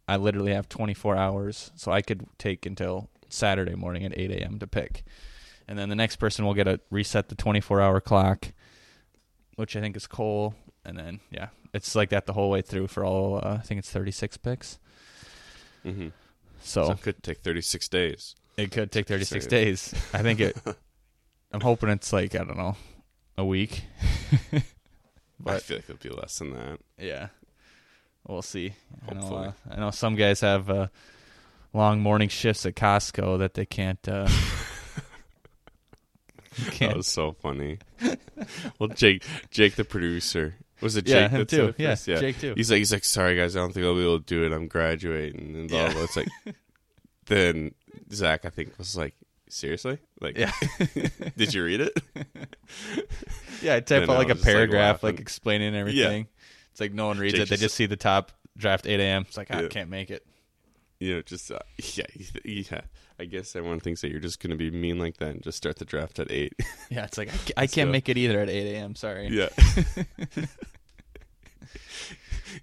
I 0.07 0.17
literally 0.17 0.53
have 0.53 0.69
twenty-four 0.69 1.15
hours. 1.15 1.71
So 1.75 1.91
I 1.91 2.01
could 2.01 2.25
take 2.37 2.65
until 2.65 3.09
Saturday 3.29 3.75
morning 3.75 4.05
at 4.05 4.17
eight 4.17 4.31
a.m. 4.31 4.59
to 4.59 4.67
pick, 4.67 5.03
and 5.67 5.77
then 5.77 5.89
the 5.89 5.95
next 5.95 6.17
person 6.17 6.45
will 6.45 6.53
get 6.53 6.67
a 6.67 6.79
reset 6.89 7.29
the 7.29 7.35
twenty-four 7.35 7.81
hour 7.81 7.99
clock, 7.99 8.53
which 9.55 9.75
I 9.75 9.81
think 9.81 9.97
is 9.97 10.07
Cole 10.07 10.55
and 10.85 10.97
then 10.97 11.19
yeah, 11.31 11.49
it's 11.73 11.95
like 11.95 12.09
that 12.09 12.25
the 12.25 12.33
whole 12.33 12.49
way 12.49 12.61
through 12.61 12.87
for 12.87 13.05
all. 13.05 13.37
Uh, 13.37 13.57
I 13.59 13.61
think 13.61 13.79
it's 13.79 13.89
36 13.89 14.37
picks. 14.37 14.79
Mm-hmm. 15.85 16.09
So, 16.61 16.85
so, 16.85 16.91
it 16.91 17.01
could 17.01 17.23
take 17.23 17.39
36 17.39 17.87
days. 17.87 18.35
It 18.57 18.71
could 18.71 18.91
take 18.91 19.07
36 19.07 19.47
days. 19.47 19.93
I 20.13 20.21
think 20.21 20.39
it. 20.39 20.57
I'm 21.51 21.61
hoping 21.61 21.89
it's 21.89 22.11
like 22.11 22.35
I 22.35 22.39
don't 22.39 22.57
know, 22.57 22.75
a 23.39 23.45
week. 23.45 23.83
but, 25.39 25.55
I 25.55 25.59
feel 25.59 25.77
like 25.77 25.89
it'll 25.89 26.09
be 26.09 26.09
less 26.09 26.37
than 26.37 26.51
that. 26.51 26.79
Yeah, 26.99 27.29
we'll 28.27 28.41
see. 28.41 28.73
Hopefully. 29.05 29.39
I 29.39 29.41
know, 29.41 29.47
uh, 29.47 29.51
I 29.71 29.79
know 29.79 29.91
some 29.91 30.15
guys 30.15 30.41
have 30.41 30.69
uh, 30.69 30.87
long 31.73 32.01
morning 32.01 32.29
shifts 32.29 32.65
at 32.65 32.75
Costco 32.75 33.39
that 33.39 33.53
they 33.53 33.65
can't. 33.65 34.07
Uh, 34.07 34.27
can't. 36.71 36.79
That 36.79 36.97
was 36.97 37.07
so 37.07 37.31
funny. 37.31 37.77
well, 38.77 38.89
Jake, 38.89 39.23
Jake, 39.49 39.75
the 39.75 39.85
producer, 39.85 40.55
was 40.81 40.97
it 40.97 41.05
Jake? 41.05 41.13
Yeah, 41.13 41.29
him 41.29 41.45
too. 41.45 41.73
Yeah, 41.77 41.95
yeah, 42.05 42.19
Jake 42.19 42.39
too. 42.39 42.53
He's 42.55 42.69
like, 42.69 42.79
he's 42.79 42.91
like, 42.91 43.05
sorry 43.05 43.37
guys, 43.37 43.55
I 43.55 43.59
don't 43.59 43.73
think 43.73 43.85
I'll 43.85 43.95
be 43.95 44.01
able 44.01 44.19
to 44.19 44.25
do 44.25 44.43
it. 44.43 44.51
I'm 44.51 44.67
graduating 44.67 45.55
and 45.55 45.69
blah 45.69 45.85
yeah. 45.85 45.93
blah. 45.93 46.03
It's 46.03 46.17
like, 46.17 46.27
then 47.27 47.73
Zach, 48.11 48.43
I 48.43 48.49
think 48.49 48.77
was 48.77 48.97
like, 48.97 49.15
seriously, 49.49 49.99
like, 50.19 50.37
yeah. 50.37 50.51
did 51.37 51.53
you 51.53 51.63
read 51.63 51.81
it? 51.81 51.97
Yeah, 53.61 53.75
I 53.75 53.79
type 53.79 54.03
out 54.03 54.17
like 54.17 54.29
a 54.29 54.35
paragraph, 54.35 55.03
like, 55.03 55.13
like, 55.15 55.19
explaining 55.21 55.75
everything. 55.75 56.23
Yeah. 56.23 56.69
It's 56.71 56.79
like 56.81 56.93
no 56.93 57.07
one 57.07 57.17
reads 57.19 57.33
Jake 57.33 57.43
it; 57.43 57.49
they 57.49 57.57
just 57.57 57.75
see 57.75 57.85
the 57.85 57.97
top 57.97 58.31
draft 58.57 58.85
8 58.87 58.99
a.m. 58.99 59.23
It's 59.27 59.37
like, 59.37 59.51
I 59.51 59.57
ah, 59.57 59.61
yeah. 59.61 59.67
can't 59.69 59.89
make 59.89 60.09
it. 60.11 60.25
you 60.99 61.15
know, 61.15 61.21
just 61.21 61.51
uh, 61.51 61.59
yeah, 61.93 62.05
yeah. 62.43 62.81
I 63.19 63.25
guess 63.25 63.55
everyone 63.55 63.79
thinks 63.81 63.99
that 64.01 64.11
you're 64.11 64.21
just 64.21 64.39
going 64.41 64.51
to 64.51 64.55
be 64.55 64.71
mean 64.71 64.97
like 64.97 65.17
that 65.17 65.29
and 65.29 65.41
just 65.43 65.57
start 65.57 65.77
the 65.77 65.85
draft 65.85 66.19
at 66.19 66.31
eight. 66.31 66.53
Yeah, 66.89 67.03
it's 67.05 67.17
like 67.17 67.27
I, 67.29 67.37
ca- 67.37 67.53
I 67.57 67.67
can't 67.67 67.87
So- 67.89 67.91
make 67.91 68.09
it 68.09 68.17
either 68.17 68.39
at 68.39 68.49
8 68.49 68.75
a.m. 68.75 68.95
Sorry. 68.95 69.27
Yeah. 69.27 69.49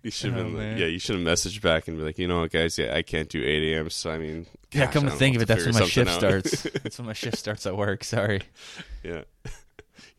you 0.02 0.10
should 0.10 0.32
have 0.32 0.40
Oh, 0.46 0.50
been 0.50 0.70
like, 0.72 0.78
yeah, 0.80 0.86
you 0.86 0.98
should 0.98 1.16
have 1.16 1.24
messaged 1.26 1.60
back 1.62 1.86
and 1.88 1.96
be 1.98 2.02
like, 2.04 2.18
you 2.18 2.26
know 2.26 2.40
what, 2.40 2.50
guys, 2.50 2.78
yeah, 2.78 2.94
I 2.94 3.02
can't 3.02 3.28
do 3.28 3.42
eight 3.44 3.72
a.m. 3.74 3.90
So 3.90 4.10
I 4.10 4.18
mean, 4.18 4.46
Yeah, 4.72 4.86
come 4.90 5.04
to 5.04 5.10
think 5.12 5.36
of 5.36 5.42
it, 5.42 5.48
that's 5.48 5.64
when 5.64 5.74
my 5.74 5.84
shift 5.84 6.10
out. 6.10 6.18
starts. 6.18 6.62
that's 6.62 6.98
when 6.98 7.06
my 7.06 7.12
shift 7.12 7.36
starts 7.38 7.66
at 7.66 7.76
work. 7.76 8.02
Sorry. 8.04 8.42
yeah. 9.04 9.22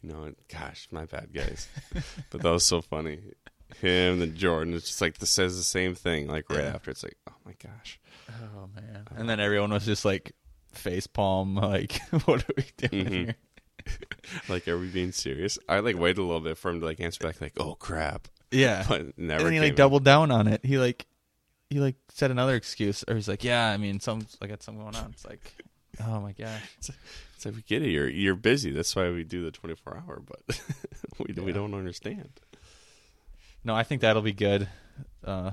You 0.01 0.09
know, 0.09 0.31
gosh, 0.51 0.87
my 0.91 1.05
bad, 1.05 1.33
guys. 1.33 1.67
but 2.29 2.41
that 2.41 2.49
was 2.51 2.65
so 2.65 2.81
funny. 2.81 3.19
Him 3.81 4.21
and 4.21 4.35
Jordan, 4.35 4.73
it's 4.73 4.87
just 4.87 5.01
like 5.01 5.17
this 5.17 5.29
says 5.29 5.57
the 5.57 5.63
same 5.63 5.95
thing. 5.95 6.27
Like 6.27 6.49
right 6.49 6.63
Yeah. 6.63 6.73
after, 6.75 6.91
it's 6.91 7.03
like, 7.03 7.17
oh 7.29 7.33
my 7.45 7.53
gosh. 7.61 7.99
Oh 8.29 8.69
man. 8.75 9.05
And 9.15 9.29
then 9.29 9.39
everyone 9.39 9.71
was 9.71 9.85
just 9.85 10.05
like 10.05 10.33
face 10.73 11.07
palm, 11.07 11.55
like, 11.55 11.99
what 12.25 12.43
are 12.43 12.53
we 12.55 12.65
doing 12.87 13.05
Mhm. 13.05 13.11
here? 13.25 13.35
Like, 14.49 14.67
are 14.67 14.77
we 14.77 14.87
being 14.87 15.13
serious? 15.13 15.57
I 15.69 15.79
like 15.79 15.97
waited 15.97 16.17
a 16.17 16.23
little 16.23 16.41
bit 16.41 16.57
for 16.57 16.69
him 16.71 16.81
to 16.81 16.85
like 16.85 16.99
answer 16.99 17.23
back, 17.23 17.39
like, 17.39 17.53
oh 17.57 17.75
crap, 17.75 18.27
Yeah. 18.51 18.85
but 18.87 19.17
never. 19.17 19.39
and 19.39 19.45
then 19.47 19.53
he 19.53 19.59
like 19.59 19.69
in. 19.69 19.75
doubled 19.75 20.03
down 20.03 20.29
on 20.31 20.47
it. 20.47 20.63
He 20.65 20.77
like 20.77 21.05
he 21.69 21.79
like 21.79 21.95
said 22.09 22.29
another 22.31 22.55
excuse, 22.55 23.03
or 23.07 23.15
he's 23.15 23.27
like, 23.29 23.43
"Yeah, 23.45 23.69
I 23.69 23.77
mean, 23.77 23.99
some 24.01 24.25
I 24.41 24.47
got 24.47 24.61
something 24.63 24.83
going 24.83 24.95
on." 24.95 25.11
It's 25.11 25.25
like, 25.25 25.53
oh 26.05 26.19
my 26.19 26.33
gosh, 26.33 26.61
It's 27.37 27.45
like 27.45 27.53
we 27.55 27.61
get 27.61 27.83
it. 27.83 27.89
You're 27.91 28.09
you're 28.09 28.33
busy. 28.35 28.71
That's 28.71 28.95
why 28.95 29.11
we 29.11 29.23
do 29.23 29.43
the 29.43 29.51
24 29.51 29.97
hour. 30.07 30.23
But 30.25 30.59
we 31.19 31.39
we 31.43 31.51
don't 31.51 31.75
understand. 31.75 32.31
no, 33.63 33.75
I 33.75 33.83
think 33.83 34.01
that'll 34.01 34.23
be 34.23 34.33
good. 34.33 34.67
Uh, 35.23 35.51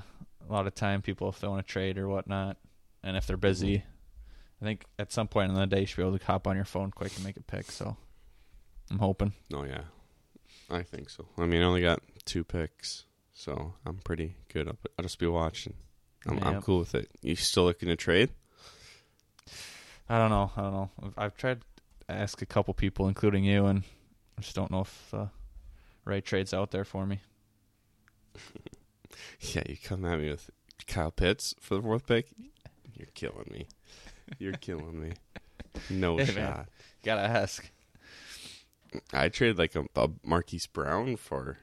a 0.49 0.51
lot 0.51 0.65
of 0.65 0.73
time, 0.73 1.03
people 1.03 1.29
if 1.29 1.39
they 1.39 1.47
want 1.47 1.65
to 1.65 1.71
trade 1.71 1.99
or 1.99 2.07
whatnot, 2.09 2.57
and 3.03 3.15
if 3.15 3.27
they're 3.27 3.37
busy, 3.37 3.83
I 4.59 4.65
think 4.65 4.83
at 4.97 5.11
some 5.11 5.27
point 5.27 5.51
in 5.51 5.55
the 5.55 5.67
day 5.67 5.81
you 5.81 5.85
should 5.85 5.97
be 5.97 6.01
able 6.07 6.17
to 6.17 6.25
hop 6.25 6.47
on 6.47 6.55
your 6.55 6.65
phone 6.65 6.89
quick 6.89 7.15
and 7.15 7.23
make 7.23 7.37
a 7.37 7.43
pick. 7.43 7.69
So 7.71 7.95
I'm 8.89 8.97
hoping. 8.97 9.33
Oh 9.53 9.63
yeah, 9.63 9.81
I 10.71 10.81
think 10.81 11.11
so. 11.11 11.27
I 11.37 11.45
mean, 11.45 11.61
I 11.61 11.65
only 11.65 11.81
got 11.83 11.99
two 12.25 12.43
picks, 12.43 13.05
so 13.31 13.75
I'm 13.85 13.97
pretty 13.99 14.37
good. 14.51 14.67
I'll, 14.67 14.77
I'll 14.97 15.03
just 15.03 15.19
be 15.19 15.27
watching. 15.27 15.75
I'm, 16.27 16.39
I'm 16.41 16.53
Yep. 16.55 16.63
cool 16.63 16.79
with 16.79 16.95
it. 16.95 17.11
You 17.21 17.35
still 17.35 17.65
looking 17.65 17.89
to 17.89 17.95
trade? 17.95 18.31
I 20.09 20.17
don't 20.17 20.31
know. 20.31 20.51
I 20.57 20.61
don't 20.61 20.73
know. 20.73 20.89
I've- 21.03 21.13
I've 21.17 21.37
tried 21.37 21.61
ask 22.09 22.41
a 22.41 22.45
couple 22.45 22.73
people, 22.73 23.07
including 23.07 23.43
you, 23.43 23.65
and 23.65 23.83
I 24.37 24.41
just 24.41 24.55
don't 24.55 24.71
know 24.71 24.81
if 24.81 25.13
uh, 25.13 25.27
right 26.05 26.23
trade's 26.23 26.53
out 26.53 26.71
there 26.71 26.85
for 26.85 27.05
me. 27.05 27.19
Yeah, 29.39 29.63
you 29.69 29.77
come 29.81 30.03
at 30.03 30.19
me 30.19 30.29
with 30.29 30.49
Kyle 30.87 31.09
Pitts 31.11 31.55
for 31.61 31.75
the 31.75 31.81
fourth 31.81 32.05
pick. 32.05 32.27
You're 32.93 33.07
killing 33.13 33.47
me. 33.49 33.67
You're 34.39 34.53
killing 34.53 34.99
me. 35.01 35.13
No 35.89 36.17
Hey, 36.17 36.25
man. 36.25 36.35
shot. 36.35 36.69
Gotta 37.03 37.21
ask. 37.21 37.71
I 39.13 39.29
traded 39.29 39.57
like 39.57 39.73
a, 39.75 39.85
a 39.95 40.09
Marquise 40.21 40.67
Brown 40.67 41.15
for, 41.15 41.59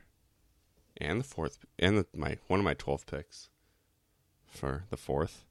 and 0.96 1.20
the 1.20 1.24
fourth, 1.24 1.58
and 1.78 1.98
the, 1.98 2.06
my 2.16 2.38
one 2.46 2.58
of 2.60 2.64
my 2.64 2.74
12th 2.74 3.04
picks 3.06 3.50
for 4.46 4.84
the 4.88 4.96
fourth. 4.96 5.44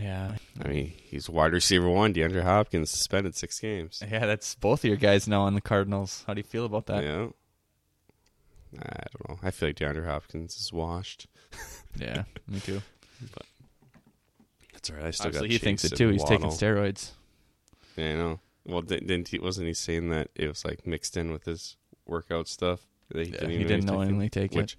Yeah, 0.00 0.36
I 0.64 0.68
mean, 0.68 0.92
he's 0.96 1.28
wide 1.28 1.52
receiver 1.52 1.88
one. 1.88 2.14
DeAndre 2.14 2.42
Hopkins 2.42 2.90
suspended 2.90 3.34
six 3.34 3.58
games. 3.58 4.02
yeah. 4.08 4.26
That's 4.26 4.54
both 4.54 4.80
of 4.80 4.88
your 4.88 4.96
guys 4.96 5.26
now 5.28 5.42
on 5.42 5.54
the 5.54 5.60
Cardinals. 5.60 6.24
How 6.26 6.34
do 6.34 6.38
you 6.40 6.44
feel 6.44 6.64
about 6.64 6.86
that? 6.86 7.02
Yeah. 7.04 7.28
I 8.78 9.04
don't 9.12 9.28
know. 9.28 9.38
I 9.42 9.50
feel 9.50 9.68
like 9.68 9.76
DeAndre 9.76 10.06
Hopkins 10.06 10.56
is 10.56 10.72
washed. 10.72 11.26
Yeah, 12.00 12.24
me 12.48 12.58
too. 12.58 12.80
But 13.34 13.42
That's 14.72 14.88
all 14.88 14.96
right. 14.96 15.04
I 15.04 15.10
still 15.10 15.26
Obviously, 15.26 15.48
got 15.48 15.52
he 15.52 15.58
thinks 15.58 15.84
it 15.84 15.94
too. 15.94 16.08
He's 16.08 16.24
taking 16.24 16.48
steroids. 16.48 17.10
Yeah, 17.98 18.12
I 18.12 18.16
know. 18.16 18.40
Well, 18.64 18.80
didn't 18.80 19.28
he? 19.28 19.38
Wasn't 19.38 19.66
he 19.66 19.74
saying 19.74 20.08
that 20.08 20.30
it 20.34 20.48
was 20.48 20.64
like 20.64 20.86
mixed 20.86 21.18
in 21.18 21.32
with 21.32 21.44
his 21.44 21.76
workout 22.06 22.48
stuff? 22.48 22.86
That 23.10 23.26
Yeah, 23.26 23.32
didn't 23.40 23.50
he 23.50 23.64
didn't 23.64 23.84
knowingly 23.84 24.30
take 24.30 24.52
which, 24.54 24.78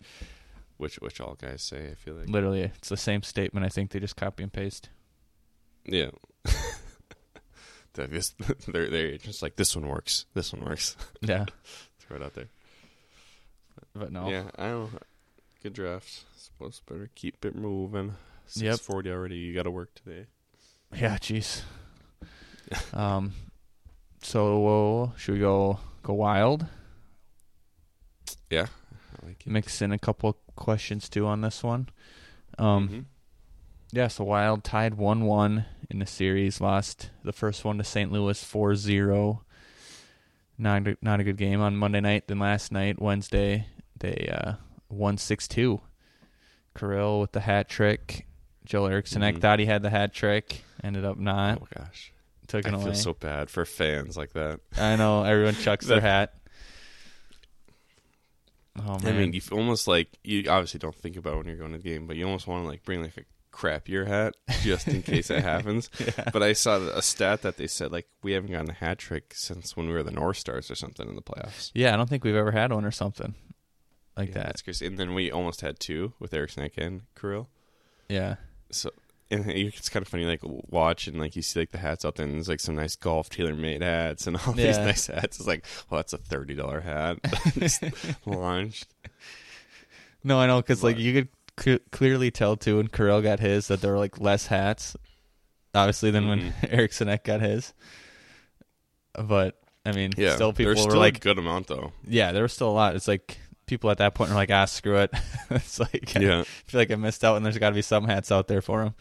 which, 0.77 0.95
which 1.01 1.21
all 1.21 1.35
guys 1.35 1.61
say. 1.61 1.91
I 1.91 1.93
feel 1.93 2.15
like. 2.15 2.29
Literally, 2.29 2.61
it's 2.61 2.89
the 2.89 2.97
same 2.97 3.21
statement. 3.21 3.63
I 3.63 3.69
think 3.69 3.91
they 3.91 3.99
just 3.99 4.15
copy 4.15 4.41
and 4.41 4.51
paste. 4.51 4.89
Yeah. 5.85 6.11
that 7.93 8.11
is, 8.13 8.33
they're 8.67 8.89
they're 8.89 9.17
just 9.17 9.41
like 9.41 9.55
this 9.55 9.75
one 9.75 9.87
works. 9.87 10.25
This 10.33 10.53
one 10.53 10.63
works. 10.65 10.95
Yeah, 11.21 11.45
Throw 11.99 12.17
it 12.17 12.23
out 12.23 12.33
there. 12.33 12.49
but 13.95 14.11
no. 14.11 14.29
Yeah, 14.29 14.43
I 14.57 14.67
don't. 14.69 14.91
Good 15.61 15.73
draft. 15.73 16.25
Suppose 16.37 16.81
better 16.87 17.09
keep 17.15 17.45
it 17.45 17.55
moving. 17.55 18.15
Yep. 18.55 18.73
Six 18.75 18.85
forty 18.85 19.09
already. 19.11 19.37
You 19.37 19.53
got 19.53 19.63
to 19.63 19.71
work 19.71 19.93
today. 19.95 20.25
Yeah, 20.93 21.17
jeez. 21.17 21.61
um, 22.93 23.33
so 24.21 24.67
uh, 25.05 25.17
should 25.17 25.35
we 25.35 25.39
go 25.39 25.79
go 26.03 26.13
wild? 26.13 26.65
I 28.51 28.67
like 29.25 29.41
it. 29.45 29.47
Mix 29.47 29.81
in 29.81 29.91
a 29.91 29.97
couple 29.99 30.37
questions 30.55 31.09
too 31.09 31.25
on 31.25 31.41
this 31.41 31.63
one. 31.63 31.89
Um, 32.59 32.89
Mhm. 32.89 33.05
Yeah. 33.93 34.07
So 34.09 34.23
Wild 34.25 34.63
tied 34.63 34.95
one 34.95 35.25
one 35.25 35.65
in 35.89 35.99
the 35.99 36.05
series. 36.05 36.59
Lost 36.59 37.09
the 37.23 37.31
first 37.33 37.63
one 37.63 37.77
to 37.77 37.83
St. 37.83 38.11
Louis 38.11 38.43
4-0. 38.43 39.39
Not 40.57 40.87
a, 40.87 40.97
not 41.01 41.19
a 41.19 41.23
good 41.23 41.37
game 41.37 41.61
on 41.61 41.75
Monday 41.77 41.99
night. 42.01 42.27
Then 42.27 42.39
last 42.39 42.71
night, 42.71 43.01
Wednesday, 43.01 43.67
they 43.99 44.29
uh, 44.33 44.53
won 44.89 45.17
six 45.17 45.47
two. 45.47 45.81
Kirill 46.77 47.19
with 47.21 47.31
the 47.31 47.39
hat 47.41 47.69
trick. 47.69 48.25
Joel 48.65 48.87
Eriksson 48.87 49.21
Mhm. 49.21 49.41
thought 49.41 49.59
he 49.59 49.65
had 49.65 49.83
the 49.83 49.89
hat 49.89 50.13
trick. 50.13 50.63
Ended 50.83 51.05
up 51.05 51.17
not. 51.17 51.59
oh 51.61 51.67
gosh, 51.77 52.11
Took 52.47 52.65
it 52.67 52.73
I 52.73 52.77
it 52.77 52.83
feel 52.83 52.93
so 52.95 53.13
bad 53.13 53.49
for 53.49 53.65
fans 53.65 54.15
like 54.17 54.33
that. 54.33 54.59
I 54.77 54.95
know 54.95 55.23
everyone 55.23 55.55
chucks 55.55 55.85
their 55.87 56.01
hat. 56.11 56.33
Oh 58.79 58.97
man! 58.99 59.07
I 59.07 59.11
mean, 59.17 59.33
you 59.33 59.41
almost 59.51 59.87
like 59.87 60.07
you 60.23 60.49
obviously 60.49 60.79
don't 60.79 60.95
think 60.95 61.15
about 61.15 61.33
it 61.33 61.37
when 61.37 61.45
you're 61.47 61.57
going 61.57 61.71
to 61.73 61.77
the 61.77 61.83
game, 61.83 62.07
but 62.07 62.15
you 62.15 62.25
almost 62.25 62.47
want 62.47 62.63
to 62.63 62.67
like 62.67 62.83
bring 62.83 63.01
like 63.03 63.17
a 63.17 63.21
crappier 63.53 64.07
hat 64.07 64.35
just 64.63 64.87
in 64.87 65.01
case 65.03 65.29
it 65.29 65.43
happens. 65.53 65.89
yeah. 65.99 66.29
But 66.33 66.41
I 66.43 66.53
saw 66.53 66.77
a 66.77 67.01
stat 67.01 67.41
that 67.43 67.57
they 67.57 67.67
said 67.67 67.91
like 67.91 68.07
we 68.23 68.31
haven't 68.33 68.51
gotten 68.51 68.71
a 68.71 68.73
hat 68.73 68.97
trick 68.97 69.33
since 69.35 69.77
when 69.77 69.87
we 69.87 69.93
were 69.93 70.03
the 70.03 70.11
North 70.11 70.37
Stars 70.37 70.69
or 70.71 70.75
something 70.75 71.07
in 71.07 71.15
the 71.15 71.21
playoffs. 71.21 71.71
yeah, 71.73 71.93
I 71.93 71.97
don't 71.97 72.09
think 72.09 72.23
we've 72.23 72.35
ever 72.35 72.51
had 72.51 72.71
one 72.73 72.83
or 72.85 72.91
something 72.91 73.35
like 74.17 74.29
Yeah, 74.29 74.33
that. 74.35 74.45
That's 74.47 74.61
crazy. 74.63 74.85
And 74.87 74.97
then 74.97 75.13
we 75.13 75.31
almost 75.31 75.61
had 75.61 75.79
two 75.79 76.13
with 76.19 76.33
Eriksson 76.33 76.63
Ek 76.63 76.73
and 76.77 77.03
Kirill. 77.19 77.47
Yeah, 78.09 78.35
So 78.71 78.89
and 79.31 79.49
it's 79.49 79.89
kind 79.89 80.03
of 80.03 80.07
funny, 80.07 80.25
like 80.25 80.41
watch 80.43 81.07
and 81.07 81.17
like 81.19 81.35
you 81.35 81.41
see 81.41 81.59
like 81.61 81.71
the 81.71 81.77
hats 81.79 82.05
out 82.05 82.15
there, 82.15 82.25
and 82.25 82.35
there's 82.35 82.49
like 82.49 82.59
some 82.59 82.75
nice 82.75 82.95
golf 82.95 83.29
tailor 83.29 83.55
made 83.55 83.81
hats 83.81 84.27
and 84.27 84.37
all 84.37 84.53
these 84.53 84.77
nice 84.77 85.07
hats. 85.07 85.39
It's 85.39 85.47
like, 85.47 85.65
well, 85.89 85.97
that's 85.99 86.13
a 86.13 86.17
thirty 86.19 86.53
dollar 86.53 86.81
hat 86.81 87.17
launched. 88.25 88.87
no, 90.23 90.39
I 90.39 90.45
know 90.47 90.61
because 90.61 90.83
like 90.83 90.99
you 90.99 91.13
could 91.13 91.29
c- 91.59 91.79
clearly 91.91 92.31
tell 92.31 92.55
too 92.55 92.77
when 92.77 92.87
Kirill 92.87 93.21
got 93.21 93.39
his 93.39 93.67
that 93.67 93.81
there 93.81 93.91
were 93.93 93.97
like 93.99 94.19
less 94.19 94.47
hats, 94.47 94.95
obviously 95.73 96.11
than 96.11 96.27
when 96.27 96.41
Mhm. 96.51 96.53
Eriksson 96.73 97.09
Ek 97.09 97.23
got 97.23 97.41
his. 97.41 97.73
But 99.13 99.59
I 99.85 99.91
mean, 99.91 100.11
Yeah, 100.17 100.35
still 100.35 100.53
people 100.53 100.73
there's 100.73 100.85
were 100.85 100.91
still 100.91 100.99
like, 100.99 101.17
a 101.17 101.19
good 101.19 101.37
amount 101.37 101.67
though. 101.67 101.91
yeah, 102.07 102.31
there 102.31 102.43
was 102.43 102.53
still 102.53 102.69
a 102.69 102.71
lot. 102.71 102.95
It's 102.95 103.07
like 103.07 103.37
people 103.65 103.89
at 103.91 103.97
that 103.99 104.15
point 104.15 104.31
are 104.31 104.35
like, 104.35 104.51
ah, 104.51 104.65
screw 104.65 104.97
it. 104.97 105.11
it's 105.49 105.79
like 105.79 106.13
yeah. 106.15 106.41
I 106.41 106.43
feel 106.43 106.79
like 106.81 106.91
I 106.91 106.95
missed 106.95 107.23
out, 107.23 107.35
and 107.37 107.45
there's 107.45 107.57
got 107.57 107.69
to 107.69 107.75
be 107.75 107.81
some 107.81 108.05
hats 108.05 108.31
out 108.31 108.47
there 108.47 108.61
for 108.61 108.83
him. 108.83 108.93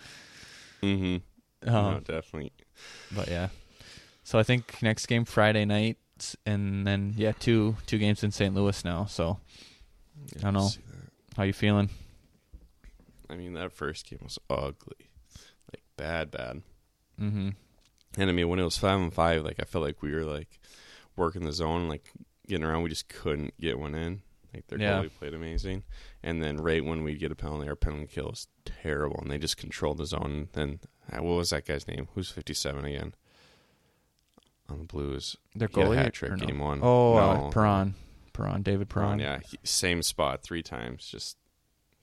mm-hmm. 0.83 1.69
Um, 1.69 1.95
no, 1.95 2.01
definitely. 2.01 2.53
But 3.15 3.29
yeah. 3.29 3.49
So 4.25 4.39
I 4.39 4.43
think 4.43 4.83
next 4.83 5.07
game 5.07 5.25
Friday 5.25 5.65
night 5.65 5.99
and 6.47 6.87
then 6.87 7.15
yeah, 7.17 7.33
two 7.33 7.77
two 7.87 7.99
games 7.99 8.23
in 8.25 8.31
St. 8.33 8.55
Louis 8.55 8.85
now. 8.85 9.05
So 9.07 9.39
Yeah, 10.37 10.41
I 10.41 10.43
don't 10.51 10.55
know. 10.55 10.69
how 11.37 11.43
you 11.45 11.53
feeling? 11.53 11.89
I 13.33 13.37
mean, 13.37 13.55
that 13.55 13.73
first 13.73 14.09
game 14.09 14.21
was 14.23 14.39
ugly, 14.51 15.11
like 15.73 15.83
bad, 15.97 16.31
bad. 16.31 16.63
Mhm. 17.21 17.55
And 18.19 18.31
I 18.31 18.33
mean, 18.33 18.49
when 18.49 18.59
it 18.59 18.65
was 18.65 18.77
five 18.79 19.01
and 19.01 19.13
five, 19.13 19.43
like 19.45 19.59
I 19.61 19.65
felt 19.65 19.85
like 19.85 20.03
we 20.03 20.13
were 20.13 20.25
like 20.25 20.61
working 21.17 21.45
the 21.45 21.53
zone, 21.53 21.89
like 21.89 22.11
getting 22.47 22.65
around. 22.65 22.83
We 22.83 22.91
just 22.91 23.09
couldn't 23.09 23.55
get 23.61 23.79
one 23.79 23.95
in. 23.95 24.23
Like 24.55 24.67
their 24.67 24.79
Yeah. 24.79 25.03
goalie 25.03 25.15
played 25.15 25.33
amazing, 25.33 25.85
and 26.23 26.43
then 26.43 26.59
right 26.59 26.85
when 26.85 27.03
we 27.05 27.15
get 27.17 27.33
a 27.33 27.35
penalty, 27.35 27.69
our 27.69 27.77
penalty 27.77 28.07
kill 28.09 28.27
was 28.27 28.49
terrible, 28.67 29.19
and 29.23 29.31
they 29.31 29.39
just 29.39 29.57
controlled 29.57 29.97
the 29.97 30.05
zone. 30.05 30.49
And 30.55 30.79
uh, 31.11 31.23
what 31.23 31.37
was 31.39 31.51
that 31.51 31.65
guy's 31.65 31.89
name? 31.89 32.09
Who's 32.15 32.31
fifty 32.31 32.53
seven 32.53 32.85
again? 32.85 33.15
On 34.69 34.79
the 34.79 34.85
Blues, 34.85 35.37
Their 35.55 35.69
He 35.73 35.81
had 35.81 35.87
a 35.89 35.91
goalie 35.91 35.97
hat 35.97 36.13
trick 36.15 36.33
no? 36.37 36.47
game 36.47 36.59
one. 36.59 36.81
Oh, 36.83 37.17
uh, 37.17 37.35
No. 37.35 37.51
Perron. 37.51 37.95
Perron, 38.33 38.63
David 38.63 38.89
Perron. 38.89 39.19
Perron, 39.19 39.21
yeah, 39.21 39.41
he, 39.47 39.59
same 39.65 40.03
spot 40.03 40.43
three 40.43 40.63
times. 40.63 41.07
Just, 41.07 41.37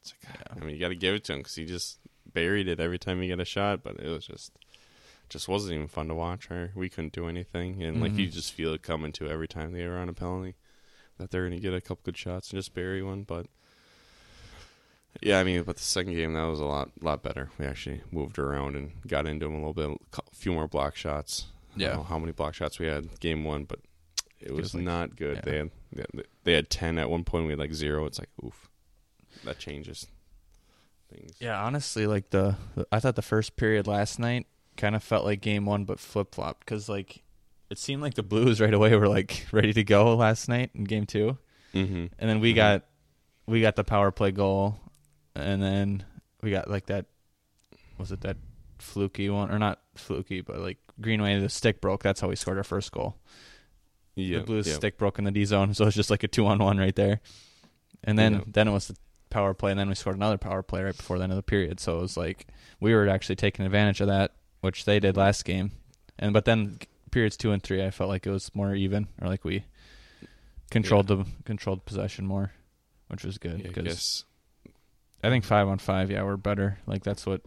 it's 0.02 0.14
like, 0.24 0.36
Yeah. 0.36 0.62
I 0.62 0.66
mean, 0.66 0.76
you 0.76 0.80
got 0.82 0.90
to 0.90 0.96
give 0.96 1.16
it 1.16 1.24
to 1.26 1.34
him 1.34 1.40
because 1.40 1.56
he 1.56 1.66
just 1.66 2.00
buried 2.34 2.68
it 2.68 2.80
every 2.80 3.00
time 3.00 3.22
he 3.22 3.30
got 3.30 3.40
a 3.40 3.46
shot. 3.46 3.84
But 3.84 4.00
it 4.00 4.08
was 4.10 4.26
just, 4.26 4.52
just 5.30 5.48
wasn't 5.48 5.74
even 5.76 5.88
fun 5.88 6.08
to 6.08 6.16
watch. 6.16 6.50
Or 6.52 6.72
we 6.76 6.90
couldn't 6.90 7.14
do 7.14 7.28
anything, 7.28 7.82
and 7.84 8.02
like 8.02 8.14
you 8.16 8.28
Mhm. 8.28 8.32
just 8.34 8.54
feel 8.54 8.74
it 8.74 8.82
coming 8.84 9.12
to 9.14 9.30
every 9.30 9.48
time 9.48 9.72
they 9.74 9.88
were 9.88 9.98
on 9.98 10.10
a 10.10 10.14
penalty 10.14 10.56
that 11.18 11.32
they're 11.32 11.42
going 11.48 11.54
to 11.54 11.60
get 11.60 11.74
a 11.74 11.82
couple 11.82 12.02
good 12.06 12.18
shots 12.18 12.52
and 12.52 12.58
just 12.60 12.74
bury 12.74 13.04
one. 13.04 13.24
But 13.24 13.48
Yeah, 15.22 15.40
I 15.40 15.44
mean, 15.44 15.64
but 15.64 15.76
the 15.78 15.82
second 15.84 16.14
game 16.14 16.34
that 16.34 16.44
was 16.44 16.60
a 16.60 16.66
lot 16.66 16.92
lot 17.02 17.24
better. 17.24 17.50
We 17.58 17.66
actually 17.66 18.02
moved 18.12 18.38
around 18.40 18.76
and 18.76 18.92
got 19.08 19.26
into 19.28 19.46
them 19.46 19.56
a 19.56 19.58
little 19.68 19.74
bit, 19.74 19.98
a 20.18 20.36
few 20.36 20.52
more 20.54 20.68
block 20.68 20.96
shots. 20.96 21.48
I 21.76 21.82
Yeah. 21.82 21.88
don't 21.90 21.98
know 21.98 22.04
how 22.04 22.20
many 22.20 22.32
block 22.32 22.54
shots 22.54 22.80
we 22.80 22.86
had 22.86 23.20
game 23.20 23.44
one, 23.44 23.66
but 23.66 23.80
it 24.40 24.52
was 24.52 24.72
Feels 24.72 24.76
like- 24.76 24.84
not 24.84 25.16
good. 25.16 25.38
yeah. 25.38 25.42
They 25.42 25.58
had 25.58 25.72
they 26.44 26.54
had 26.54 26.70
ten 26.70 26.98
at 27.00 27.10
one 27.10 27.24
point. 27.24 27.46
We 27.46 27.52
had 27.52 27.60
like 27.60 27.74
zero. 27.74 28.06
It's 28.06 28.20
like 28.20 28.30
oof, 28.46 28.69
that 29.46 29.60
changes 29.60 30.08
things. 31.12 31.34
Yeah, 31.40 31.62
honestly, 31.64 32.08
like 32.08 32.30
the, 32.30 32.56
I 32.92 33.00
thought 33.00 33.16
the 33.16 33.22
first 33.22 33.56
period 33.56 33.88
last 33.88 34.20
night 34.20 34.48
kind 34.78 34.96
of 34.96 35.04
felt 35.04 35.26
like 35.26 35.42
game 35.42 35.66
one, 35.66 35.86
but 35.86 36.00
flip 36.00 36.34
flopped 36.36 36.62
because 36.62 36.88
like 36.90 37.24
it 37.70 37.78
seemed 37.78 38.02
like 38.02 38.16
the 38.16 38.24
Blues 38.24 38.60
right 38.62 38.74
away 38.74 38.96
were 38.96 39.08
like 39.08 39.46
ready 39.52 39.74
to 39.74 39.84
go 39.84 40.16
last 40.16 40.48
night 40.50 40.72
in 40.74 40.84
game 40.86 41.06
two, 41.06 41.38
Mm-hmm. 41.74 42.06
and 42.18 42.30
then 42.30 42.40
we 42.40 42.54
Mhm. 42.54 42.56
got 42.56 42.84
we 43.46 43.62
got 43.62 43.76
the 43.76 43.84
power 43.84 44.12
play 44.12 44.32
goal, 44.32 44.80
and 45.36 45.62
then 45.62 46.04
we 46.42 46.52
got 46.52 46.70
like 46.70 46.88
that 46.88 47.06
was 47.98 48.12
it 48.12 48.22
that 48.22 48.38
fluky 48.80 49.30
one 49.30 49.52
or 49.52 49.60
not 49.60 49.80
fluky, 49.96 50.42
but 50.42 50.58
like 50.60 50.78
Greenway 51.02 51.40
the 51.40 51.50
stick 51.50 51.80
broke. 51.82 52.02
That's 52.04 52.22
how 52.22 52.30
we 52.30 52.36
scored 52.36 52.58
our 52.58 52.64
first 52.64 52.92
goal. 52.92 53.18
Yeah, 54.16 54.40
the 54.40 54.44
Blues 54.46 54.68
yeah. 54.68 54.74
stick 54.76 54.98
broke 54.98 55.18
in 55.20 55.26
the 55.26 55.32
D 55.32 55.46
zone, 55.46 55.74
so 55.76 55.86
it's 55.86 55.96
just 55.96 56.10
like 56.10 56.24
a 56.24 56.28
two 56.28 56.46
on 56.48 56.60
one 56.60 56.78
right 56.78 56.96
there. 56.96 57.22
And 58.04 58.18
then 58.18 58.34
Yeah. 58.34 58.42
then 58.48 58.68
it 58.68 58.72
was 58.72 58.88
the 58.88 58.96
power 59.30 59.54
play, 59.54 59.72
and 59.72 59.80
then 59.80 59.90
we 59.90 59.96
scored 59.96 60.16
another 60.16 60.38
power 60.38 60.62
play 60.62 60.84
right 60.84 60.96
before 60.96 61.18
the 61.18 61.24
end 61.24 61.32
of 61.32 61.38
the 61.38 61.44
period. 61.44 61.80
So 61.80 61.98
it 61.98 62.02
was 62.02 62.18
like 62.18 62.48
we 62.80 62.94
were 62.94 63.08
actually 63.08 63.36
taking 63.36 63.66
advantage 63.66 64.02
of 64.02 64.08
that, 64.08 64.32
which 64.62 64.86
they 64.86 65.00
did 65.00 65.18
last 65.18 65.46
game. 65.46 65.72
And 66.18 66.34
but 66.34 66.46
then 66.46 66.80
periods 67.12 67.38
two 67.38 67.52
and 67.52 67.62
three, 67.62 67.84
I 67.84 67.92
felt 67.92 68.10
like 68.10 68.26
it 68.26 68.32
was 68.32 68.54
more 68.54 68.76
even, 68.76 69.08
or 69.22 69.28
like 69.28 69.44
we 69.44 69.66
controlled 70.72 71.08
the 71.08 71.26
controlled 71.46 71.86
possession 71.86 72.26
more, 72.26 72.52
which 73.08 73.24
was 73.24 73.38
good 73.38 73.60
Yeah, 73.60 73.66
I 73.66 73.68
because 73.70 73.84
guess 73.84 74.24
I 75.24 75.30
think 75.30 75.44
five 75.44 75.68
on 75.68 75.80
five, 75.80 76.12
yeah, 76.12 76.24
we're 76.24 76.38
better. 76.38 76.78
Like 76.86 77.04
that's 77.04 77.26
what 77.26 77.42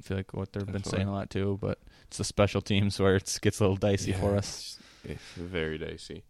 I 0.00 0.02
feel 0.02 0.16
like 0.16 0.34
what 0.34 0.52
they've 0.52 0.66
been 0.66 0.84
saying 0.84 1.08
a 1.08 1.12
lot 1.12 1.30
too. 1.30 1.58
But 1.60 1.78
it's 2.06 2.18
the 2.18 2.24
special 2.24 2.60
teams 2.60 2.98
where 2.98 3.16
it 3.16 3.38
gets 3.40 3.60
a 3.60 3.62
little 3.62 3.76
dicey 3.76 4.10
yeah, 4.12 4.20
for 4.20 4.36
us. 4.36 4.78
it's 5.04 5.22
very 5.36 5.78
dicey. 5.78 6.24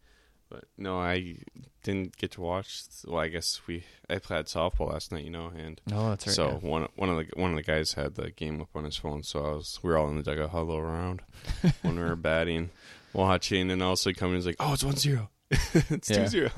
But 0.54 0.66
no, 0.78 1.00
I 1.00 1.38
didn't 1.82 2.16
get 2.16 2.30
to 2.32 2.40
watch. 2.40 2.84
Well, 3.08 3.18
I 3.20 3.26
guess 3.26 3.60
we 3.66 3.82
I 4.08 4.18
played 4.20 4.44
softball 4.46 4.92
last 4.92 5.10
night, 5.10 5.24
you 5.24 5.30
know, 5.30 5.50
and 5.56 5.80
Oh, 5.92 6.10
that's 6.10 6.28
right. 6.28 6.36
so 6.36 6.46
yeah. 6.62 6.68
one 6.68 6.86
one 6.94 7.08
of 7.08 7.16
the 7.16 7.26
one 7.34 7.50
of 7.50 7.56
the 7.56 7.64
guys 7.64 7.94
had 7.94 8.14
the 8.14 8.30
game 8.30 8.60
up 8.60 8.68
on 8.76 8.84
his 8.84 8.96
phone, 8.96 9.24
so 9.24 9.44
I 9.44 9.48
was 9.54 9.80
we 9.82 9.90
were 9.90 9.98
all 9.98 10.08
in 10.08 10.16
the 10.16 10.22
dugout 10.22 10.50
huddle 10.50 10.76
around 10.76 11.22
when 11.82 11.96
we 11.96 12.02
were 12.02 12.14
batting, 12.14 12.70
watching, 13.12 13.68
and 13.72 13.82
also 13.82 14.12
coming 14.12 14.36
is 14.36 14.46
like, 14.46 14.54
oh, 14.60 14.74
it's 14.74 14.84
one 14.84 14.94
zero, 14.94 15.28
it's 15.50 16.08
Yeah. 16.08 16.22
two 16.22 16.26
zero, 16.28 16.50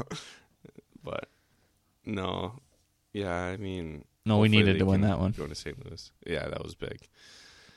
but 1.03 1.29
no, 2.05 2.61
yeah, 3.15 3.35
I 3.35 3.57
mean, 3.57 4.05
No, 4.27 4.39
we 4.39 4.49
needed 4.49 4.79
to 4.79 4.85
win 4.85 5.01
that 5.03 5.19
one. 5.19 5.33
Go 5.33 5.47
to 5.47 5.55
St. 5.55 5.83
Louis, 5.87 6.11
yeah, 6.27 6.49
that 6.49 6.63
was 6.63 6.75
big, 6.75 7.09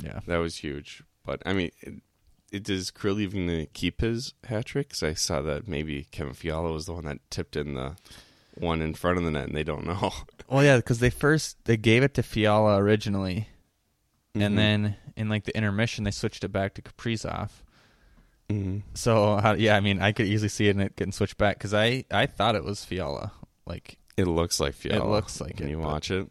Yeah. 0.04 0.20
that 0.28 0.38
was 0.38 0.58
huge, 0.58 1.02
but 1.26 1.42
I 1.46 1.54
mean. 1.54 1.72
Is 2.52 2.92
Kirill 2.92 3.20
even 3.20 3.68
keep 3.74 4.02
his 4.02 4.34
hat 4.46 4.66
trick? 4.66 4.90
'Cause 4.90 5.04
I 5.04 5.14
saw 5.14 5.42
that 5.44 5.68
maybe 5.68 6.08
Kevin 6.12 6.34
Fiala 6.34 6.72
was 6.72 6.86
the 6.88 6.94
one 6.94 7.06
that 7.06 7.20
tipped 7.30 7.56
in 7.56 7.76
the 7.76 7.96
one 8.58 8.82
in 8.82 8.94
front 8.94 9.18
of 9.18 9.24
the 9.24 9.32
net, 9.32 9.48
and 9.48 9.56
they 9.56 9.64
don't 9.64 9.86
know. 9.86 10.12
Well, 10.50 10.64
yeah, 10.64 10.78
because 10.78 10.98
they 11.00 11.12
first 11.12 11.58
they 11.66 11.78
gave 11.78 12.02
it 12.02 12.16
to 12.16 12.24
Fiala 12.24 12.78
originally, 12.82 13.50
Mhm. 14.36 14.42
and 14.42 14.58
then 14.58 14.96
in 15.16 15.30
like 15.30 15.44
the 15.44 15.56
intermission 15.56 16.06
they 16.06 16.12
switched 16.12 16.44
it 16.44 16.48
back 16.52 16.74
to 16.74 16.82
Kaprizov. 16.82 17.50
Mhm. 18.50 18.82
So 18.96 19.38
how, 19.38 19.54
yeah, 19.54 19.76
I 19.76 19.80
mean 19.80 20.02
I 20.02 20.12
could 20.12 20.26
easily 20.26 20.50
see 20.50 20.68
it 20.70 20.80
it 20.80 20.96
getting 20.96 21.12
switched 21.12 21.38
back 21.38 21.58
because 21.60 21.74
I 21.76 22.04
I 22.10 22.26
thought 22.26 22.56
it 22.56 22.64
was 22.64 22.84
Fiala. 22.84 23.32
Like 23.68 23.98
It 24.18 24.26
looks 24.26 24.60
like 24.60 24.74
Fiala. 24.74 25.06
It 25.06 25.08
looks 25.10 25.40
like 25.40 25.60
when 25.60 25.68
it, 25.68 25.72
you 25.72 25.78
watch 25.80 26.10
it. 26.10 26.28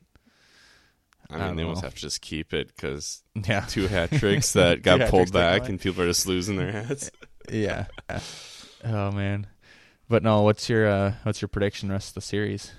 I 1.31 1.35
I 1.35 1.39
mean, 1.39 1.47
don't 1.49 1.57
they 1.57 1.63
know. 1.65 1.81
have 1.81 1.95
to 1.95 2.01
just 2.01 2.21
keep 2.23 2.55
it 2.55 2.69
because 2.69 3.23
yeah, 3.35 3.61
two 3.69 3.87
hat 3.87 4.11
tricks 4.13 4.55
that 4.55 4.83
got 4.83 5.11
pulled 5.11 5.33
back 5.33 5.69
and 5.69 5.79
people 5.81 6.03
are 6.03 6.07
just 6.07 6.27
losing 6.27 6.57
their 6.57 6.73
hats. 6.73 7.11
yeah. 7.51 7.87
Oh 8.85 9.11
man, 9.13 9.47
but 10.09 10.23
no, 10.23 10.43
what's 10.43 10.69
your 10.71 10.89
uh 10.89 11.13
what's 11.25 11.43
your 11.43 11.49
prediction 11.49 11.91
rest 11.91 12.11
of 12.11 12.15
the 12.15 12.21
series? 12.23 12.73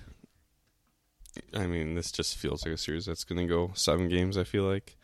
I 1.53 1.67
mean, 1.67 1.93
this 1.95 2.11
just 2.11 2.37
feels 2.37 2.65
like 2.65 2.73
a 2.73 2.77
series 2.77 3.05
that's 3.05 3.23
going 3.23 3.39
to 3.39 3.45
go 3.47 3.71
seven 3.75 4.09
games. 4.09 4.37
I 4.37 4.43
feel 4.43 4.63
like, 4.63 4.97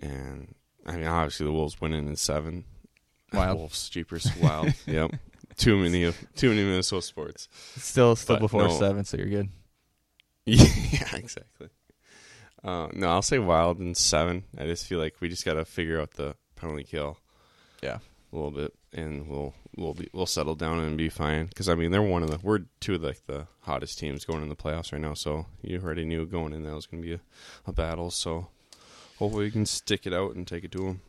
and 0.00 0.54
I 0.86 0.92
mean, 0.96 1.06
obviously 1.06 1.46
the 1.46 1.52
Wolves 1.52 1.80
winning 1.80 2.06
in 2.06 2.16
seven. 2.16 2.64
Wild. 3.32 3.58
Wolves, 3.58 3.88
Jeepers, 3.88 4.30
wild. 4.40 4.72
yep, 4.86 5.10
too 5.56 5.76
many 5.78 6.04
of 6.04 6.16
too 6.36 6.50
many 6.50 6.62
Minnesota 6.64 7.02
sports. 7.02 7.48
Still 7.76 8.14
still 8.14 8.36
But 8.36 8.40
before 8.40 8.68
no. 8.68 8.78
seven, 8.78 9.04
so 9.04 9.16
you're 9.16 9.26
good. 9.26 9.48
yeah, 10.44 10.66
exactly. 11.14 11.68
Uh, 12.66 12.88
no, 12.92 13.08
I'll 13.10 13.22
say 13.22 13.38
wild 13.38 13.78
in 13.78 13.94
seven. 13.94 14.42
I 14.58 14.64
just 14.64 14.86
feel 14.86 14.98
like 14.98 15.14
we 15.20 15.28
just 15.28 15.44
got 15.44 15.54
to 15.54 15.64
figure 15.64 16.00
out 16.00 16.14
the 16.14 16.34
penalty 16.56 16.82
kill. 16.82 17.16
Yeah. 17.80 17.98
a 18.32 18.36
little 18.36 18.50
bit, 18.50 18.74
and 18.92 19.28
we'll 19.28 19.54
we'll 19.76 19.94
be 19.94 20.08
we'll 20.12 20.26
settle 20.26 20.56
down 20.56 20.80
and 20.80 20.98
be 20.98 21.08
fine. 21.08 21.46
Because 21.46 21.68
I 21.68 21.76
mean, 21.76 21.92
they're 21.92 22.02
one 22.02 22.24
of 22.24 22.30
the 22.30 22.38
we're 22.42 22.62
two 22.80 22.96
of 22.96 23.02
like 23.02 23.24
the 23.26 23.46
hottest 23.60 24.00
teams 24.00 24.24
going 24.24 24.42
in 24.42 24.48
the 24.48 24.56
playoffs 24.56 24.92
right 24.92 25.00
now. 25.00 25.14
So 25.14 25.46
you 25.62 25.80
already 25.80 26.04
knew 26.04 26.26
going 26.26 26.52
in 26.52 26.64
that 26.64 26.74
was 26.74 26.86
going 26.86 27.02
to 27.02 27.08
be 27.08 27.14
a, 27.14 27.20
a 27.68 27.72
battle. 27.72 28.10
So 28.10 28.48
hopefully 29.18 29.44
we 29.44 29.50
can 29.52 29.64
stick 29.66 30.04
it 30.04 30.12
out 30.12 30.34
and 30.34 30.44
take 30.44 30.64
it 30.64 30.72
to 30.72 30.78
them. 30.78 31.00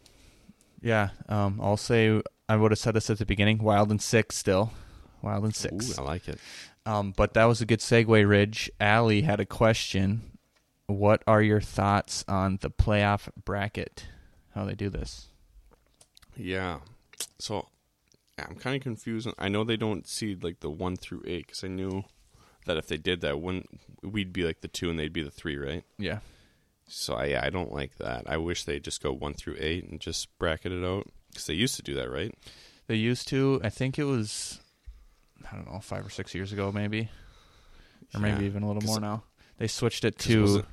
Yeah, 0.79 1.09
um, 1.27 1.59
I'll 1.59 1.75
say 1.75 2.21
I 2.47 2.55
would 2.55 2.69
have 2.71 2.77
said 2.77 2.93
this 2.93 3.09
at 3.09 3.17
the 3.17 3.25
beginning. 3.25 3.57
Wild 3.57 3.89
and 3.89 3.99
six 4.01 4.35
still, 4.37 4.73
wild 5.23 5.43
and 5.43 5.55
six. 5.55 5.97
Ooh, 5.97 6.01
I 6.03 6.05
like 6.05 6.27
it. 6.27 6.37
Um, 6.85 7.13
but 7.17 7.33
that 7.33 7.45
was 7.45 7.61
a 7.61 7.65
good 7.65 7.79
segue, 7.79 8.29
Ridge. 8.29 8.69
Allie 8.79 9.23
had 9.23 9.39
a 9.39 9.45
question. 9.45 10.36
What 10.87 11.21
are 11.27 11.41
your 11.41 11.61
thoughts 11.61 12.23
on 12.27 12.59
the 12.61 12.69
playoff 12.69 13.29
bracket? 13.43 14.05
How 14.55 14.65
they 14.65 14.75
do 14.75 14.89
this? 14.89 15.27
Yeah. 16.35 16.79
So 17.39 17.67
I'm 18.37 18.55
kind 18.55 18.75
of 18.75 18.81
confused. 18.81 19.27
I 19.37 19.49
know 19.49 19.63
they 19.63 19.77
don't 19.77 20.07
seed 20.07 20.43
like 20.43 20.61
the 20.61 20.69
one 20.69 20.95
through 20.95 21.23
eight 21.25 21.47
because 21.47 21.63
I 21.63 21.67
knew 21.67 22.03
that 22.65 22.77
if 22.77 22.87
they 22.87 22.97
did 22.97 23.21
that, 23.21 23.41
wouldn't 23.41 23.67
we'd 24.01 24.31
be 24.33 24.43
like 24.43 24.61
the 24.61 24.67
two 24.67 24.89
and 24.89 24.97
they'd 24.97 25.13
be 25.13 25.23
the 25.23 25.31
three, 25.31 25.57
right? 25.57 25.83
Yeah, 25.97 26.19
So 26.87 27.15
I, 27.15 27.25
yeah, 27.25 27.41
I 27.43 27.49
don't 27.49 27.73
like 27.73 27.97
that. 27.97 28.23
I 28.27 28.37
wish 28.37 28.63
they 28.63 28.79
just 28.79 29.01
go 29.03 29.11
one 29.11 29.33
through 29.33 29.57
eight 29.59 29.85
and 29.89 29.99
just 29.99 30.37
bracket 30.39 30.71
it 30.71 30.85
out 30.85 31.07
because 31.29 31.47
they 31.47 31.53
used 31.53 31.75
to 31.75 31.81
do 31.81 31.95
that, 31.95 32.09
right? 32.09 32.33
they 32.87 32.95
used 32.95 33.27
to. 33.27 33.59
I 33.63 33.69
think 33.69 33.99
it 33.99 34.05
was, 34.05 34.59
I 35.51 35.55
don't 35.55 35.69
know, 35.71 35.79
five 35.79 36.05
or 36.05 36.09
six 36.09 36.33
years 36.33 36.53
ago, 36.53 36.71
maybe, 36.71 37.09
or 38.13 38.21
maybe 38.21 38.45
even 38.45 38.63
a 38.63 38.67
little 38.67 38.83
more 38.83 39.01
now. 39.01 39.23
They 39.57 39.67
switched 39.67 40.05
it 40.05 40.17
to 40.19 40.63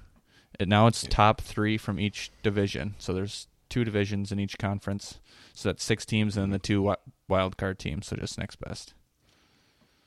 it- 0.59 0.69
now. 0.69 0.87
It's 0.87 1.03
top 1.07 1.41
three 1.41 1.77
from 1.79 1.99
each 1.99 2.31
division. 2.43 2.95
So 2.99 3.13
there's 3.13 3.49
two 3.69 3.85
divisions 3.85 4.31
in 4.33 4.39
each 4.39 4.59
conference. 4.59 5.21
So 5.55 5.69
that's 5.69 5.85
six 5.85 6.05
teams 6.05 6.37
and 6.37 6.45
then 6.45 6.51
the 6.51 6.59
two 6.59 6.95
wild 7.29 7.57
card 7.57 7.79
teams. 7.79 8.07
So 8.09 8.17
just 8.17 8.39
next 8.39 8.57
best. 8.57 8.95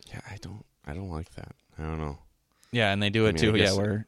yeah, 0.09 0.21
I 0.29 0.37
don't, 0.41 0.65
I 0.85 0.93
don't 0.93 1.09
like 1.09 1.31
that. 1.35 1.55
I 1.77 1.83
don't 1.83 1.97
know. 1.99 2.19
Yeah, 2.71 2.91
and 2.91 3.01
they 3.01 3.09
do 3.09 3.25
I 3.25 3.29
it 3.29 3.41
mean, 3.41 3.53
too. 3.53 3.57
Yeah, 3.57 3.73
where 3.73 4.07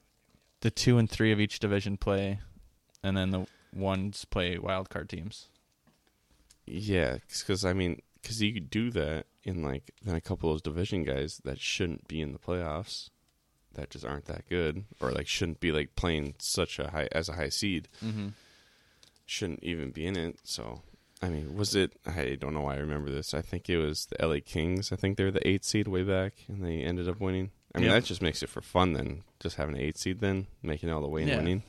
the 0.62 0.72
two 0.72 0.98
and 0.98 1.10
three 1.10 1.32
of 1.32 1.40
each 1.40 1.60
division 1.60 1.98
play, 1.98 2.40
and 3.04 3.16
then 3.16 3.30
the 3.32 3.48
ones 3.74 4.26
play 4.26 4.58
wild 4.58 4.90
card 4.90 5.10
teams. 5.10 5.48
Yeah, 6.66 7.18
because 7.38 7.66
I 7.66 7.74
mean, 7.74 8.02
because 8.22 8.42
you 8.42 8.54
could 8.54 8.70
do 8.70 8.92
that 8.92 9.26
in 9.44 9.64
like 9.64 9.92
then 10.04 10.16
a 10.16 10.22
couple 10.22 10.50
of 10.50 10.56
those 10.56 10.62
division 10.62 11.04
guys 11.04 11.42
that 11.46 11.60
shouldn't 11.60 12.08
be 12.08 12.22
in 12.22 12.34
the 12.34 12.40
playoffs, 12.40 13.10
that 13.80 13.90
just 13.90 14.06
aren't 14.06 14.26
that 14.26 14.48
good, 14.50 14.84
or 15.00 15.12
like 15.12 15.28
shouldn't 15.28 15.60
be 15.60 15.72
like 15.72 15.96
playing 15.96 16.36
such 16.40 16.80
a 16.80 16.90
high 16.92 17.08
as 17.12 17.30
a 17.30 17.34
high 17.34 17.50
seed, 17.50 17.88
Mm-hmm. 18.04 18.30
shouldn't 19.26 19.64
even 19.64 19.92
be 19.92 20.06
in 20.06 20.18
it. 20.18 20.40
So, 20.44 20.82
I 21.22 21.30
mean, 21.30 21.56
was 21.56 21.76
it? 21.76 21.94
I 22.06 22.36
don't 22.40 22.54
know 22.54 22.62
why 22.62 22.76
I 22.76 22.80
remember 22.80 23.12
this. 23.12 23.34
I 23.34 23.42
think 23.42 23.70
it 23.70 23.78
was 23.78 24.06
the 24.08 24.26
LA 24.26 24.38
Kings. 24.46 24.92
I 24.92 24.96
think 24.96 25.18
they 25.18 25.24
were 25.24 25.32
the 25.32 25.48
eight 25.48 25.66
seed 25.66 25.88
way 25.88 26.04
back, 26.04 26.34
and 26.48 26.64
they 26.64 26.82
ended 26.82 27.08
up 27.10 27.20
winning. 27.20 27.52
I 27.76 27.80
mean, 27.80 27.88
Yep. 27.92 28.02
that 28.02 28.08
just 28.08 28.22
makes 28.22 28.42
it 28.42 28.50
for 28.50 28.62
fun. 28.62 28.94
Then 28.94 29.24
just 29.40 29.58
having 29.58 29.76
an 29.76 29.82
eight 29.82 29.98
seed, 29.98 30.20
then 30.22 30.48
making 30.64 30.90
it 30.90 30.92
all 30.92 31.02
the 31.02 31.08
way 31.08 31.22
and 31.22 31.30
Yeah. 31.32 31.38
winning. 31.38 31.64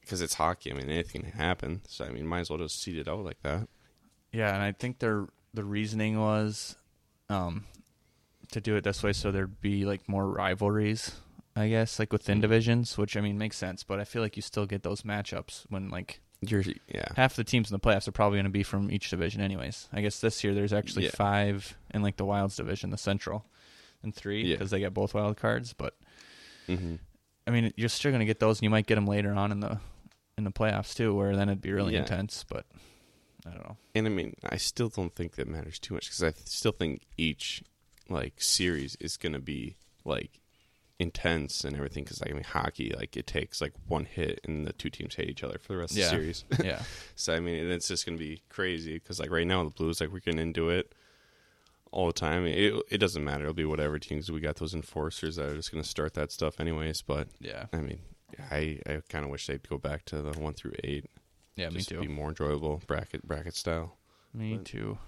Because 0.00 0.20
it's 0.20 0.34
hockey. 0.34 0.70
I 0.70 0.74
mean, 0.74 0.90
anything 0.90 1.22
can 1.22 1.32
happen. 1.32 1.80
So 1.88 2.04
I 2.04 2.10
mean, 2.10 2.26
might 2.26 2.40
as 2.40 2.50
well 2.50 2.58
just 2.58 2.80
seed 2.82 2.98
it 2.98 3.08
out 3.08 3.24
like 3.24 3.40
that. 3.42 3.68
Yeah, 4.32 4.52
and 4.54 4.62
I 4.62 4.72
think 4.72 4.98
their 4.98 5.26
the 5.54 5.64
reasoning 5.64 6.18
was 6.20 6.76
um, 7.30 7.64
to 8.54 8.60
do 8.60 8.74
it 8.76 8.82
this 8.84 9.02
way 9.02 9.12
so 9.12 9.30
there'd 9.30 9.60
be 9.60 9.84
like 9.84 10.08
more 10.08 10.26
rivalries, 10.28 11.12
I 11.54 11.68
guess, 11.68 11.98
like 11.98 12.12
within 12.12 12.38
Mhm. 12.38 12.42
divisions, 12.42 12.96
which 12.98 13.16
I 13.16 13.20
mean 13.20 13.38
makes 13.38 13.56
sense. 13.56 13.84
But 13.84 14.00
I 14.00 14.04
feel 14.04 14.22
like 14.22 14.36
you 14.36 14.42
still 14.42 14.66
get 14.66 14.82
those 14.82 15.02
matchups 15.02 15.66
when 15.68 15.88
like 15.90 16.20
You're 16.40 16.64
yeah. 16.92 17.06
half 17.16 17.36
the 17.36 17.44
teams 17.44 17.70
in 17.70 17.74
the 17.74 17.80
playoffs 17.80 18.06
are 18.08 18.12
probably 18.12 18.36
going 18.36 18.44
to 18.44 18.50
be 18.50 18.62
from 18.64 18.90
each 18.90 19.08
division, 19.10 19.40
anyways. 19.40 19.88
I 19.92 20.00
guess 20.02 20.20
this 20.20 20.42
year 20.44 20.52
there's 20.54 20.72
actually 20.74 21.04
Yeah. 21.04 21.10
five 21.14 21.76
in 21.94 22.02
like 22.02 22.16
the 22.16 22.24
Wilds 22.26 22.56
division, 22.56 22.90
the 22.90 22.98
Central, 22.98 23.46
and 24.02 24.14
three 24.14 24.42
Yeah. 24.44 24.56
because 24.56 24.70
they 24.70 24.80
get 24.80 24.92
both 24.92 25.14
wild 25.14 25.36
cards. 25.36 25.72
But 25.72 25.96
hmm 26.66 26.96
I 27.46 27.50
mean, 27.50 27.72
you're 27.76 27.88
still 27.90 28.10
going 28.10 28.20
to 28.20 28.26
get 28.26 28.40
those, 28.40 28.58
and 28.58 28.62
you 28.64 28.70
might 28.70 28.86
get 28.86 28.94
them 28.96 29.06
later 29.06 29.32
on 29.34 29.52
in 29.52 29.60
the 29.60 29.78
in 30.36 30.44
the 30.44 30.50
playoffs 30.50 30.94
too, 30.94 31.14
where 31.14 31.36
then 31.36 31.48
it'd 31.48 31.60
be 31.62 31.72
really 31.72 31.94
Yeah. 31.94 32.00
intense. 32.00 32.44
But 32.48 32.66
I 33.46 33.50
don't 33.50 33.62
know. 33.68 33.76
And 33.94 34.06
I 34.06 34.10
mean, 34.10 34.34
I 34.48 34.56
still 34.56 34.88
don't 34.88 35.14
think 35.14 35.36
that 35.36 35.46
matters 35.46 35.78
too 35.78 35.94
much 35.94 36.06
because 36.06 36.22
I 36.24 36.32
still 36.44 36.72
think 36.72 37.02
each 37.16 37.62
like 38.08 38.34
series 38.40 38.96
is 39.00 39.16
going 39.16 39.32
to 39.32 39.38
be 39.40 39.76
like 40.04 40.40
intense 41.00 41.64
and 41.64 41.74
everything 41.76 42.04
because 42.04 42.20
like 42.20 42.30
I 42.30 42.34
mean 42.34 42.44
hockey 42.44 42.92
like 42.96 43.16
it 43.16 43.26
takes 43.26 43.60
like 43.60 43.72
one 43.88 44.04
hit 44.04 44.40
and 44.44 44.64
the 44.66 44.72
two 44.72 44.90
teams 44.90 45.16
hate 45.16 45.28
each 45.28 45.42
other 45.42 45.58
for 45.58 45.72
the 45.72 45.78
rest 45.78 45.94
Yeah. 45.96 46.04
of 46.06 46.10
the 46.12 46.16
series. 46.16 46.44
yeah, 46.64 46.82
so 47.16 47.34
I 47.34 47.40
mean 47.40 47.56
and 47.64 47.72
it's 47.72 47.88
just 47.88 48.06
gonna 48.06 48.16
be 48.18 48.42
crazy 48.48 48.94
because 48.94 49.18
like 49.18 49.30
right 49.30 49.46
now 49.46 49.64
the 49.64 49.70
Blues 49.70 50.00
like 50.00 50.12
we're 50.12 50.20
getting 50.20 50.40
into 50.40 50.68
it 50.70 50.94
all 51.90 52.06
the 52.06 52.12
time. 52.12 52.44
It 52.46 52.74
it 52.90 52.98
doesn't 52.98 53.24
matter. 53.24 53.42
It'll 53.44 53.54
be 53.54 53.64
whatever 53.64 53.98
teams 53.98 54.30
we 54.30 54.40
got 54.40 54.56
those 54.56 54.74
enforcers 54.74 55.36
that 55.36 55.48
are 55.48 55.56
just 55.56 55.72
gonna 55.72 55.82
start 55.84 56.14
that 56.14 56.30
stuff 56.30 56.60
anyways. 56.60 57.02
But 57.02 57.28
yeah, 57.40 57.66
I 57.72 57.78
mean 57.78 57.98
I 58.50 58.78
I 58.86 59.00
kind 59.08 59.24
of 59.24 59.30
wish 59.30 59.46
they'd 59.48 59.68
go 59.68 59.78
back 59.78 60.04
to 60.06 60.22
the 60.22 60.38
one 60.38 60.54
through 60.54 60.74
eight. 60.84 61.06
yeah. 61.56 61.68
Me 61.70 61.76
just 61.76 61.88
to 61.88 61.94
too. 61.96 62.00
Be 62.02 62.08
more 62.08 62.28
enjoyable 62.28 62.82
bracket 62.86 63.26
bracket 63.26 63.56
style. 63.56 63.96
Me 64.32 64.56
but- 64.56 64.64
too. 64.64 64.98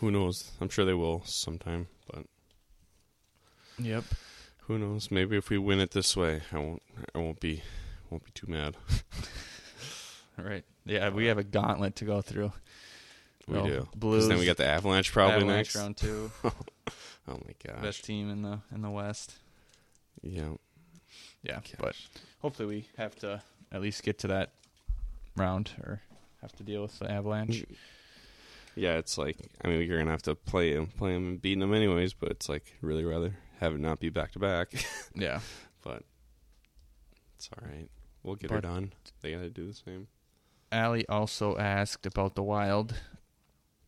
Who 0.00 0.10
knows? 0.10 0.52
I'm 0.60 0.68
sure 0.68 0.84
they 0.84 0.94
will 0.94 1.22
sometime, 1.24 1.88
but 2.12 2.26
Yep. 3.78 4.04
who 4.66 4.78
knows? 4.78 5.10
Maybe 5.10 5.36
if 5.36 5.50
we 5.50 5.58
win 5.58 5.80
it 5.80 5.90
this 5.92 6.16
way, 6.16 6.42
I 6.52 6.58
won't. 6.58 6.82
I 7.14 7.18
won't 7.18 7.40
be. 7.40 7.62
Won't 8.10 8.24
be 8.24 8.30
too 8.32 8.46
mad. 8.48 8.76
All 10.38 10.44
right. 10.44 10.64
Yeah, 10.84 11.08
we 11.10 11.26
have 11.26 11.38
a 11.38 11.44
gauntlet 11.44 11.96
to 11.96 12.04
go 12.04 12.20
through. 12.20 12.52
We 13.48 13.54
Well, 13.54 13.66
do. 13.66 13.88
Blues. 13.96 14.28
then 14.28 14.38
we 14.38 14.46
got 14.46 14.56
the 14.58 14.66
Avalanche 14.66 15.10
probably 15.12 15.36
Avalanche 15.36 15.74
next. 15.74 15.76
round 15.76 15.96
two. 15.96 16.30
Oh 17.26 17.40
my 17.46 17.54
gosh. 17.66 17.80
Best 17.82 18.04
team 18.04 18.28
in 18.28 18.42
the 18.42 18.58
in 18.74 18.82
the 18.82 18.90
West. 18.90 19.32
Yeah. 20.22 20.50
Yeah, 21.42 21.60
Gosh. 21.60 21.72
but 21.78 21.96
hopefully 22.42 22.68
we 22.68 22.88
have 22.98 23.16
to 23.20 23.42
at 23.72 23.80
least 23.80 24.02
get 24.02 24.18
to 24.18 24.26
that 24.26 24.50
round 25.34 25.70
or 25.82 26.02
have 26.42 26.52
to 26.56 26.62
deal 26.62 26.82
with 26.82 26.98
the 26.98 27.10
Avalanche. 27.10 27.62
Mm. 27.66 27.76
Yeah, 28.76 28.94
it's 28.98 29.16
like 29.18 29.36
I 29.64 29.68
mean 29.68 29.82
you're 29.88 29.98
gonna 29.98 30.10
have 30.10 30.22
to 30.22 30.34
play 30.34 30.72
him, 30.72 30.86
play 30.88 31.14
him, 31.14 31.26
and 31.28 31.42
beating 31.42 31.62
him 31.62 31.72
anyways. 31.74 32.12
But 32.14 32.30
it's 32.30 32.48
like 32.48 32.74
really 32.80 33.04
rather 33.04 33.34
have 33.60 33.74
it 33.74 33.80
not 33.80 34.00
be 34.00 34.08
back 34.10 34.32
to 34.32 34.38
back. 34.38 34.72
Yeah. 35.14 35.40
But 35.82 36.02
it's 37.36 37.48
all 37.56 37.66
right. 37.68 37.88
We'll 38.22 38.36
get 38.36 38.50
her 38.50 38.56
But- 38.60 38.68
done. 38.68 38.92
They 39.20 39.32
gotta 39.32 39.50
do 39.50 39.66
the 39.66 39.74
same. 39.74 40.08
Allie 40.72 41.06
also 41.08 41.56
asked 41.56 42.04
about 42.04 42.34
the 42.34 42.42
Wild, 42.42 42.94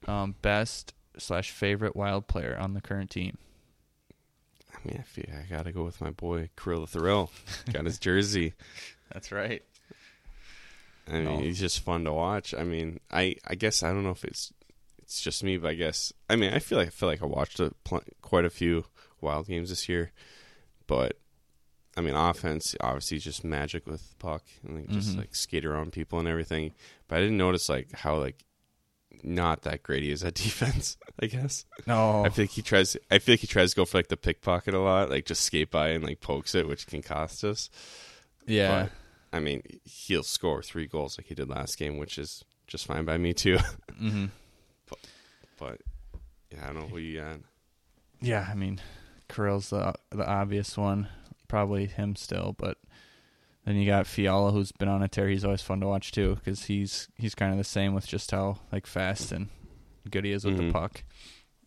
um, 0.07 0.37
best 0.41 0.95
slash 1.19 1.51
favorite 1.51 1.97
Wild 1.97 2.29
player 2.29 2.57
on 2.57 2.75
the 2.75 2.81
current 2.81 3.11
team. 3.11 3.39
I 4.73 4.79
mean, 4.87 4.99
I 5.01 5.03
feel 5.03 5.25
I 5.33 5.47
gotta 5.53 5.73
go 5.73 5.83
with 5.85 6.01
my 6.01 6.11
boy 6.11 6.51
Kirill 6.57 6.83
the 6.83 6.87
Thrill. 6.87 7.31
Got 7.73 7.87
his 7.87 7.99
jersey. 7.99 8.55
That's 9.13 9.33
right. 9.33 9.63
I 11.09 11.13
mean, 11.13 11.25
No. 11.25 11.39
he's 11.39 11.59
just 11.59 11.81
fun 11.81 12.05
to 12.05 12.13
watch. 12.13 12.55
I 12.55 12.63
mean, 12.63 13.01
I 13.11 13.37
I 13.47 13.55
guess 13.57 13.83
I 13.83 13.89
don't 13.93 14.05
know 14.05 14.11
if 14.11 14.25
it's 14.25 14.53
it's 15.07 15.21
just 15.23 15.43
me, 15.43 15.57
but 15.57 15.69
I 15.69 15.75
guess 15.75 16.13
I 16.29 16.37
mean 16.37 16.53
I 16.53 16.59
feel 16.59 16.77
like 16.79 16.89
I 16.89 16.91
feel 16.91 17.09
like 17.09 17.23
I 17.23 17.27
watched 17.27 17.59
a, 17.61 17.73
pl- 17.85 18.03
quite 18.23 18.45
a 18.45 18.51
few 18.51 18.85
wild 19.21 19.47
games 19.47 19.71
this 19.71 19.89
year, 19.89 20.13
but 20.87 21.17
I 21.97 22.03
mean 22.03 22.15
offense 22.15 22.75
obviously 22.81 23.17
is 23.17 23.25
just 23.25 23.43
magic 23.45 23.87
with 23.87 24.19
puck 24.19 24.43
and 24.67 24.77
like, 24.77 24.89
just 24.89 25.15
Mhm. 25.15 25.19
like 25.19 25.35
skate 25.35 25.65
around 25.65 25.93
people 25.93 26.19
and 26.19 26.29
everything. 26.29 26.73
But 27.09 27.17
I 27.17 27.21
didn't 27.23 27.39
notice 27.39 27.69
like 27.69 27.93
how 27.93 28.19
like 28.19 28.45
not 29.23 29.63
that 29.63 29.83
great 29.83 30.03
he 30.03 30.11
is 30.11 30.23
at 30.23 30.35
defense. 30.45 30.99
I 31.19 31.27
guess 31.27 31.65
No. 31.87 32.25
I 32.25 32.29
feel 32.29 32.43
like 32.45 32.51
he 32.51 32.61
tries. 32.63 32.97
I 33.11 33.19
feel 33.19 33.33
like 33.33 33.41
he 33.41 33.47
tries 33.47 33.71
to 33.71 33.77
go 33.77 33.85
for 33.87 33.97
like 33.99 34.09
the 34.09 34.17
pickpocket 34.17 34.75
a 34.75 34.79
lot, 34.81 35.09
like 35.09 35.25
just 35.25 35.43
skate 35.43 35.71
by 35.71 35.89
and 35.89 36.05
like 36.05 36.21
pokes 36.21 36.55
it, 36.55 36.69
which 36.69 36.87
can 36.87 37.01
cost 37.01 37.43
us. 37.45 37.71
yeah. 38.47 38.83
But, 38.85 38.93
I 39.33 39.41
mean, 39.41 39.63
he'll 39.85 40.23
score 40.23 40.63
three 40.63 40.87
goals 40.87 41.19
like 41.19 41.27
he 41.27 41.35
did 41.35 41.49
last 41.49 41.79
game, 41.79 41.97
which 41.99 42.17
is 42.19 42.45
just 42.67 42.87
fine 42.87 43.05
by 43.05 43.17
me 43.19 43.33
too. 43.35 43.59
hmm 43.99 44.27
But 45.59 45.81
yeah, 46.53 46.65
I 46.65 46.73
don't 46.73 46.81
know 46.83 46.87
who 46.89 46.99
you 46.99 47.21
got. 47.21 47.41
Yeah, 48.21 48.47
I 48.51 48.55
mean, 48.55 48.81
Kirill's 49.29 49.71
the 49.71 49.95
the 50.11 50.27
obvious 50.27 50.77
one. 50.77 51.09
Probably 51.49 51.87
him 51.87 52.17
still, 52.17 52.55
but 52.59 52.79
then 53.65 53.77
you 53.77 53.87
got 53.87 54.07
Fiala, 54.07 54.53
who's 54.53 54.73
been 54.73 54.89
on 54.89 55.03
a 55.03 55.09
tear. 55.09 55.29
He's 55.29 55.45
always 55.45 55.63
fun 55.63 55.81
to 55.81 55.87
watch 55.87 56.13
too, 56.13 56.35
because 56.37 56.65
he's 56.65 57.09
he's 57.17 57.35
kind 57.35 57.53
of 57.53 57.59
the 57.59 57.65
same 57.65 57.95
with 57.95 58.07
just 58.07 58.31
how 58.31 58.59
like 58.73 58.87
fast 58.87 59.33
and 59.33 59.49
good 60.11 60.25
he 60.25 60.33
is 60.33 60.45
with 60.45 60.55
Mhm. 60.59 60.67
the 60.69 60.73
puck. 60.73 61.05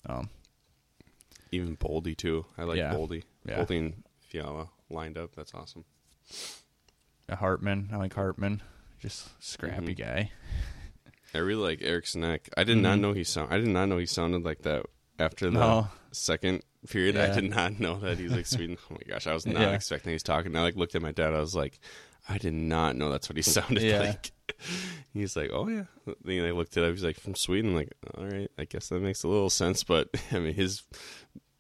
Um, 0.06 0.30
Even 1.52 1.76
Boldy 1.78 2.16
too. 2.16 2.46
I 2.58 2.64
like 2.64 2.78
Yeah. 2.78 2.94
Boldy. 2.94 3.24
yeah, 3.46 3.64
Boldy 3.64 3.80
and 3.80 4.04
Fiala 4.22 4.70
lined 4.90 5.18
up. 5.18 5.36
That's 5.36 5.54
awesome. 5.54 5.84
Hartman. 7.30 7.90
I 7.92 7.98
like 7.98 8.14
Hartman. 8.14 8.62
Just 9.00 9.30
scrappy 9.44 9.94
Mhm. 9.96 9.98
guy. 9.98 10.32
I 11.34 11.38
really 11.40 11.62
like 11.64 11.82
Eriksson 11.82 12.24
Ek. 12.24 12.50
I 12.58 12.64
did 12.64 12.78
not 12.78 12.98
Mhm. 12.98 13.02
know 13.02 13.14
he 13.14 13.24
sound. 13.24 13.54
I 13.54 13.58
did 13.58 13.68
not 13.68 13.88
know 13.88 13.98
he 13.98 14.06
sounded 14.06 14.44
like 14.44 14.64
that 14.64 14.86
after 15.20 15.46
the 15.50 15.60
No, 15.60 15.88
second 16.12 16.64
period. 16.90 17.18
I 17.18 17.34
did 17.34 17.50
not 17.50 17.80
know 17.80 18.00
that 18.00 18.18
he's 18.18 18.32
like 18.32 18.46
Sweden. 18.48 18.78
Oh 18.90 18.94
my 18.96 19.02
gosh, 19.08 19.28
I 19.28 19.34
was 19.34 19.46
not 19.48 19.62
Yeah. 19.62 19.74
expecting 19.74 20.12
he's 20.14 20.24
talking. 20.24 20.56
I 20.56 20.62
like 20.62 20.76
looked 20.76 20.96
at 20.96 21.02
my 21.02 21.12
dad. 21.12 21.34
I 21.34 21.40
was 21.40 21.54
like, 21.56 21.80
I 22.28 22.38
did 22.38 22.54
not 22.54 22.96
know 22.96 23.12
that's 23.12 23.30
what 23.30 23.36
he 23.38 23.42
sounded 23.44 23.84
Yeah. 23.84 24.00
like. 24.00 24.32
He's 25.14 25.36
like, 25.36 25.52
oh 25.54 25.68
yeah. 25.68 25.86
Then 26.24 26.44
I 26.46 26.52
looked 26.52 26.76
it 26.76 26.84
up. 26.84 26.92
He's 26.92 27.04
like 27.04 27.20
from 27.20 27.36
Sweden. 27.36 27.72
I'm 27.72 27.76
like, 27.78 27.94
all 28.16 28.26
right, 28.26 28.50
I 28.58 28.66
guess 28.66 28.90
that 28.90 29.00
makes 29.00 29.24
a 29.24 29.28
little 29.28 29.50
sense. 29.50 29.84
But 29.84 30.10
I 30.32 30.40
mean, 30.40 30.54
his, 30.56 30.84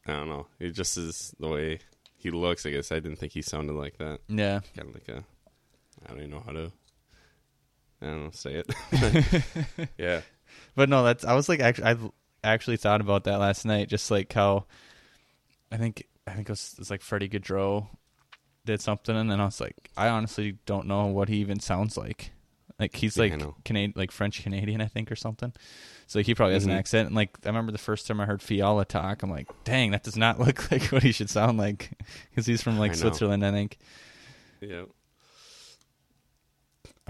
I 0.08 0.14
don't 0.14 0.28
know. 0.30 0.48
It 0.60 0.72
just 0.72 0.98
is 0.98 1.34
the 1.40 1.48
way 1.48 1.80
he 2.18 2.32
looks. 2.32 2.66
I 2.66 2.72
guess 2.72 2.92
I 2.92 2.96
didn't 3.00 3.18
think 3.18 3.34
he 3.34 3.42
sounded 3.44 3.74
like 3.74 3.98
that. 4.00 4.22
yeah, 4.28 4.62
Kind 4.76 4.90
of 4.90 4.96
like 4.96 5.08
a, 5.10 5.24
I 6.04 6.08
don't 6.10 6.18
even 6.20 6.32
know 6.32 6.44
how 6.46 6.52
to. 6.52 6.72
I 8.02 8.06
don't 8.06 8.24
know, 8.26 8.30
say 8.32 8.64
it. 8.66 9.90
yeah. 9.98 10.22
but 10.76 10.90
no, 10.90 11.04
that's. 11.04 11.26
I 11.26 11.34
was 11.34 11.50
like, 11.50 11.60
actually, 11.60 11.86
I 11.86 11.98
actually 12.44 12.78
thought 12.78 13.02
about 13.02 13.26
that 13.26 13.40
last 13.40 13.66
night. 13.66 13.90
Just 13.90 14.10
like 14.10 14.32
how, 14.32 14.66
I 15.72 15.78
think, 15.78 16.08
I 16.26 16.32
think 16.32 16.48
it 16.50 16.52
was, 16.52 16.74
it 16.74 16.80
was 16.80 16.90
like 16.90 17.02
Freddie 17.02 17.30
Gaudreau 17.30 17.88
did 18.66 18.82
something, 18.82 19.16
and 19.16 19.30
then 19.30 19.42
I 19.42 19.46
was 19.46 19.60
like, 19.60 19.90
I 19.98 20.08
honestly 20.10 20.58
don't 20.66 20.88
know 20.88 21.08
what 21.08 21.28
he 21.30 21.38
even 21.38 21.60
sounds 21.60 21.98
like. 21.98 22.32
Like 22.80 22.96
he's 22.96 23.18
Yeah, 23.18 23.36
like. 23.36 23.64
Canadian, 23.66 23.94
like 23.98 24.12
French 24.12 24.42
Canadian, 24.42 24.80
I 24.80 24.86
think, 24.86 25.12
or 25.12 25.16
something. 25.18 25.52
So 26.08 26.22
he 26.22 26.34
probably 26.34 26.54
has 26.54 26.64
Mhm. 26.66 26.72
an 26.72 26.78
accent. 26.78 27.08
And 27.08 27.16
like 27.16 27.38
I 27.44 27.50
remember 27.50 27.74
the 27.74 27.78
first 27.78 28.08
time 28.08 28.22
I 28.22 28.26
heard 28.26 28.42
Fiala 28.42 28.86
talk, 28.86 29.22
I'm 29.22 29.30
like, 29.30 29.48
dang, 29.66 29.92
that 29.92 30.04
does 30.04 30.16
not 30.16 30.40
look 30.46 30.72
like 30.72 30.84
what 30.86 31.04
he 31.04 31.12
should 31.12 31.30
sound 31.30 31.58
like, 31.58 31.92
because 32.30 32.46
he's 32.46 32.64
from 32.64 32.80
like. 32.80 32.96
Switzerland, 32.96 33.46
I 33.46 33.52
think. 33.52 33.78
Yeah. 34.62 34.84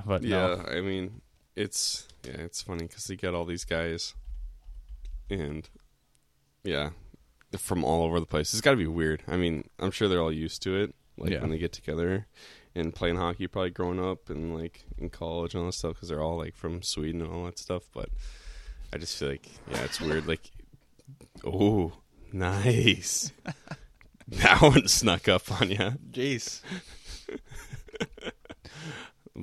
But 0.05 0.23
yeah, 0.23 0.55
no. 0.55 0.65
I 0.67 0.81
mean, 0.81 1.21
it's 1.55 2.07
yeah, 2.23 2.38
it's 2.38 2.62
funny 2.62 2.85
because 2.88 3.09
you 3.09 3.15
got 3.17 3.33
all 3.33 3.45
these 3.45 3.65
guys, 3.65 4.13
and 5.29 5.67
yeah, 6.63 6.91
from 7.57 7.83
all 7.83 8.03
over 8.03 8.19
the 8.19 8.25
place. 8.25 8.53
It's 8.53 8.62
got 8.62 8.71
to 8.71 8.77
be 8.77 8.88
weird. 8.88 9.23
I 9.27 9.38
mean, 9.38 9.69
I'm 9.79 9.91
sure 9.91 10.07
they're 10.07 10.21
all 10.21 10.31
used 10.31 10.62
to 10.63 10.75
it. 10.75 10.95
Like 11.17 11.31
Yeah. 11.31 11.41
when 11.41 11.49
they 11.49 11.57
get 11.57 11.73
together 11.73 12.27
and 12.75 12.95
playing 12.95 13.17
hockey, 13.17 13.47
probably 13.47 13.71
growing 13.71 13.99
up 14.03 14.29
and 14.29 14.55
like 14.55 14.85
in 14.97 15.09
college 15.09 15.53
and 15.53 15.62
all 15.62 15.65
that 15.67 15.73
stuff 15.73 15.95
because 15.95 16.07
they're 16.09 16.21
all 16.21 16.38
like 16.38 16.55
from 16.55 16.81
Sweden 16.81 17.21
and 17.21 17.29
all 17.31 17.43
that 17.45 17.59
stuff. 17.59 17.83
But 17.93 18.09
I 18.93 18.97
just 18.97 19.17
feel 19.17 19.29
like 19.29 19.47
yeah, 19.71 19.83
it's 19.83 19.99
weird. 19.99 20.27
Like, 20.27 20.49
oh, 21.45 21.93
nice. 22.31 23.31
that 24.29 24.62
one 24.62 24.88
snuck 24.88 25.27
up 25.27 25.51
on 25.62 25.71
you. 25.71 25.93
Jeez. 26.12 26.62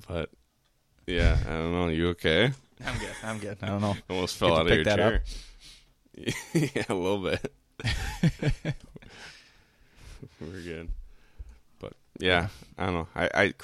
But 0.09 0.31
yeah, 1.07 1.39
I 1.47 1.51
don't 1.51 1.73
know. 1.73 1.89
You 1.89 2.09
okay? 2.09 2.53
I'm 2.85 2.99
good. 2.99 3.15
I'm 3.23 3.39
good. 3.39 3.59
I 3.63 3.67
don't 3.69 3.81
know. 3.81 3.97
Almost 4.11 4.37
fell 4.37 4.57
out 4.57 4.67
of 4.67 4.75
your 4.75 4.85
chair. 4.85 5.23
yeah, 6.53 6.85
a 6.89 6.95
little 6.95 7.19
bit. 7.19 7.53
We're 10.41 10.63
good. 10.63 10.89
But 11.79 11.93
yeah, 12.19 12.49
I 12.79 12.87
don't 12.87 12.95
know. 12.95 13.09
I 13.15 13.31
I 13.35 13.55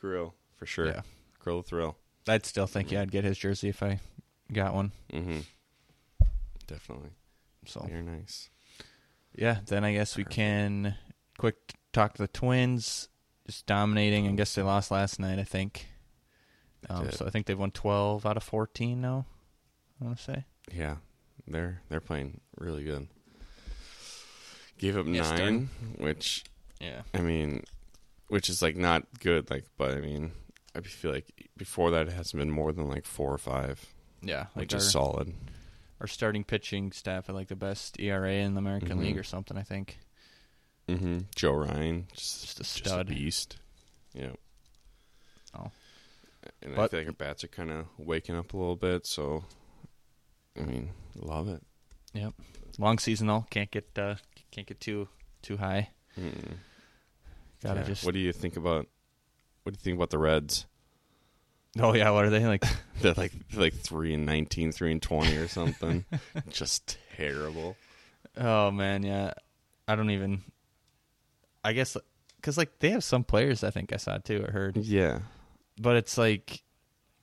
Kirill 0.00 0.34
for 0.56 0.66
sure. 0.66 0.86
Yeah. 0.86 1.02
Kirill 1.42 1.62
thrill. 1.62 1.96
I'd 2.28 2.46
still 2.46 2.66
think 2.66 2.90
yeah, 2.90 3.02
I'd 3.02 3.10
get 3.10 3.24
his 3.24 3.38
jersey 3.38 3.68
if 3.68 3.82
I 3.82 4.00
got 4.52 4.74
one. 4.74 4.92
Mm-hmm. 5.12 5.40
Definitely. 6.66 7.10
So 7.66 7.86
you're 7.90 8.02
nice. 8.02 8.50
yeah, 9.34 9.58
then 9.66 9.84
I 9.84 9.92
guess 9.94 10.16
we 10.16 10.24
can 10.24 10.96
quick 11.38 11.56
talk 11.92 12.14
to 12.14 12.22
the 12.22 12.28
Twins. 12.28 13.08
Just 13.46 13.66
dominating. 13.66 14.26
I 14.26 14.32
guess 14.32 14.54
they 14.54 14.62
lost 14.62 14.90
last 14.90 15.18
night. 15.20 15.38
I 15.38 15.44
think. 15.44 15.86
Um, 16.90 17.10
so 17.12 17.26
I 17.26 17.30
think 17.30 17.46
they've 17.46 17.58
won 17.58 17.70
12 17.70 18.24
out 18.26 18.36
of 18.36 18.42
14 18.42 19.00
now. 19.00 19.26
I 20.00 20.04
want 20.04 20.16
to 20.18 20.22
say. 20.22 20.44
Yeah, 20.72 20.96
they're 21.46 21.82
they're 21.88 22.00
playing 22.00 22.40
really 22.58 22.84
good. 22.84 23.08
Gave 24.78 24.96
up 24.96 25.06
Yes, 25.08 25.30
nine, 25.30 25.68
which 25.98 26.44
Yeah. 26.80 27.02
I 27.14 27.18
mean, 27.20 27.64
which 28.28 28.48
is 28.48 28.60
like 28.62 28.76
not 28.76 29.04
good. 29.20 29.50
Like, 29.50 29.64
but 29.76 29.92
I 29.96 30.00
mean, 30.00 30.32
I 30.74 30.80
feel 30.80 31.12
like 31.12 31.48
before 31.56 31.90
that 31.92 32.08
it 32.08 32.12
hasn't 32.12 32.38
been 32.40 32.50
more 32.50 32.72
than 32.72 32.88
like 32.88 33.04
four 33.06 33.32
or 33.32 33.38
five, 33.38 33.86
Yeah, 34.22 34.46
like 34.54 34.64
which 34.64 34.74
our, 34.74 34.78
is 34.78 34.90
solid. 34.90 35.32
our 36.00 36.06
starting 36.08 36.42
pitching 36.44 36.90
staff 36.92 37.26
had 37.28 37.36
like 37.36 37.48
the 37.48 37.56
best 37.56 38.00
ERA 38.00 38.32
in 38.32 38.54
the 38.54 38.58
American 38.58 38.98
Mhm. 38.98 39.02
League 39.02 39.18
or 39.18 39.22
something. 39.22 39.56
I 39.56 39.62
think. 39.62 39.98
Mm-hmm. 40.88 41.20
Joe 41.34 41.52
Ryan, 41.52 42.08
just, 42.12 42.42
Just 42.42 42.60
a 42.60 42.62
just 42.64 42.76
stud. 42.76 43.06
beast. 43.08 43.56
Yeah. 44.12 44.32
Oh. 45.56 45.70
And 46.62 46.72
I 46.72 46.76
But- 46.76 46.90
feel 46.90 47.00
like 47.00 47.06
our 47.08 47.12
bats 47.12 47.44
are 47.44 47.48
kind 47.48 47.70
of 47.70 47.86
waking 47.98 48.36
up 48.36 48.52
a 48.52 48.56
little 48.56 48.76
bit. 48.76 49.06
So, 49.06 49.44
I 50.56 50.60
mean, 50.62 50.90
love 51.14 51.48
it. 51.48 51.62
Yep, 52.12 52.34
long 52.78 52.98
season 52.98 53.26
though. 53.26 53.46
Can't 53.50 53.70
get 53.70 53.88
uh, 53.98 54.16
can't 54.50 54.66
get 54.66 54.80
too 54.80 55.08
too 55.42 55.56
high. 55.56 55.90
Mm. 56.18 56.58
Gotta 57.62 57.80
Yeah. 57.80 57.86
just. 57.86 58.04
What 58.04 58.14
do 58.14 58.20
you 58.20 58.32
think 58.32 58.56
about? 58.56 58.86
What 59.62 59.74
do 59.74 59.78
you 59.78 59.82
think 59.82 59.96
about 59.96 60.10
the 60.10 60.18
Reds? 60.18 60.66
oh 61.80 61.92
yeah, 61.92 62.10
what 62.10 62.24
are 62.24 62.30
they 62.30 62.46
like? 62.46 62.62
They're 63.00 63.14
like 63.14 63.32
like 63.54 63.74
three 63.74 64.14
and 64.14 64.24
19, 64.26 64.70
3 64.70 64.92
and 64.92 65.02
twenty 65.02 65.36
or 65.36 65.48
something. 65.48 66.04
Just 66.50 66.98
terrible. 67.16 67.76
Oh 68.36 68.70
man, 68.70 69.02
yeah. 69.02 69.32
I 69.88 69.96
don't 69.96 70.10
even. 70.10 70.42
I 71.64 71.72
guess 71.72 71.96
because 72.36 72.56
like 72.56 72.78
they 72.78 72.90
have 72.90 73.02
some 73.02 73.24
players. 73.24 73.64
I 73.64 73.70
think 73.70 73.92
I 73.92 73.96
saw 73.96 74.18
too 74.18 74.44
or 74.46 74.52
heard, 74.52 74.76
Yeah. 74.76 75.20
But 75.78 75.96
it's 75.96 76.16
like, 76.18 76.62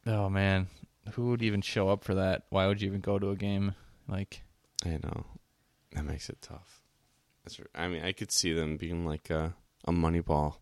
oh 0.05 0.29
man, 0.29 0.67
who 1.13 1.29
would 1.29 1.41
even 1.41 1.61
show 1.61 1.89
up 1.89 2.03
for 2.03 2.15
that? 2.15 2.43
Why 2.49 2.67
would 2.67 2.81
you 2.81 2.87
even 2.87 3.01
go 3.01 3.19
to 3.19 3.29
a 3.29 3.35
game? 3.35 3.75
Like, 4.07 4.43
I 4.85 4.99
know. 5.03 5.25
That 5.93 6.05
makes 6.05 6.29
it 6.29 6.41
tough. 6.41 6.81
That's, 7.43 7.59
r- 7.59 7.65
I 7.75 7.87
mean, 7.87 8.03
I 8.03 8.11
could 8.11 8.31
see 8.31 8.53
them 8.53 8.77
being 8.77 9.05
like 9.05 9.29
a, 9.29 9.53
a 9.85 9.91
money 9.91 10.19
ball. 10.21 10.59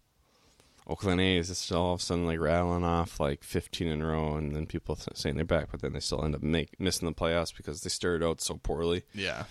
Oakland 0.87 1.21
A's 1.21 1.49
just 1.49 1.71
all 1.71 1.93
of 1.93 1.99
a 1.99 2.03
sudden 2.03 2.25
like 2.25 2.39
rattling 2.39 2.83
off 2.83 3.19
like 3.19 3.43
15 3.43 3.87
in 3.87 4.01
a 4.01 4.07
row, 4.07 4.35
and 4.35 4.55
then 4.55 4.65
people 4.65 4.95
th- 4.95 5.15
saying 5.15 5.35
they're 5.35 5.45
back, 5.45 5.67
but 5.69 5.81
then 5.81 5.93
they 5.93 5.99
still 5.99 6.23
end 6.25 6.33
up 6.33 6.41
make, 6.41 6.79
missing 6.79 7.07
the 7.07 7.13
playoffs 7.13 7.55
because 7.55 7.81
they 7.81 7.89
started 7.89 8.25
out 8.25 8.41
so 8.41 8.55
poorly. 8.55 9.03
yeah, 9.13 9.43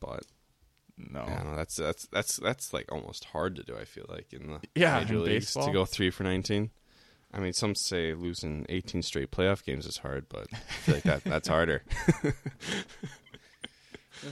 But 0.00 0.22
no, 0.96 1.20
I 1.20 1.42
know. 1.44 1.56
That's 1.56 1.76
that's 1.76 2.06
that's 2.06 2.36
that's 2.36 2.72
like 2.72 2.90
almost 2.90 3.24
hard 3.26 3.54
to 3.56 3.62
do. 3.62 3.76
I 3.76 3.84
feel 3.84 4.06
like 4.08 4.32
in 4.32 4.46
the 4.46 4.60
Yeah, 4.74 5.00
major 5.00 5.14
in 5.16 5.24
leagues 5.24 5.46
baseball. 5.46 5.66
to 5.66 5.72
go 5.72 5.84
three 5.84 6.08
for 6.10 6.22
19. 6.24 6.70
I 7.32 7.38
mean, 7.38 7.52
some 7.52 7.74
say 7.76 8.12
losing 8.14 8.66
18 8.68 9.02
straight 9.02 9.30
playoff 9.30 9.64
games 9.64 9.86
is 9.86 9.98
hard, 9.98 10.26
but 10.28 10.48
I 10.52 10.56
feel 10.56 10.94
like 10.96 11.04
that 11.04 11.24
that's 11.24 11.48
harder. 11.48 11.82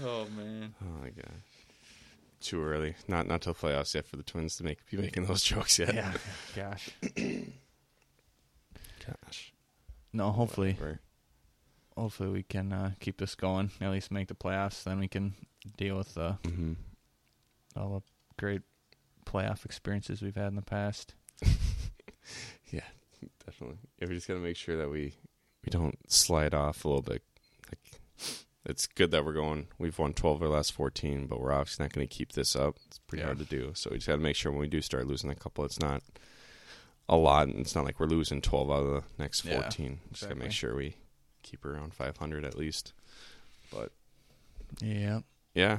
Oh 0.04 0.26
man. 0.36 0.74
Oh 0.82 1.00
my 1.02 1.08
god. 1.08 1.32
Too 2.40 2.62
early. 2.62 2.94
Not 3.08 3.26
not 3.26 3.40
till 3.40 3.54
playoffs 3.54 3.94
yet 3.94 4.06
for 4.06 4.16
the 4.16 4.22
Twins 4.22 4.56
to 4.56 4.64
make 4.64 4.84
be 4.90 4.98
making 4.98 5.24
those 5.24 5.42
jokes 5.44 5.78
yet. 5.78 5.94
Yeah. 5.94 6.12
Gosh. 6.54 6.90
Gosh. 9.24 9.52
No, 10.12 10.30
hopefully, 10.30 10.72
Whatever. 10.74 11.00
hopefully 11.96 12.28
we 12.28 12.42
can 12.42 12.72
uh, 12.72 12.92
keep 13.00 13.16
this 13.18 13.34
going. 13.34 13.70
At 13.80 13.90
least 13.90 14.10
make 14.10 14.28
the 14.28 14.34
playoffs. 14.34 14.82
Then 14.84 14.98
we 14.98 15.08
can 15.08 15.34
deal 15.78 15.96
with 15.96 16.16
uh, 16.18 16.34
Mhm. 16.42 16.76
all 17.76 18.00
the 18.00 18.02
great 18.38 18.62
playoff 19.24 19.64
experiences 19.64 20.20
we've 20.20 20.34
had 20.36 20.48
in 20.48 20.56
the 20.56 20.62
past. 20.62 21.14
Yeah, 22.70 22.80
definitely. 23.46 23.78
Yeah, 24.00 24.08
we 24.08 24.14
just 24.14 24.28
gotta 24.28 24.40
make 24.40 24.56
sure 24.56 24.76
that 24.76 24.90
we 24.90 25.14
we 25.64 25.70
don't 25.70 25.98
slide 26.10 26.54
off 26.54 26.84
a 26.84 26.88
little 26.88 27.02
bit. 27.02 27.22
Like 27.70 27.78
it's 28.66 28.86
good 28.86 29.10
that 29.12 29.24
we're 29.24 29.32
going 29.32 29.68
we've 29.78 29.98
won 29.98 30.12
twelve 30.12 30.42
of 30.42 30.48
the 30.48 30.54
last 30.54 30.72
fourteen, 30.72 31.26
but 31.26 31.40
we're 31.40 31.52
obviously 31.52 31.84
not 31.84 31.92
gonna 31.92 32.06
keep 32.06 32.32
this 32.32 32.54
up. 32.56 32.76
It's 32.86 32.98
pretty 32.98 33.20
Yeah. 33.20 33.26
hard 33.26 33.38
to 33.38 33.44
do. 33.44 33.72
So 33.74 33.90
we 33.90 33.96
just 33.98 34.06
gotta 34.08 34.20
make 34.22 34.36
sure 34.36 34.52
when 34.52 34.60
we 34.60 34.68
do 34.68 34.80
start 34.80 35.06
losing 35.06 35.30
a 35.30 35.34
couple 35.34 35.64
it's 35.64 35.80
not 35.80 36.02
a 37.08 37.16
lot 37.16 37.48
and 37.48 37.58
it's 37.60 37.74
not 37.74 37.84
like 37.86 37.98
we're 37.98 38.06
losing 38.06 38.42
twelve 38.42 38.70
out 38.70 38.82
of 38.84 38.90
the 38.90 39.02
next 39.22 39.44
Yeah, 39.44 39.60
fourteen. 39.60 40.00
Just 40.12 40.24
gotta 40.24 40.34
make 40.34 40.52
sure 40.52 40.74
we 40.74 40.96
keep 41.42 41.64
around 41.64 41.94
five 41.94 42.18
hundred 42.18 42.44
at 42.44 42.56
least. 42.58 42.92
But 43.72 43.92
Yeah. 44.82 45.20
Yeah, 45.54 45.78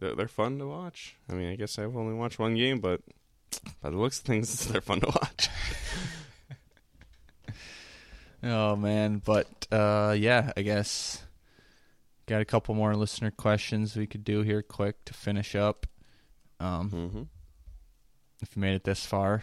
they're, 0.00 0.14
they're 0.16 0.28
fun 0.28 0.58
to 0.58 0.66
watch. 0.66 1.16
I 1.28 1.34
mean, 1.34 1.50
I 1.52 1.56
guess 1.56 1.78
I've 1.78 1.94
only 1.96 2.14
watched 2.14 2.38
one 2.38 2.54
game, 2.56 2.80
but 2.80 3.02
by 3.82 3.90
the 3.90 3.98
looks 3.98 4.18
of 4.18 4.24
things, 4.24 4.66
they're 4.68 4.80
fun 4.80 5.00
to 5.00 5.06
watch. 5.08 5.49
Oh 8.42 8.76
man, 8.76 9.20
but 9.24 9.66
uh, 9.70 10.14
yeah, 10.18 10.52
I 10.56 10.62
guess 10.62 11.22
got 12.26 12.40
a 12.40 12.44
couple 12.44 12.74
more 12.74 12.94
listener 12.94 13.30
questions 13.30 13.96
we 13.96 14.06
could 14.06 14.24
do 14.24 14.42
here 14.42 14.62
quick 14.62 15.04
to 15.06 15.14
finish 15.14 15.54
up. 15.54 15.86
Um, 16.58 16.90
mm-hmm. 16.90 17.22
if 18.42 18.54
you 18.56 18.60
made 18.60 18.74
it 18.74 18.84
this 18.84 19.04
far, 19.04 19.42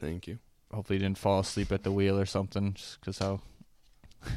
Thank 0.00 0.26
you. 0.26 0.38
hopefully 0.72 0.98
you 0.98 1.04
didn't 1.04 1.18
fall 1.18 1.40
asleep 1.40 1.70
at 1.72 1.82
the 1.82 1.92
wheel 1.92 2.18
or 2.18 2.26
something, 2.26 2.74
just 2.74 3.00
because 3.00 3.18
how 3.18 3.40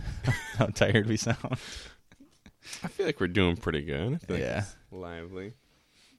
how 0.58 0.68
tired 0.68 1.08
we 1.08 1.18
sound. 1.18 1.38
I 2.84 2.88
feel 2.88 3.06
like 3.06 3.20
we're 3.20 3.28
doing 3.28 3.58
pretty 3.58 3.82
good. 3.82 4.20
Yeah. 4.30 4.64
lively. 4.92 5.54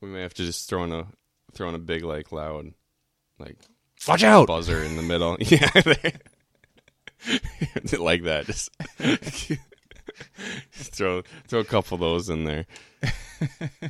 We 0.01 0.09
may 0.09 0.23
have 0.23 0.35
to 0.35 0.45
just 0.45 0.69
throw 0.69 0.85
in 0.85 0.93
a 0.93 1.07
throw 1.53 1.69
in 1.69 1.75
a 1.75 1.79
big 1.79 2.05
like 2.05 2.31
loud 2.33 2.73
like 3.39 3.57
Watch 4.07 4.23
out! 4.23 4.47
buzzer 4.49 4.83
in 4.83 4.97
the 4.97 5.03
middle. 5.03 5.37
Yeah, 5.41 5.71
like 7.99 8.23
that. 8.25 8.47
Just 8.47 8.71
throw 10.73 11.23
throw 11.49 11.61
a 11.61 11.65
couple 11.65 11.95
of 11.97 12.01
those 12.01 12.29
in 12.29 12.45
there. 12.45 12.67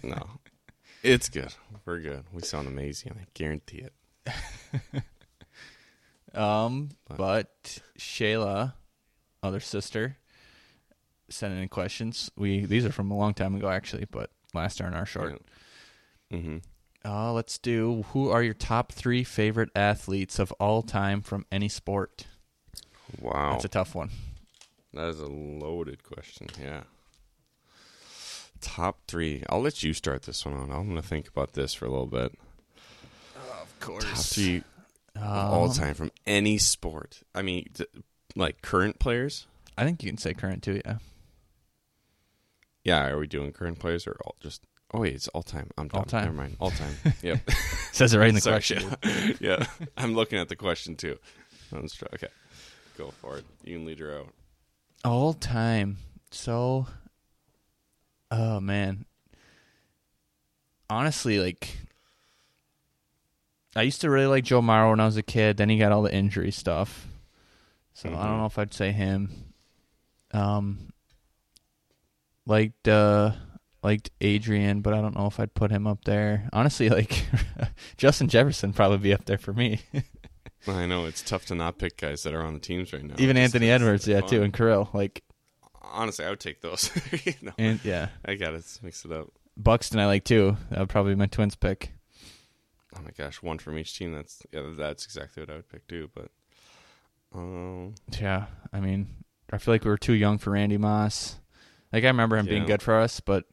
No, 0.03 0.27
it's 1.05 1.29
good. 1.29 1.55
We're 1.85 2.01
good. 2.01 2.25
We 2.33 2.43
sound 2.43 2.67
amazing. 2.67 3.13
I 3.21 3.27
guarantee 3.35 3.79
it. 3.79 3.93
Um, 6.35 6.91
But- 7.09 7.17
but 7.17 7.79
Shayla, 7.99 8.75
other 9.43 9.61
sister, 9.61 10.19
sent 11.31 11.55
in 11.55 11.69
questions. 11.69 12.31
We 12.37 12.65
these 12.67 12.85
are 12.85 12.93
from 12.93 13.11
a 13.11 13.17
long 13.17 13.35
time 13.35 13.55
ago 13.55 13.69
actually, 13.71 14.07
but 14.11 14.31
last 14.53 14.81
R&R 14.81 15.07
Short. 15.07 15.41
Mm-hmm. 16.33 16.59
Uh, 17.09 17.33
let's 17.33 17.57
do 17.59 18.03
who 18.13 18.31
are 18.31 18.43
your 18.43 18.55
top 18.55 18.91
three 18.93 19.23
favorite 19.23 19.71
athletes 19.77 20.39
of 20.41 20.51
all 20.59 20.83
time 20.83 21.23
from 21.23 21.47
any 21.53 21.69
sport? 21.69 22.27
Wow, 23.21 23.53
That's 23.53 23.65
a 23.65 23.69
tough 23.69 23.95
one. 23.95 24.11
that 24.95 25.09
is 25.09 25.21
a 25.21 25.27
loaded 25.27 26.03
question. 26.05 26.49
Yeah. 26.63 26.83
Top 28.61 28.99
three. 29.07 29.43
I'll 29.49 29.61
let 29.61 29.83
you 29.83 29.93
start 29.93 30.23
this 30.23 30.45
one 30.45 30.55
on. 30.55 30.71
I'm 30.73 30.89
gonna 30.89 31.03
think 31.03 31.29
about 31.29 31.53
this 31.53 31.75
for 31.75 31.87
a 31.87 31.91
little 31.91 32.07
bit. 32.07 32.33
Of 33.37 33.81
course. 33.81 34.05
Top 34.05 34.17
three 34.19 34.63
Um, 35.15 35.23
of 35.23 35.53
all 35.53 35.69
time 35.71 35.95
from 35.95 36.11
any 36.27 36.59
sport. 36.59 37.21
I 37.35 37.43
mean, 37.43 37.67
th- 37.75 37.89
like 38.35 38.63
current 38.63 38.99
players. 38.99 39.47
I 39.79 39.85
think 39.85 40.03
you 40.03 40.11
can 40.11 40.19
say 40.19 40.33
current 40.35 40.63
too. 40.63 40.81
Yeah. 40.85 40.99
Yeah, 42.85 43.07
are 43.09 43.19
we 43.19 43.27
doing 43.27 43.53
current 43.53 43.79
players 43.79 44.07
or 44.07 44.17
all 44.25 44.37
just? 44.41 44.63
Oh 44.95 45.01
wait, 45.01 45.15
it's 45.15 45.29
all 45.29 45.43
time. 45.43 45.71
I'm 45.77 45.89
done. 45.89 45.99
All 46.01 46.05
time. 46.05 46.25
Never 46.25 46.37
mind. 46.37 46.57
All 46.61 46.71
time. 46.71 46.95
Yep. 47.23 47.51
Says 47.93 48.15
it 48.15 48.19
right 48.19 48.29
in 48.29 48.35
the 48.35 48.41
Sorry, 48.41 48.55
question. 48.57 49.37
yeah. 49.41 49.67
I'm 49.97 50.15
looking 50.15 50.39
at 50.39 50.49
the 50.49 50.57
question 50.57 50.97
too. 50.97 51.19
Okay, 51.75 52.29
go 52.97 53.11
for 53.11 53.39
it. 53.39 53.45
You 53.65 53.77
can 53.79 53.87
lead 53.87 53.99
her 54.01 54.19
out. 54.19 54.29
All 55.05 55.33
time. 55.35 55.99
So, 56.31 56.87
oh 58.31 58.61
man. 58.61 59.05
Honestly, 60.89 61.39
like, 61.41 61.77
I 63.75 63.83
used 63.83 64.01
to 64.03 64.11
really 64.11 64.27
like 64.27 64.45
Joe 64.45 64.61
Mauer 64.63 64.91
when 64.91 65.01
I 65.01 65.07
was 65.07 65.17
a 65.17 65.23
kid. 65.23 65.57
Then 65.57 65.69
he 65.69 65.79
got 65.79 65.93
all 65.93 66.03
the 66.03 66.15
injury 66.15 66.51
stuff, 66.51 67.09
so 67.93 68.09
I 68.09 68.13
Mhm. 68.13 68.23
don't 68.25 68.39
know 68.39 68.47
if 68.47 68.59
I'd 68.59 68.73
say 68.75 68.93
him. 68.93 69.53
Um, 70.33 70.91
liked 72.47 72.87
uh, 72.89 73.33
liked 73.83 74.11
Adrian, 74.21 74.81
but 74.81 74.95
I 74.95 75.01
don't 75.01 75.17
know 75.17 75.27
if 75.27 75.39
I'd 75.41 75.55
put 75.55 75.71
him 75.71 75.87
up 75.87 76.05
there. 76.05 76.49
Honestly, 76.53 76.89
like 76.89 77.27
Justin 77.97 78.29
Jefferson 78.29 78.73
probably 78.73 78.99
be 78.99 79.13
up 79.13 79.25
there 79.25 79.39
for 79.39 79.53
me. 79.53 79.81
I 80.75 80.87
know 80.87 81.05
it's 81.07 81.23
tough 81.23 81.47
to 81.47 81.55
not 81.55 81.79
pick 81.79 81.97
guys 81.97 82.23
that 82.25 82.35
are 82.35 82.43
on 82.43 82.55
the 82.55 82.61
teams 82.61 82.93
right 82.93 83.05
now. 83.05 83.15
Even 83.19 83.37
Anthony 83.37 83.71
Edwards, 83.71 84.07
yeah, 84.07 84.21
fun. 84.21 84.29
too, 84.29 84.43
and 84.43 84.53
Kirill. 84.53 84.91
Like, 84.93 85.23
Honestly, 85.83 86.25
I 86.25 86.31
would 86.31 86.41
take 86.41 86.61
those. 86.61 86.91
you 87.25 87.33
know, 87.43 87.53
and 87.59 87.83
yeah, 87.85 88.09
I 88.25 88.35
got 88.35 88.51
to 88.51 88.63
mix 88.85 89.05
it 89.05 89.13
up. 89.13 89.29
Buxton 89.57 89.99
I 90.01 90.07
like 90.07 90.25
too. 90.25 90.57
That 90.71 90.81
would 90.81 90.89
probably 90.89 91.15
be 91.15 91.19
my 91.19 91.27
Twins 91.27 91.55
pick. 91.55 91.93
Oh 92.95 93.01
my 93.03 93.11
gosh, 93.17 93.43
one 93.43 93.59
from 93.59 93.79
each 93.79 93.97
team. 93.97 94.13
That's 94.13 94.43
yeah, 94.53 94.63
that's 94.77 95.05
exactly 95.05 95.43
what 95.43 95.51
I 95.51 95.55
would 95.57 95.69
pick 95.69 95.87
too. 95.87 96.11
But 96.15 96.31
um, 97.35 97.95
Yeah, 98.21 98.47
I 98.73 98.81
mean, 98.81 99.07
I 99.53 99.59
feel 99.59 99.73
like 99.75 99.85
we 99.85 99.91
were 99.91 99.97
too 99.99 100.13
young 100.15 100.39
for 100.39 100.51
Randy 100.51 100.77
Moss. 100.79 101.37
Like 101.93 102.05
I 102.05 102.09
remember 102.09 102.37
him 102.37 102.47
being 102.47 102.67
good 102.67 102.83
for 102.83 102.99
us, 102.99 103.21
but 103.21 103.45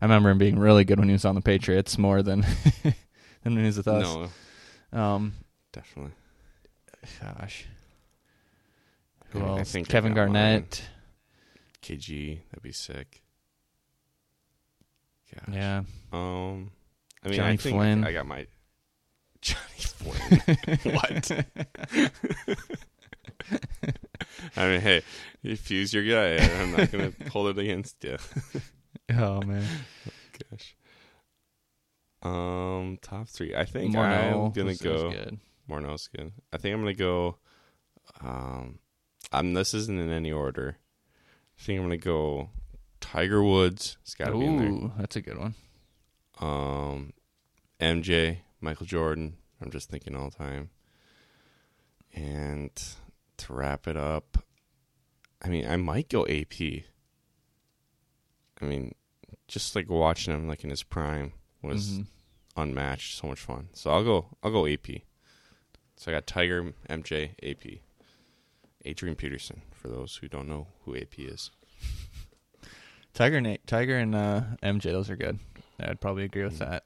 I 0.00 0.06
remember 0.06 0.30
him 0.30 0.38
being 0.38 0.58
really 0.58 0.84
good 0.84 0.98
when 0.98 1.08
he 1.08 1.12
was 1.12 1.24
on 1.24 1.34
the 1.34 1.40
Patriots 1.40 1.98
more 1.98 2.22
than 2.22 2.40
than 2.82 2.94
when 3.54 3.58
he 3.58 3.66
was 3.66 3.76
with 3.76 3.88
us. 3.88 4.16
no, 4.92 4.98
Um, 4.98 5.34
definitely. 5.72 6.12
Gosh, 7.20 7.66
who 9.30 9.40
I 9.40 9.58
else? 9.58 9.72
think 9.72 9.88
I 9.88 9.92
Kevin 9.92 10.12
mine. 10.12 10.16
Garnett. 10.16 10.82
KG, 11.82 12.38
that'd 12.50 12.62
be 12.62 12.72
sick. 12.72 13.22
Gosh. 15.34 15.54
Yeah, 15.54 15.82
Um, 16.12 16.70
I 17.24 17.28
mean, 17.28 17.36
Jonny 17.36 17.52
I 17.52 17.56
think 17.56 17.76
Flynn. 17.76 18.04
I 18.04 18.12
got 18.12 18.26
my 18.26 18.46
Jonny 19.40 19.60
Flynn. 19.78 20.40
what? 20.94 21.30
I 24.56 24.66
mean, 24.68 24.80
hey, 24.80 25.02
if 25.42 25.66
he's 25.68 25.92
your 25.92 26.04
guy, 26.04 26.42
I'm 26.60 26.72
not 26.72 26.90
gonna 26.90 27.12
hold 27.30 27.48
it 27.48 27.58
against 27.60 28.02
you. 28.04 28.16
oh 29.14 29.42
man, 29.42 29.64
Gosh. 30.50 30.76
Um, 32.22 32.98
top 33.02 33.28
three. 33.28 33.54
I 33.54 33.64
think 33.66 33.94
Morneau 33.94 34.46
I'm 34.46 34.52
gonna 34.52 34.74
go. 34.76 35.10
good. 35.10 35.38
Morneau's 35.68 36.08
good. 36.08 36.32
I 36.52 36.56
think 36.58 36.74
I'm 36.74 36.80
gonna 36.80 36.94
go. 36.94 37.38
Um, 38.20 38.78
I'm. 39.32 39.54
This 39.54 39.74
isn't 39.74 39.98
in 39.98 40.10
any 40.10 40.30
order. 40.32 40.78
I 41.58 41.62
think 41.62 41.78
I'm 41.78 41.84
gonna 41.86 41.96
go. 41.96 42.50
Tiger 43.00 43.42
Woods. 43.42 43.96
It's 44.02 44.14
gotta 44.14 44.32
be 44.32 44.44
in 44.46 44.56
there. 44.56 44.90
That's 44.98 45.16
a 45.16 45.20
good 45.20 45.38
one. 45.38 45.54
Um, 46.40 47.12
MJ, 47.80 48.38
Michael 48.60 48.86
Jordan, 48.86 49.36
I'm 49.60 49.70
just 49.70 49.90
thinking 49.90 50.16
all 50.16 50.30
the 50.30 50.36
time. 50.36 50.70
And 52.14 52.70
to 53.38 53.52
wrap 53.52 53.86
it 53.86 53.96
up, 53.96 54.38
I 55.42 55.48
mean, 55.48 55.66
I 55.66 55.76
might 55.76 56.08
go 56.08 56.26
AP. 56.26 56.84
I 58.60 58.64
mean, 58.64 58.94
just 59.48 59.74
like 59.76 59.90
watching 59.90 60.32
him 60.32 60.48
like 60.48 60.64
in 60.64 60.70
his 60.70 60.82
prime 60.82 61.32
was 61.62 61.90
Mhm. 61.98 62.06
unmatched, 62.56 63.18
so 63.18 63.26
much 63.28 63.40
fun. 63.40 63.68
So 63.74 63.90
I'll 63.90 64.04
go 64.04 64.36
I'll 64.42 64.50
go 64.52 64.66
AP. 64.66 65.02
So 65.96 66.10
I 66.10 66.14
got 66.14 66.26
Tiger, 66.26 66.72
MJ, 66.88 67.30
AP. 67.42 67.80
Adrian 68.86 69.16
Peterson 69.16 69.62
for 69.72 69.88
those 69.88 70.16
who 70.16 70.28
don't 70.28 70.48
know 70.48 70.66
who 70.84 70.94
AP 70.96 71.18
is. 71.18 71.50
Tiger 73.14 73.36
and 73.38 73.58
Tiger 73.66 73.96
and 73.96 74.14
uh, 74.14 74.42
MJ, 74.62 74.82
those 74.84 75.08
are 75.08 75.16
good. 75.16 75.38
I'd 75.80 76.00
probably 76.00 76.24
agree 76.24 76.44
with 76.44 76.56
Mm. 76.56 76.58
that. 76.58 76.84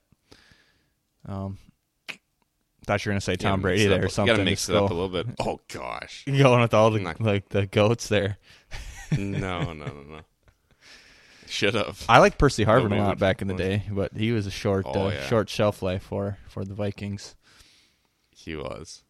Um, 1.27 1.59
thought 2.87 3.05
you 3.05 3.11
were 3.11 3.15
gonna 3.15 3.21
say 3.21 3.37
Tom 3.37 3.61
Brady 3.61 3.87
there 3.87 3.99
up- 3.99 4.05
or 4.05 4.09
something. 4.09 4.29
You 4.33 4.37
gotta 4.39 4.45
mix 4.45 4.69
it 4.69 4.77
up 4.77 4.91
a 4.91 4.95
little 4.95 5.09
bit. 5.09 5.27
Oh 5.41 5.61
gosh. 5.69 6.25
Going 6.27 6.61
with 6.61 6.73
all 6.75 6.91
the 6.91 7.01
Not- 7.01 7.21
like 7.21 7.49
the 7.49 7.67
goats 7.67 8.09
there. 8.09 8.39
no, 9.17 9.73
no, 9.73 9.73
no, 9.73 10.03
no. 10.03 10.21
Shut 11.47 11.75
up. 11.75 11.97
I 12.09 12.19
like 12.19 12.37
Percy 12.39 12.65
Harvin 12.65 12.85
Nobody 12.85 13.01
a 13.01 13.05
lot 13.05 13.19
back 13.19 13.41
in 13.43 13.49
the 13.49 13.55
day, 13.55 13.83
but 13.91 14.13
he 14.15 14.33
was 14.33 14.47
a 14.47 14.51
short 14.51 14.85
Oh, 14.87 15.07
uh, 15.07 15.11
yeah. 15.11 15.27
short 15.27 15.49
shelf 15.49 15.83
life 15.83 16.03
for 16.03 16.39
for 16.49 16.65
the 16.65 16.75
Vikings. 16.75 17.35
He 18.39 18.55
was. 18.57 19.03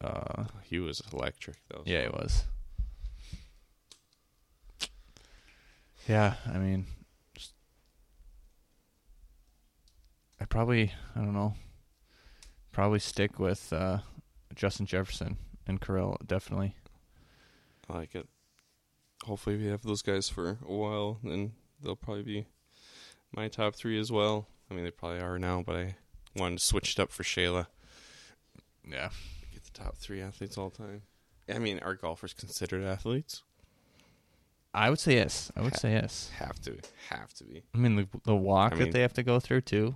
Uh, 0.00 0.44
He 0.64 0.78
was 0.78 1.02
electric 1.12 1.56
though. 1.68 1.82
yeah, 1.84 2.02
he 2.02 2.08
was. 2.08 2.44
Yeah, 6.08 6.34
I 6.52 6.58
mean, 6.58 6.86
just, 7.36 7.52
I 10.40 10.46
probably 10.46 10.92
I 11.14 11.20
don't 11.20 11.34
know, 11.34 11.54
probably 12.72 12.98
stick 12.98 13.38
with 13.38 13.72
uh, 13.72 13.98
Justin 14.54 14.86
Jefferson 14.86 15.36
and 15.66 15.80
Kirill 15.80 16.16
definitely. 16.26 16.74
I 17.88 17.98
like 17.98 18.14
it. 18.16 18.26
Hopefully 19.24 19.56
we 19.56 19.66
have 19.66 19.82
those 19.82 20.02
guys 20.02 20.28
for 20.28 20.58
a 20.66 20.72
while, 20.72 21.18
and 21.22 21.52
they'll 21.80 21.94
probably 21.94 22.22
be 22.24 22.46
my 23.36 23.46
top 23.48 23.76
three 23.76 24.00
as 24.00 24.10
well. 24.10 24.48
I 24.70 24.74
mean, 24.74 24.84
they 24.84 24.90
probably 24.90 25.20
are 25.20 25.38
now, 25.38 25.62
but 25.64 25.76
I 25.76 25.96
wanted 26.34 26.58
to 26.58 26.64
switch 26.64 26.92
it 26.92 27.00
up 27.00 27.12
for 27.12 27.22
Shayla. 27.22 27.66
Yeah, 28.88 29.10
Get 29.52 29.64
the 29.64 29.70
top 29.72 29.96
three 29.96 30.20
athletes 30.20 30.58
all 30.58 30.70
time. 30.70 31.02
I 31.52 31.58
mean, 31.58 31.78
are 31.80 31.94
golfers 31.94 32.32
considered 32.32 32.84
athletes? 32.84 33.42
I 34.74 34.88
would 34.90 34.98
say 34.98 35.14
yes. 35.14 35.52
I 35.56 35.60
would 35.60 35.74
Ha- 35.74 35.78
say 35.78 35.92
yes. 35.92 36.30
Have 36.38 36.60
to, 36.62 36.78
have 37.10 37.32
to 37.34 37.44
be. 37.44 37.62
I 37.74 37.78
mean, 37.78 37.96
the 37.96 38.08
the 38.24 38.34
walk 38.34 38.72
I 38.74 38.76
that 38.78 38.92
they 38.92 39.00
have 39.02 39.12
to 39.14 39.22
go 39.22 39.38
through 39.38 39.60
too. 39.62 39.94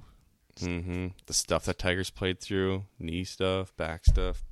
hmm 0.60 1.08
The 1.26 1.32
stuff 1.34 1.64
that 1.64 1.78
Tigers 1.78 2.10
played 2.10 2.40
through, 2.40 2.84
knee 2.98 3.24
stuff, 3.24 3.74
back 3.76 4.04
stuff, 4.04 4.44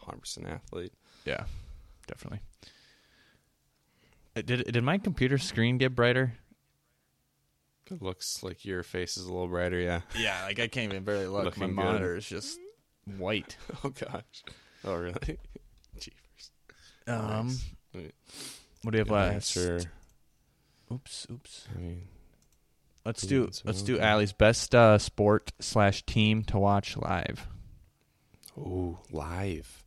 hundred 0.00 0.20
percent 0.20 0.46
athlete. 0.48 0.92
Yeah, 1.24 1.44
definitely. 2.06 2.40
Uh, 4.34 4.42
Did 4.42 4.72
did 4.72 4.82
my 4.82 4.98
computer 4.98 5.38
screen 5.38 5.78
get 5.78 5.94
brighter? 5.94 6.34
It 7.90 8.02
looks 8.02 8.42
like 8.42 8.64
your 8.64 8.82
face 8.82 9.16
is 9.16 9.26
a 9.26 9.32
little 9.32 9.46
brighter. 9.48 9.78
Yeah. 9.78 10.00
Yeah, 10.18 10.42
like 10.44 10.58
I 10.58 10.66
can't 10.68 10.90
even 10.92 11.04
barely 11.04 11.26
look. 11.26 11.44
Looking 11.44 11.60
my 11.62 11.66
good. 11.68 11.74
monitor 11.74 12.16
is 12.16 12.26
just 12.26 12.58
white. 13.18 13.56
Oh 13.84 13.90
gosh. 13.90 14.44
Oh 14.84 14.94
really? 14.96 15.14
Jeepers. 15.98 16.50
Um, 17.06 17.56
Nice. 17.94 18.12
What 18.82 18.92
do 18.92 18.98
you 18.98 19.04
have 19.04 19.10
last? 19.10 19.56
answer. 19.56 19.80
Oops, 20.92 21.26
oops. 21.30 21.68
I 21.74 21.80
mean, 21.80 22.02
Let's 23.04 23.22
do 23.22 23.48
let's 23.64 23.82
do. 23.82 23.98
Allie's 24.00 24.32
best 24.32 24.74
uh, 24.74 24.98
sport 24.98 25.52
slash 25.60 26.04
team 26.06 26.42
to 26.44 26.58
watch 26.58 26.96
live. 26.96 27.46
oh, 28.58 28.98
live. 29.10 29.84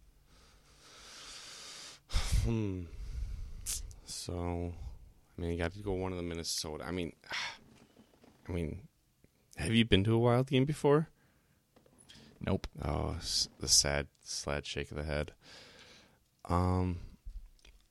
Hmm. 2.46 2.84
So, 4.06 4.74
I 5.38 5.42
mean, 5.42 5.52
you 5.52 5.58
got 5.58 5.74
to 5.74 5.80
go 5.80 5.92
one 5.94 6.12
of 6.14 6.18
the 6.18 6.24
Minnesota. 6.24 6.86
I 6.88 6.92
mean, 6.92 7.14
I 8.50 8.52
mean, 8.52 8.82
have 9.58 9.74
you 9.76 9.86
been 9.86 10.04
to 10.06 10.16
a 10.16 10.18
wild 10.20 10.48
game 10.48 10.66
before? 10.66 11.10
Nope. 12.42 12.68
Oh, 12.84 13.18
the 13.60 13.68
sad, 13.68 14.08
sad 14.24 14.66
shake 14.66 14.92
of 14.92 14.98
the 14.98 15.04
head. 15.04 15.34
Um, 16.46 17.00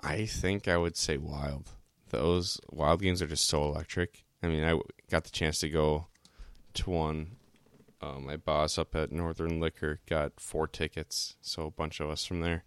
I 0.00 0.26
think 0.26 0.68
I 0.68 0.76
would 0.76 0.96
say 0.96 1.16
wild. 1.16 1.70
Those 2.10 2.60
wild 2.70 3.02
games 3.02 3.20
are 3.20 3.26
just 3.26 3.46
so 3.46 3.64
electric. 3.64 4.24
I 4.42 4.46
mean, 4.46 4.64
I 4.64 4.78
got 5.10 5.24
the 5.24 5.30
chance 5.30 5.58
to 5.60 5.68
go 5.68 6.06
to 6.74 6.90
one. 6.90 7.32
Um, 8.00 8.26
my 8.26 8.36
boss 8.36 8.78
up 8.78 8.94
at 8.94 9.10
Northern 9.10 9.60
Liquor 9.60 10.00
got 10.08 10.38
four 10.38 10.68
tickets, 10.68 11.36
so 11.40 11.66
a 11.66 11.70
bunch 11.70 12.00
of 12.00 12.08
us 12.08 12.24
from 12.24 12.40
there 12.40 12.64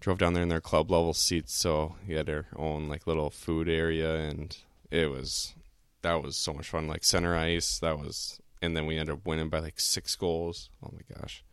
drove 0.00 0.18
down 0.18 0.32
there 0.32 0.42
in 0.42 0.48
their 0.48 0.60
club 0.60 0.90
level 0.90 1.14
seats. 1.14 1.54
So 1.54 1.96
he 2.06 2.14
had 2.14 2.26
their 2.26 2.46
own 2.56 2.88
like 2.88 3.06
little 3.06 3.30
food 3.30 3.68
area, 3.68 4.16
and 4.16 4.56
it 4.90 5.10
was 5.10 5.54
that 6.02 6.22
was 6.22 6.36
so 6.36 6.52
much 6.52 6.68
fun. 6.68 6.88
Like 6.88 7.04
center 7.04 7.36
ice, 7.36 7.78
that 7.78 7.98
was, 7.98 8.39
and 8.62 8.76
then 8.76 8.86
we 8.86 8.96
ended 8.98 9.14
up 9.14 9.26
winning 9.26 9.48
by 9.48 9.58
like 9.60 9.80
six 9.80 10.16
goals. 10.16 10.70
Oh 10.82 10.90
my 10.92 11.16
gosh, 11.16 11.44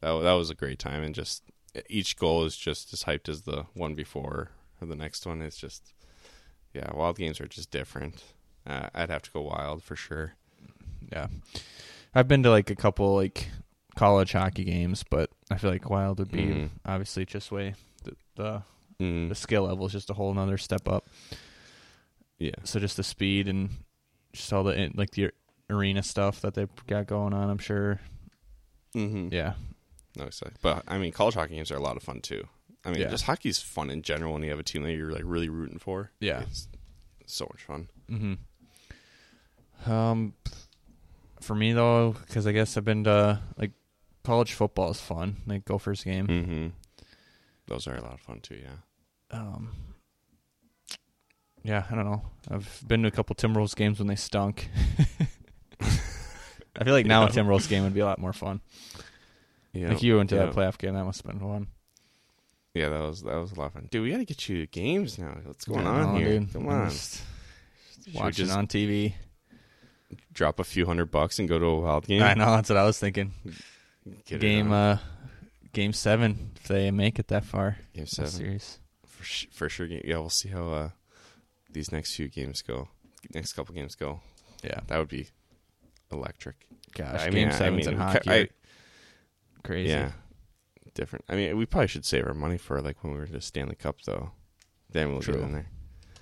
that 0.00 0.12
that 0.22 0.32
was 0.34 0.50
a 0.50 0.54
great 0.54 0.78
time, 0.78 1.02
and 1.02 1.14
just 1.14 1.42
each 1.90 2.16
goal 2.16 2.44
is 2.44 2.56
just 2.56 2.92
as 2.92 3.04
hyped 3.04 3.28
as 3.28 3.42
the 3.42 3.66
one 3.74 3.94
before 3.94 4.50
or 4.80 4.86
the 4.86 4.96
next 4.96 5.26
one. 5.26 5.42
It's 5.42 5.58
just, 5.58 5.92
yeah, 6.72 6.90
wild 6.94 7.18
games 7.18 7.40
are 7.40 7.46
just 7.48 7.70
different. 7.70 8.22
Uh, 8.66 8.88
I'd 8.94 9.10
have 9.10 9.22
to 9.22 9.30
go 9.30 9.42
wild 9.42 9.82
for 9.82 9.94
sure. 9.96 10.34
Yeah, 11.12 11.26
I've 12.14 12.28
been 12.28 12.42
to 12.42 12.50
like 12.50 12.70
a 12.70 12.76
couple 12.76 13.14
like 13.14 13.48
college 13.94 14.32
hockey 14.32 14.64
games, 14.64 15.04
but 15.08 15.30
I 15.50 15.56
feel 15.58 15.70
like 15.70 15.88
Wild 15.88 16.18
would 16.18 16.30
be 16.32 16.46
Mhm. 16.46 16.70
obviously 16.84 17.24
just 17.24 17.50
way 17.52 17.74
the, 18.04 18.16
the 18.34 18.62
Mm, 18.98 19.28
the 19.28 19.34
skill 19.34 19.64
level 19.64 19.84
is 19.86 19.92
just 19.92 20.08
a 20.10 20.14
whole 20.14 20.30
another 20.32 20.56
step 20.58 20.88
up. 20.88 21.06
yeah, 22.38 22.52
So 22.64 22.80
just 22.80 22.96
the 22.96 23.02
speed 23.02 23.46
and 23.48 23.70
just 24.32 24.52
all 24.52 24.64
the 24.64 24.90
like 24.94 25.10
the 25.12 25.30
arena 25.70 26.02
stuff 26.02 26.40
that 26.42 26.54
they've 26.54 26.68
got 26.86 27.06
going 27.06 27.32
on. 27.32 27.50
I'm 27.50 27.58
sure. 27.58 28.00
mm-hmm. 28.94 29.28
Yeah, 29.32 29.54
No, 30.16 30.24
exactly. 30.24 30.56
But 30.62 30.84
I 30.88 30.98
mean, 30.98 31.12
college 31.12 31.34
hockey 31.34 31.54
games 31.56 31.70
are 31.70 31.76
a 31.76 31.82
lot 31.82 31.96
of 31.96 32.02
fun 32.02 32.20
too. 32.20 32.46
I 32.84 32.90
mean, 32.90 33.00
Yeah. 33.00 33.08
just 33.08 33.24
hockey's 33.24 33.58
fun 33.58 33.90
in 33.90 34.02
general 34.02 34.32
when 34.32 34.42
you 34.42 34.50
have 34.50 34.60
a 34.60 34.62
team 34.62 34.82
that 34.84 34.92
you're 34.92 35.10
like 35.12 35.22
really 35.24 35.48
rooting 35.48 35.78
for. 35.78 36.12
Yeah. 36.20 36.42
it's 36.42 36.68
so 37.26 37.48
much 37.52 37.62
fun. 37.64 37.88
hmm 38.08 38.34
Um, 39.90 40.34
for 41.40 41.54
me 41.54 41.72
though, 41.72 42.12
because 42.26 42.46
I 42.46 42.52
guess 42.52 42.76
I've 42.76 42.84
been 42.84 43.04
to 43.04 43.40
like 43.58 43.72
college 44.24 44.52
football 44.52 44.90
is 44.90 45.00
fun, 45.00 45.36
like 45.46 45.64
Gophers 45.64 46.02
game. 46.04 46.26
Mm-hmm. 46.28 46.66
Those 47.66 47.86
are 47.88 47.96
a 47.96 48.02
lot 48.02 48.14
of 48.14 48.20
fun 48.20 48.40
too. 48.40 48.60
Yeah. 48.62 49.36
Um, 49.36 49.70
yeah, 51.64 51.84
I 51.90 51.94
don't 51.96 52.04
know. 52.04 52.22
I've 52.48 52.80
been 52.86 53.02
to 53.02 53.08
a 53.08 53.10
couple 53.10 53.34
Timberwolves 53.34 53.74
games 53.74 53.98
when 53.98 54.06
they 54.06 54.14
stunk. 54.14 54.68
I 56.78 56.84
feel 56.84 56.92
like 56.94 57.06
now 57.06 57.24
a 57.26 57.30
Tim 57.30 57.46
Timberwolves 57.46 57.68
game 57.68 57.84
would 57.84 57.94
be 57.94 58.00
a 58.00 58.04
lot 58.06 58.18
more 58.18 58.32
fun. 58.32 58.60
Yeah. 59.72 59.88
Like 59.88 60.02
you 60.02 60.16
went 60.16 60.30
to 60.30 60.36
yeah. 60.36 60.46
that 60.46 60.54
playoff 60.54 60.78
game, 60.78 60.94
that 60.94 61.04
must 61.04 61.22
have 61.22 61.30
been 61.32 61.40
fun. 61.40 61.66
Yeah, 62.74 62.90
that 62.90 63.00
was 63.00 63.22
that 63.22 63.36
was 63.36 63.52
a 63.52 63.54
lot 63.54 63.66
of 63.66 63.72
fun. 63.72 63.88
Dude, 63.90 64.02
we 64.02 64.10
got 64.10 64.18
to 64.18 64.24
get 64.24 64.48
you 64.48 64.66
games 64.66 65.18
now. 65.18 65.36
What's 65.44 65.64
going 65.64 65.86
I 65.86 66.02
on 66.02 66.12
know, 66.14 66.18
here? 66.18 66.40
dude. 66.40 66.52
Come 66.52 66.68
on. 66.68 66.90
just 66.90 67.22
Watching 68.14 68.46
just 68.46 68.56
on 68.56 68.66
TV. 68.66 69.14
drop 70.32 70.60
a 70.60 70.64
few 70.64 70.86
hundred 70.86 71.10
bucks 71.10 71.38
and 71.38 71.48
go 71.48 71.58
to 71.58 71.64
a 71.64 71.80
wild 71.80 72.06
game. 72.06 72.22
I 72.22 72.34
know 72.34 72.50
that's 72.54 72.68
what 72.68 72.76
I 72.76 72.84
was 72.84 72.98
thinking. 72.98 73.32
Get 74.26 74.40
game 74.40 74.72
uh, 74.72 74.98
game 75.72 75.92
seven 75.92 76.52
if 76.56 76.68
they 76.68 76.90
make 76.90 77.18
it 77.18 77.28
that 77.28 77.44
far. 77.44 77.78
game 77.94 78.06
seven 78.06 78.30
series. 78.30 78.78
for, 79.06 79.24
sh- 79.24 79.46
for 79.50 79.68
sure. 79.68 79.86
Yeah, 79.86 80.18
we'll 80.18 80.30
see 80.30 80.50
how 80.50 80.68
uh, 80.68 80.90
these 81.72 81.90
next 81.90 82.14
few 82.14 82.28
games 82.28 82.62
go. 82.62 82.88
Next 83.34 83.54
couple 83.54 83.74
games 83.74 83.94
go. 83.94 84.20
Yeah, 84.62 84.80
That 84.86 84.98
would 84.98 85.08
be 85.08 85.28
electric. 86.12 86.65
Gosh, 86.96 87.20
I 87.22 87.24
game 87.26 87.34
mean, 87.34 87.48
I 87.48 87.52
sevens 87.52 87.86
mean, 87.86 87.94
in 87.94 88.00
hockey 88.00 88.30
I- 88.30 88.48
crazy. 89.64 89.90
Yeah, 89.90 90.12
different. 90.94 91.24
I 91.28 91.34
mean, 91.36 91.56
we 91.56 91.66
probably 91.66 91.88
should 91.88 92.04
save 92.04 92.26
our 92.26 92.34
money 92.34 92.58
for 92.58 92.80
like 92.80 93.02
when 93.02 93.12
we 93.12 93.18
were 93.18 93.26
to 93.26 93.40
Stanley 93.40 93.74
Cup 93.76 93.96
though. 94.04 94.30
Then 94.90 95.10
we'll 95.12 95.20
True. 95.20 95.34
get 95.34 95.42
in 95.42 95.52
there. 95.52 95.66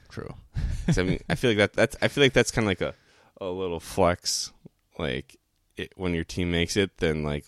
True. 0.09 0.35
I 0.97 1.03
mean, 1.03 1.21
I 1.29 1.35
feel 1.35 1.51
like 1.51 1.59
that. 1.59 1.73
That's. 1.75 1.97
I 2.03 2.09
feel 2.09 2.25
like 2.25 2.33
that's 2.33 2.51
kind 2.51 2.65
of 2.67 2.71
like 2.71 2.81
a 2.81 2.95
a 3.41 3.49
little 3.49 3.81
flex. 3.81 4.53
Like 4.99 5.37
it, 5.77 5.93
when 5.97 6.15
your 6.15 6.25
team 6.25 6.51
makes 6.51 6.77
it, 6.77 6.99
then 6.99 7.23
like. 7.23 7.45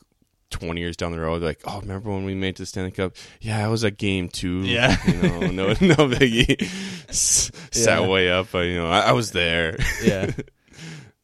20 0.51 0.81
years 0.81 0.97
down 0.97 1.11
the 1.11 1.19
road, 1.19 1.43
like, 1.43 1.61
oh, 1.67 1.81
remember 1.81 2.09
when 2.09 2.25
we 2.25 2.33
made 2.33 2.57
the 2.57 2.65
Stanley 2.65 2.93
Cup? 2.93 3.17
Yeah, 3.41 3.67
it 3.67 3.69
was 3.69 3.83
a 3.83 3.91
game 3.91 4.29
two. 4.29 4.61
Yeah. 4.61 4.97
You 5.05 5.15
know, 5.15 5.41
no, 5.51 5.67
no 5.81 6.07
biggie. 6.09 6.63
S- 7.09 7.51
Sat 7.73 8.09
way 8.09 8.31
up, 8.31 8.47
but, 8.53 8.61
you 8.61 8.77
know, 8.77 8.87
I, 8.87 9.01
I 9.01 9.13
was 9.13 9.33
there. 9.33 9.77
Yeah, 10.05 10.31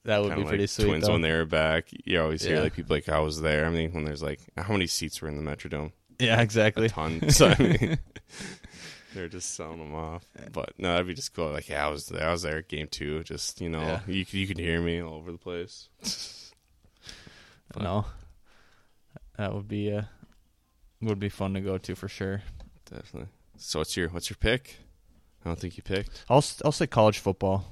that 0.04 0.20
would 0.22 0.34
be 0.34 0.40
like 0.40 0.48
pretty 0.48 0.66
sweet. 0.66 0.86
Twins 0.86 1.06
though. 1.06 1.12
when 1.12 1.20
they 1.22 1.32
were 1.32 1.44
back. 1.44 1.88
You 2.04 2.20
always 2.20 2.42
hear 2.42 2.56
Yeah. 2.56 2.62
like 2.62 2.74
people 2.74 2.94
like, 2.96 3.08
I 3.08 3.20
was 3.20 3.40
there. 3.40 3.64
I 3.66 3.70
mean, 3.70 3.92
when 3.92 4.04
there's 4.04 4.22
like, 4.22 4.40
how 4.56 4.72
many 4.72 4.86
seats 4.86 5.20
were 5.22 5.28
in 5.28 5.42
the 5.42 5.48
Metrodome? 5.50 5.92
Yeah, 6.18 6.40
exactly. 6.40 6.86
A 6.86 6.88
ton. 6.88 7.20
So, 7.30 7.48
I 7.48 7.56
mean, 7.62 7.98
they're 9.14 9.28
just 9.28 9.54
selling 9.54 9.78
them 9.78 9.94
off. 9.94 10.24
But 10.52 10.72
no, 10.78 10.92
that'd 10.92 11.06
be 11.06 11.14
just 11.14 11.34
cool. 11.34 11.50
Like, 11.52 11.68
yeah, 11.68 11.86
I 11.86 11.90
was 11.90 12.06
there. 12.06 12.28
I 12.28 12.32
was 12.32 12.42
there 12.42 12.58
at 12.58 12.68
game 12.68 12.88
two. 12.88 13.22
Just, 13.24 13.60
you 13.60 13.68
know, 13.68 13.80
Yeah. 13.80 14.00
you, 14.06 14.24
could- 14.24 14.34
you 14.34 14.46
could 14.46 14.58
hear 14.58 14.80
me 14.80 15.00
all 15.00 15.14
over 15.14 15.30
the 15.32 15.38
place. 15.38 15.88
No, 17.80 18.04
that 19.38 19.54
would 19.54 19.66
be 19.68 19.92
uh 19.92 20.02
would 21.00 21.18
be 21.18 21.28
fun 21.30 21.54
to 21.54 21.60
go 21.60 21.78
to 21.78 21.94
for 21.94 22.06
sure. 22.08 22.42
Definitely. 22.90 23.30
So 23.56 23.78
what's 23.78 23.96
your 23.96 24.08
what's 24.10 24.28
your 24.28 24.36
pick? 24.38 24.76
I 25.44 25.48
don't 25.48 25.58
think 25.58 25.76
you 25.76 25.82
picked. 25.82 26.24
I'll 26.28 26.44
I'll 26.64 26.70
say 26.72 26.86
college 26.86 27.18
football. 27.18 27.64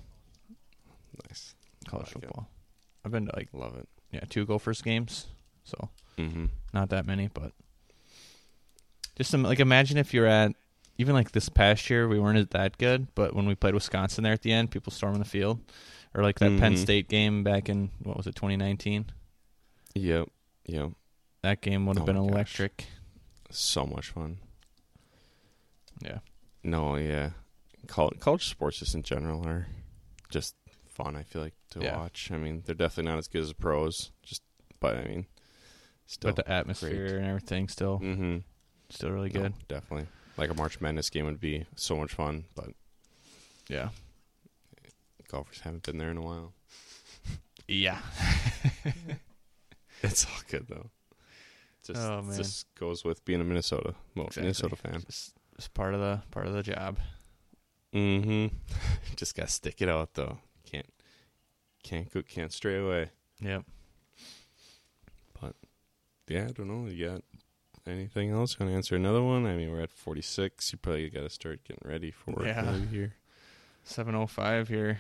Nice. 1.29 1.50
College 1.91 2.07
like 2.09 2.17
it. 2.17 2.27
football. 2.27 2.49
I've 3.05 3.13
been 3.13 3.27
to 3.27 3.33
like 3.37 3.49
Love 3.53 3.77
it. 3.77 3.89
yeah 4.13 4.21
two 4.29 4.47
Gophers 4.47 4.83
games, 4.83 5.27
so 5.65 5.89
Mm-hmm. 6.19 6.47
not 6.75 6.91
that 6.91 7.07
many, 7.07 7.29
but 7.33 7.53
just 9.17 9.31
some, 9.31 9.43
like 9.43 9.61
imagine 9.61 9.97
if 9.99 10.13
you're 10.15 10.27
at 10.27 10.53
even 10.99 11.15
like 11.15 11.33
this 11.33 11.49
past 11.49 11.89
year 11.89 12.07
we 12.09 12.19
weren't 12.19 12.51
that 12.51 12.77
good, 12.79 13.09
but 13.15 13.35
when 13.35 13.47
we 13.47 13.55
played 13.55 13.75
Wisconsin 13.75 14.23
there 14.25 14.33
at 14.35 14.43
the 14.43 14.53
end, 14.53 14.71
people 14.71 14.93
storming 14.93 15.19
the 15.19 15.25
field, 15.25 15.61
or 16.15 16.23
like 16.23 16.39
that 16.41 16.59
Penn 16.59 16.75
Mhm. 16.75 16.79
State 16.79 17.09
game 17.09 17.43
back 17.43 17.69
in 17.71 17.91
what 18.03 18.17
was 18.19 18.27
it 18.27 18.35
2019? 18.35 19.07
Yep. 19.95 20.29
Yep. 20.67 20.91
That 21.43 21.63
game 21.63 21.87
would 21.87 21.97
have 21.97 22.03
Oh 22.03 22.07
been 22.07 22.17
my 22.17 22.23
gosh. 22.27 22.33
electric. 22.33 22.87
So 23.51 23.87
much 23.87 24.11
fun. 24.11 24.39
Yeah. 26.03 26.19
No, 26.63 26.97
yeah. 26.97 27.31
College, 27.87 28.19
college 28.21 28.49
sports 28.49 28.79
just 28.79 28.95
in 28.95 29.03
general 29.03 29.47
are 29.47 29.67
just 30.31 30.55
fun. 31.05 31.17
I 31.17 31.23
feel 31.23 31.43
like 31.43 31.55
to 31.71 31.81
Yeah. 31.81 31.97
watch. 31.99 32.31
I 32.33 32.37
mean, 32.37 32.63
they're 32.65 32.75
definitely 32.75 33.11
not 33.11 33.19
as 33.19 33.29
good 33.29 33.43
as 33.43 33.49
the 33.49 33.55
pros. 33.55 34.11
Just, 34.23 34.43
but 34.81 34.97
I 34.97 35.05
mean, 35.05 35.27
still. 36.07 36.33
but 36.33 36.37
the 36.45 36.51
atmosphere 36.51 37.17
and 37.19 37.27
everything 37.27 37.69
still 37.69 37.99
mm-hmm. 37.99 38.39
still 38.91 39.11
really 39.11 39.31
good. 39.31 39.55
definitely. 39.69 40.07
Like 40.37 40.51
a 40.51 40.55
March 40.55 40.81
Madness 40.81 41.11
game 41.11 41.27
would 41.27 41.41
be 41.41 41.67
so 41.77 41.97
much 41.97 42.13
fun, 42.15 42.45
but 42.55 42.71
Yeah. 43.69 43.91
Gophers 45.29 45.61
haven't 45.61 45.85
been 45.85 45.99
there 45.99 46.11
in 46.11 46.17
a 46.17 46.23
while. 46.23 46.53
Yeah. 47.69 48.01
It's 50.03 50.25
all 50.25 50.41
good 50.49 50.67
though. 50.69 50.91
Just, 51.85 52.01
Oh, 52.01 52.23
man. 52.23 52.37
just 52.37 52.75
goes 52.75 53.05
with 53.05 53.25
being 53.25 53.41
a 53.41 53.45
Minnesota, 53.45 53.95
well, 54.17 54.27
Exactly. 54.27 54.43
Minnesota 54.45 54.77
fan. 54.77 55.03
Just, 55.07 55.35
just 55.57 55.75
part 55.75 55.95
of 55.95 56.01
the 56.01 56.23
part 56.31 56.47
of 56.47 56.53
the 56.55 56.63
job. 56.63 56.99
Mm-hmm. 57.95 58.55
just 59.17 59.35
gotta 59.35 59.51
stick 59.51 59.83
it 59.83 59.89
out 59.89 60.15
though. 60.15 60.39
Can't, 61.83 62.13
go, 62.13 62.23
can't 62.23 62.53
stray 62.53 62.79
away. 62.79 63.11
Yep. 63.41 63.65
But 65.41 65.55
yeah, 66.29 66.47
I 66.49 66.53
don't 66.53 66.69
know. 66.69 66.89
You 66.91 67.09
got 67.09 67.23
anything 67.87 68.31
else? 68.31 68.55
Gonna 68.55 68.73
answer 68.73 68.97
another 68.97 69.23
one? 69.23 69.47
I 69.47 69.57
mean, 69.57 69.71
we're 69.71 69.81
at 69.81 69.91
forty 69.91 70.23
six. 70.23 70.73
You 70.73 70.79
probably 70.79 71.09
got 71.11 71.23
to 71.23 71.31
start 71.31 71.65
getting 71.65 71.89
ready 71.89 72.11
for 72.11 72.33
work 72.33 72.47
Yeah. 72.47 72.77
here. 72.91 73.15
Seven 73.83 74.15
oh 74.15 74.27
five 74.27 74.69
here. 74.69 74.99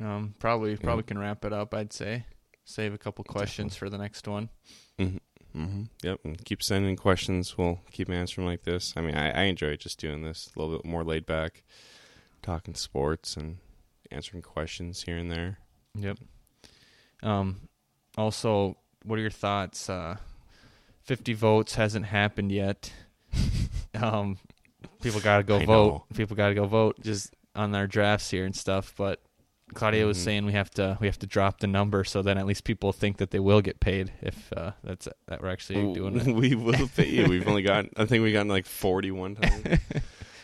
Um, 0.00 0.34
probably 0.38 0.76
probably 0.76 1.02
can 1.04 1.18
wrap 1.18 1.44
it 1.44 1.52
up. 1.52 1.74
I'd 1.74 1.92
say. 1.92 2.24
Save 2.64 2.92
a 2.92 2.98
couple 2.98 3.24
questions 3.24 3.74
for 3.76 3.88
the 3.88 3.96
next 3.96 4.28
one. 4.28 4.50
Mm-hmm. 4.98 5.84
Yep, 6.02 6.20
and 6.24 6.44
keep 6.44 6.62
sending 6.62 6.96
questions. 6.96 7.56
We'll 7.56 7.80
keep 7.90 8.10
answering 8.10 8.46
like 8.46 8.64
this. 8.64 8.92
I 8.94 9.00
mean, 9.00 9.14
I, 9.14 9.30
I 9.30 9.42
enjoy 9.44 9.76
just 9.76 9.98
doing 9.98 10.22
this 10.22 10.50
a 10.54 10.58
little 10.60 10.76
bit 10.76 10.84
more 10.84 11.02
laid 11.02 11.24
back, 11.24 11.64
talking 12.42 12.74
sports 12.74 13.38
and 13.38 13.56
answering 14.10 14.42
questions 14.42 15.02
here 15.04 15.16
and 15.16 15.30
there. 15.32 15.58
Yep. 15.94 16.18
Um, 17.22 17.56
also, 18.16 18.76
what 19.04 19.18
are 19.18 19.22
your 19.22 19.30
thoughts? 19.30 19.88
Uh, 19.90 20.16
Fifty 21.02 21.32
votes 21.32 21.74
hasn't 21.76 22.04
happened 22.04 22.52
yet. 22.52 22.92
um, 24.00 24.36
people 25.02 25.20
gotta 25.20 25.42
go 25.42 25.56
I 25.56 25.64
vote. 25.64 25.88
know. 25.88 26.04
People 26.14 26.36
gotta 26.36 26.54
go 26.54 26.66
vote 26.66 26.96
just 27.00 27.34
on 27.54 27.72
their 27.72 27.86
drafts 27.86 28.30
here 28.30 28.44
and 28.44 28.54
stuff. 28.54 28.92
But 28.96 29.22
Claudia 29.72 30.04
was 30.06 30.18
Mhm. 30.18 30.24
saying 30.24 30.46
we 30.46 30.52
have 30.52 30.70
to 30.72 30.98
we 31.00 31.06
have 31.06 31.18
to 31.20 31.26
drop 31.26 31.60
the 31.60 31.66
number 31.66 32.04
so 32.04 32.20
then 32.20 32.36
at 32.36 32.44
least 32.46 32.64
people 32.64 32.92
think 32.92 33.16
that 33.18 33.30
they 33.30 33.38
will 33.38 33.62
get 33.62 33.80
paid 33.80 34.12
if 34.20 34.52
uh, 34.54 34.72
that's 34.84 35.08
that 35.28 35.40
we're 35.40 35.48
actually 35.48 35.94
doing 35.94 36.16
it. 36.20 36.26
we 36.34 36.54
will 36.54 36.88
pay 36.96 37.08
you. 37.08 37.26
We've 37.26 37.48
only 37.48 37.62
got. 37.62 37.86
I 37.96 38.04
think 38.04 38.22
we 38.22 38.30
got 38.32 38.46
like 38.46 38.66
forty 38.66 39.10
one 39.10 39.34
times. 39.36 39.80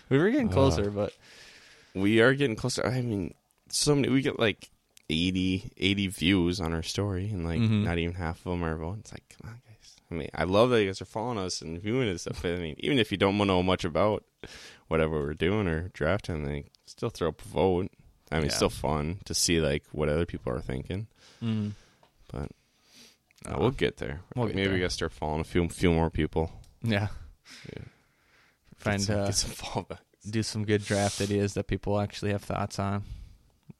We 0.09 0.17
were 0.19 0.31
getting 0.31 0.49
Uh, 0.49 0.53
closer, 0.53 0.91
but 0.91 1.13
we 1.95 2.21
are 2.23 2.33
getting 2.33 2.57
closer. 2.57 2.87
I 2.87 3.03
mean, 3.03 3.35
so 3.69 3.95
many. 3.95 4.09
We 4.09 4.23
get 4.23 4.39
like 4.39 4.71
80, 5.11 5.73
80 5.77 6.07
views 6.09 6.61
on 6.61 6.73
our 6.73 6.83
story, 6.83 7.29
and 7.31 7.45
like 7.45 7.61
Mhm. 7.61 7.85
not 7.85 7.99
even 7.99 8.15
half 8.15 8.39
of 8.39 8.53
them 8.53 8.65
are 8.65 8.77
voting. 8.77 9.01
It's 9.01 9.13
like, 9.13 9.25
come 9.39 9.51
on, 9.51 9.61
guys. 9.67 9.97
I 10.11 10.15
mean, 10.15 10.29
I 10.35 10.45
love 10.45 10.71
that 10.71 10.81
you 10.81 10.87
guys 10.89 11.03
are 11.03 11.07
following 11.07 11.39
us 11.39 11.61
and 11.63 11.81
viewing 11.81 12.09
and 12.09 12.21
stuff. 12.21 12.45
I 12.45 12.57
mean, 12.57 12.77
even 12.79 12.99
if 12.99 13.11
you 13.13 13.19
don't 13.19 13.37
know 13.39 13.63
much 13.63 13.85
about 13.85 14.25
whatever 14.89 15.21
we're 15.21 15.35
doing 15.35 15.67
or 15.67 15.89
drafting, 15.91 16.45
they 16.45 16.65
still 16.87 17.11
throw 17.11 17.29
up 17.29 17.43
a 17.45 17.49
vote. 17.49 17.91
I 18.33 18.37
mean, 18.37 18.47
it's 18.47 18.57
still 18.57 18.71
fun 18.71 19.19
to 19.27 19.35
see 19.35 19.61
like 19.61 19.85
what 19.93 20.09
other 20.09 20.27
people 20.27 20.53
are 20.53 20.61
thinking. 20.61 21.07
mm, 21.43 21.73
But 22.33 22.51
uh, 23.47 23.57
we'll 23.59 23.71
get 23.71 23.99
there. 23.99 24.23
we'll 24.35 24.47
get 24.47 24.57
Maybe 24.57 24.69
we 24.69 24.73
there. 24.75 24.81
gotta 24.87 24.91
start 24.95 25.13
following 25.13 25.41
a 25.41 25.45
few, 25.45 25.69
few 25.69 25.93
more 25.93 26.11
people. 26.11 26.51
yeah, 26.83 27.09
Yeah. 27.77 27.85
find 28.79 28.99
get 29.01 29.07
some, 29.07 29.21
uh, 29.21 29.27
get 29.27 29.35
some 29.37 29.87
do 30.31 30.43
some 30.43 30.65
good 30.65 30.83
draft 30.85 31.21
ideas 31.21 31.53
that 31.55 31.67
people 31.67 32.01
actually 32.01 32.33
have 32.33 32.43
thoughts 32.43 32.79
on. 32.79 33.05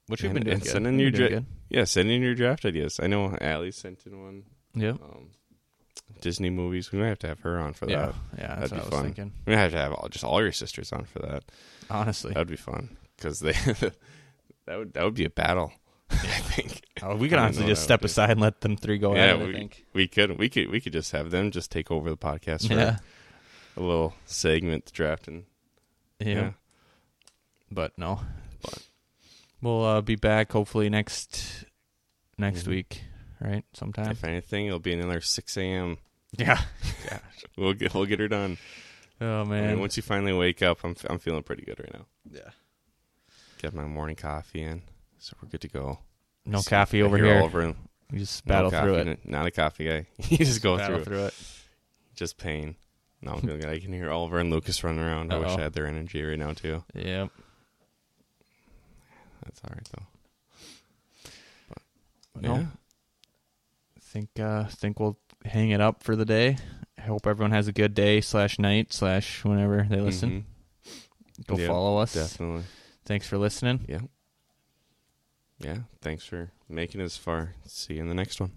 Which 0.07 0.23
we've 0.23 0.35
been 0.35 0.43
doing 0.45 0.55
and 0.55 0.63
good. 0.63 0.71
send 0.71 0.87
in 0.87 0.99
your 0.99 1.11
dra- 1.11 1.29
good. 1.29 1.47
Yeah, 1.71 1.85
send 1.85 2.11
in 2.11 2.21
your 2.23 2.35
draft 2.35 2.65
ideas. 2.65 3.01
I 3.03 3.07
know 3.07 3.37
Allie 3.41 3.73
sent 3.73 4.05
in 4.07 4.23
one. 4.23 4.43
Yep. 4.75 4.97
um, 5.03 5.29
Disney 6.21 6.51
movies. 6.51 6.93
We 6.93 6.99
might 6.99 7.09
have 7.09 7.19
to 7.21 7.29
have 7.29 7.41
her 7.41 7.59
on 7.59 7.73
for 7.73 7.89
Yeah, 7.89 8.07
that. 8.07 8.15
yeah, 8.39 8.47
That'd 8.57 8.63
that's 8.63 8.73
be 8.73 8.77
what 8.79 8.83
I 8.83 8.89
was 8.89 8.95
fun. 8.95 9.05
thinking. 9.05 9.33
We 9.47 9.55
might 9.55 9.61
have 9.63 9.73
to 9.73 9.79
have 9.79 9.93
all, 9.93 10.09
just 10.09 10.25
all 10.25 10.43
your 10.43 10.53
sisters 10.53 10.93
on 10.93 11.05
for 11.05 11.21
that. 11.21 11.45
Honestly, 11.91 12.33
That'd 12.35 12.49
be 12.49 12.57
fun 12.57 12.97
because 13.17 13.41
they 13.41 13.53
that 14.67 14.79
would 14.79 14.93
that 14.95 15.05
would 15.05 15.15
be 15.15 15.25
a 15.25 15.31
battle. 15.31 15.73
I 16.11 16.17
think 16.17 16.83
oh, 17.03 17.17
we 17.17 17.29
could 17.31 17.39
honestly 17.39 17.67
just 17.67 17.83
step 17.83 18.05
aside 18.05 18.31
and 18.33 18.41
let 18.41 18.61
them 18.61 18.77
three 18.77 18.99
go 18.99 19.15
Yeah, 19.15 19.35
it. 19.35 19.41
I 19.41 19.45
we- 19.45 19.53
think. 19.55 19.85
we 19.95 20.07
could 20.09 20.39
we 20.39 20.49
could 20.51 20.71
we 20.71 20.81
could 20.81 20.93
just 20.93 21.13
have 21.13 21.31
them 21.31 21.51
just 21.51 21.71
take 21.73 21.91
over 21.91 22.11
the 22.11 22.17
podcast 22.17 22.69
for 22.69 22.75
Yeah, 22.75 22.99
a 23.77 23.81
little 23.81 24.15
segment 24.27 24.93
drafting. 24.93 25.47
yeah, 26.21 26.27
Yeah. 26.35 26.51
But 27.71 27.97
no, 27.99 28.21
we'll 29.65 29.85
uh, 29.85 30.01
be 30.01 30.15
back 30.17 30.53
hopefully 30.53 30.89
next 30.89 31.65
next 32.39 32.65
Mhm. 32.65 32.69
week, 32.69 33.03
right? 33.41 33.65
Sometime. 33.73 34.11
If 34.13 34.23
anything, 34.25 34.67
it'll 34.67 34.79
be 34.79 34.93
another 34.93 35.21
six 35.21 35.57
a.m. 35.57 35.99
Yeah. 36.37 36.61
yeah. 37.07 37.19
We'll 37.57 37.73
get 37.75 37.95
we'll 37.95 38.07
get 38.07 38.21
her 38.21 38.29
done. 38.29 38.59
Oh 39.21 39.41
I 39.43 39.45
man. 39.45 39.71
mean, 39.71 39.81
once 39.81 39.97
you 39.97 40.03
finally 40.03 40.33
wake 40.33 40.63
up, 40.63 40.79
I'm 40.85 40.95
I'm 41.09 41.19
feeling 41.19 41.43
pretty 41.43 41.65
good 41.65 41.81
right 41.81 41.93
now. 41.93 42.07
yeah. 42.31 42.51
Get 43.63 43.73
my 43.75 43.85
morning 43.85 44.17
coffee 44.17 44.63
in, 44.63 44.83
so 45.19 45.37
we're 45.43 45.49
good 45.49 45.63
to 45.63 45.69
go. 45.69 45.99
No 46.45 46.61
See, 46.61 46.71
coffee 46.71 47.03
over 47.03 47.17
hear 47.17 47.27
here. 47.27 47.39
Oliver 47.41 47.61
and- 47.63 47.77
You 48.13 48.19
just 48.19 48.45
no 48.47 48.53
battle 48.53 48.71
through 48.71 48.95
it. 48.97 49.27
Not 49.27 49.47
a 49.47 49.51
coffee 49.51 49.87
guy. 49.87 50.07
you 50.29 50.37
just 50.39 50.61
go 50.63 50.77
battle 50.77 50.97
through 51.03 51.03
it. 51.03 51.05
through 51.07 51.25
it. 51.27 51.35
Just 52.15 52.37
pain. 52.37 52.77
No, 53.23 53.33
I'm 53.33 53.41
feeling 53.41 53.61
good. 53.61 53.71
I 53.71 53.79
can 53.81 53.93
hear 53.95 54.11
Oliver 54.11 54.39
and 54.39 54.51
Lucas 54.51 54.85
running 54.85 55.01
around. 55.01 55.33
I 55.33 55.39
wish 55.39 55.49
I 55.57 55.63
had 55.63 55.73
their 55.73 55.87
energy 55.87 56.23
right 56.23 56.39
now 56.39 56.53
too. 56.53 56.85
Yep. 56.95 57.31
That's 59.45 59.61
all 59.65 59.71
right 59.75 59.89
though. 59.93 60.07
But, 62.35 62.43
No. 62.43 62.55
yeah. 62.57 62.67
I 63.97 64.01
think 64.01 64.29
uh 64.41 64.65
think 64.69 64.99
we'll 65.01 65.19
hang 65.45 65.71
it 65.71 65.81
up 65.81 66.03
for 66.03 66.17
the 66.17 66.25
day. 66.25 66.57
I 66.99 67.03
hope 67.03 67.27
everyone 67.27 67.51
has 67.53 67.69
a 67.69 67.73
good 67.73 67.95
day 67.95 68.21
slash 68.21 68.59
night 68.59 68.93
slash 68.93 69.45
whenever 69.45 69.87
they 69.89 70.01
listen. 70.01 70.47
Mhm. 70.87 71.47
Go 71.47 71.67
follow 71.67 71.99
us. 71.99 72.15
Definitely. 72.15 72.65
Thanks 73.05 73.27
for 73.29 73.37
listening. 73.39 73.85
Yeah. 73.89 74.01
Yeah. 75.59 75.79
Thanks 76.01 76.25
for 76.25 76.51
making 76.69 77.01
it 77.01 77.05
as 77.05 77.17
far. 77.17 77.55
See 77.67 77.95
you 77.95 78.01
in 78.01 78.09
the 78.09 78.15
next 78.15 78.41
one. 78.41 78.53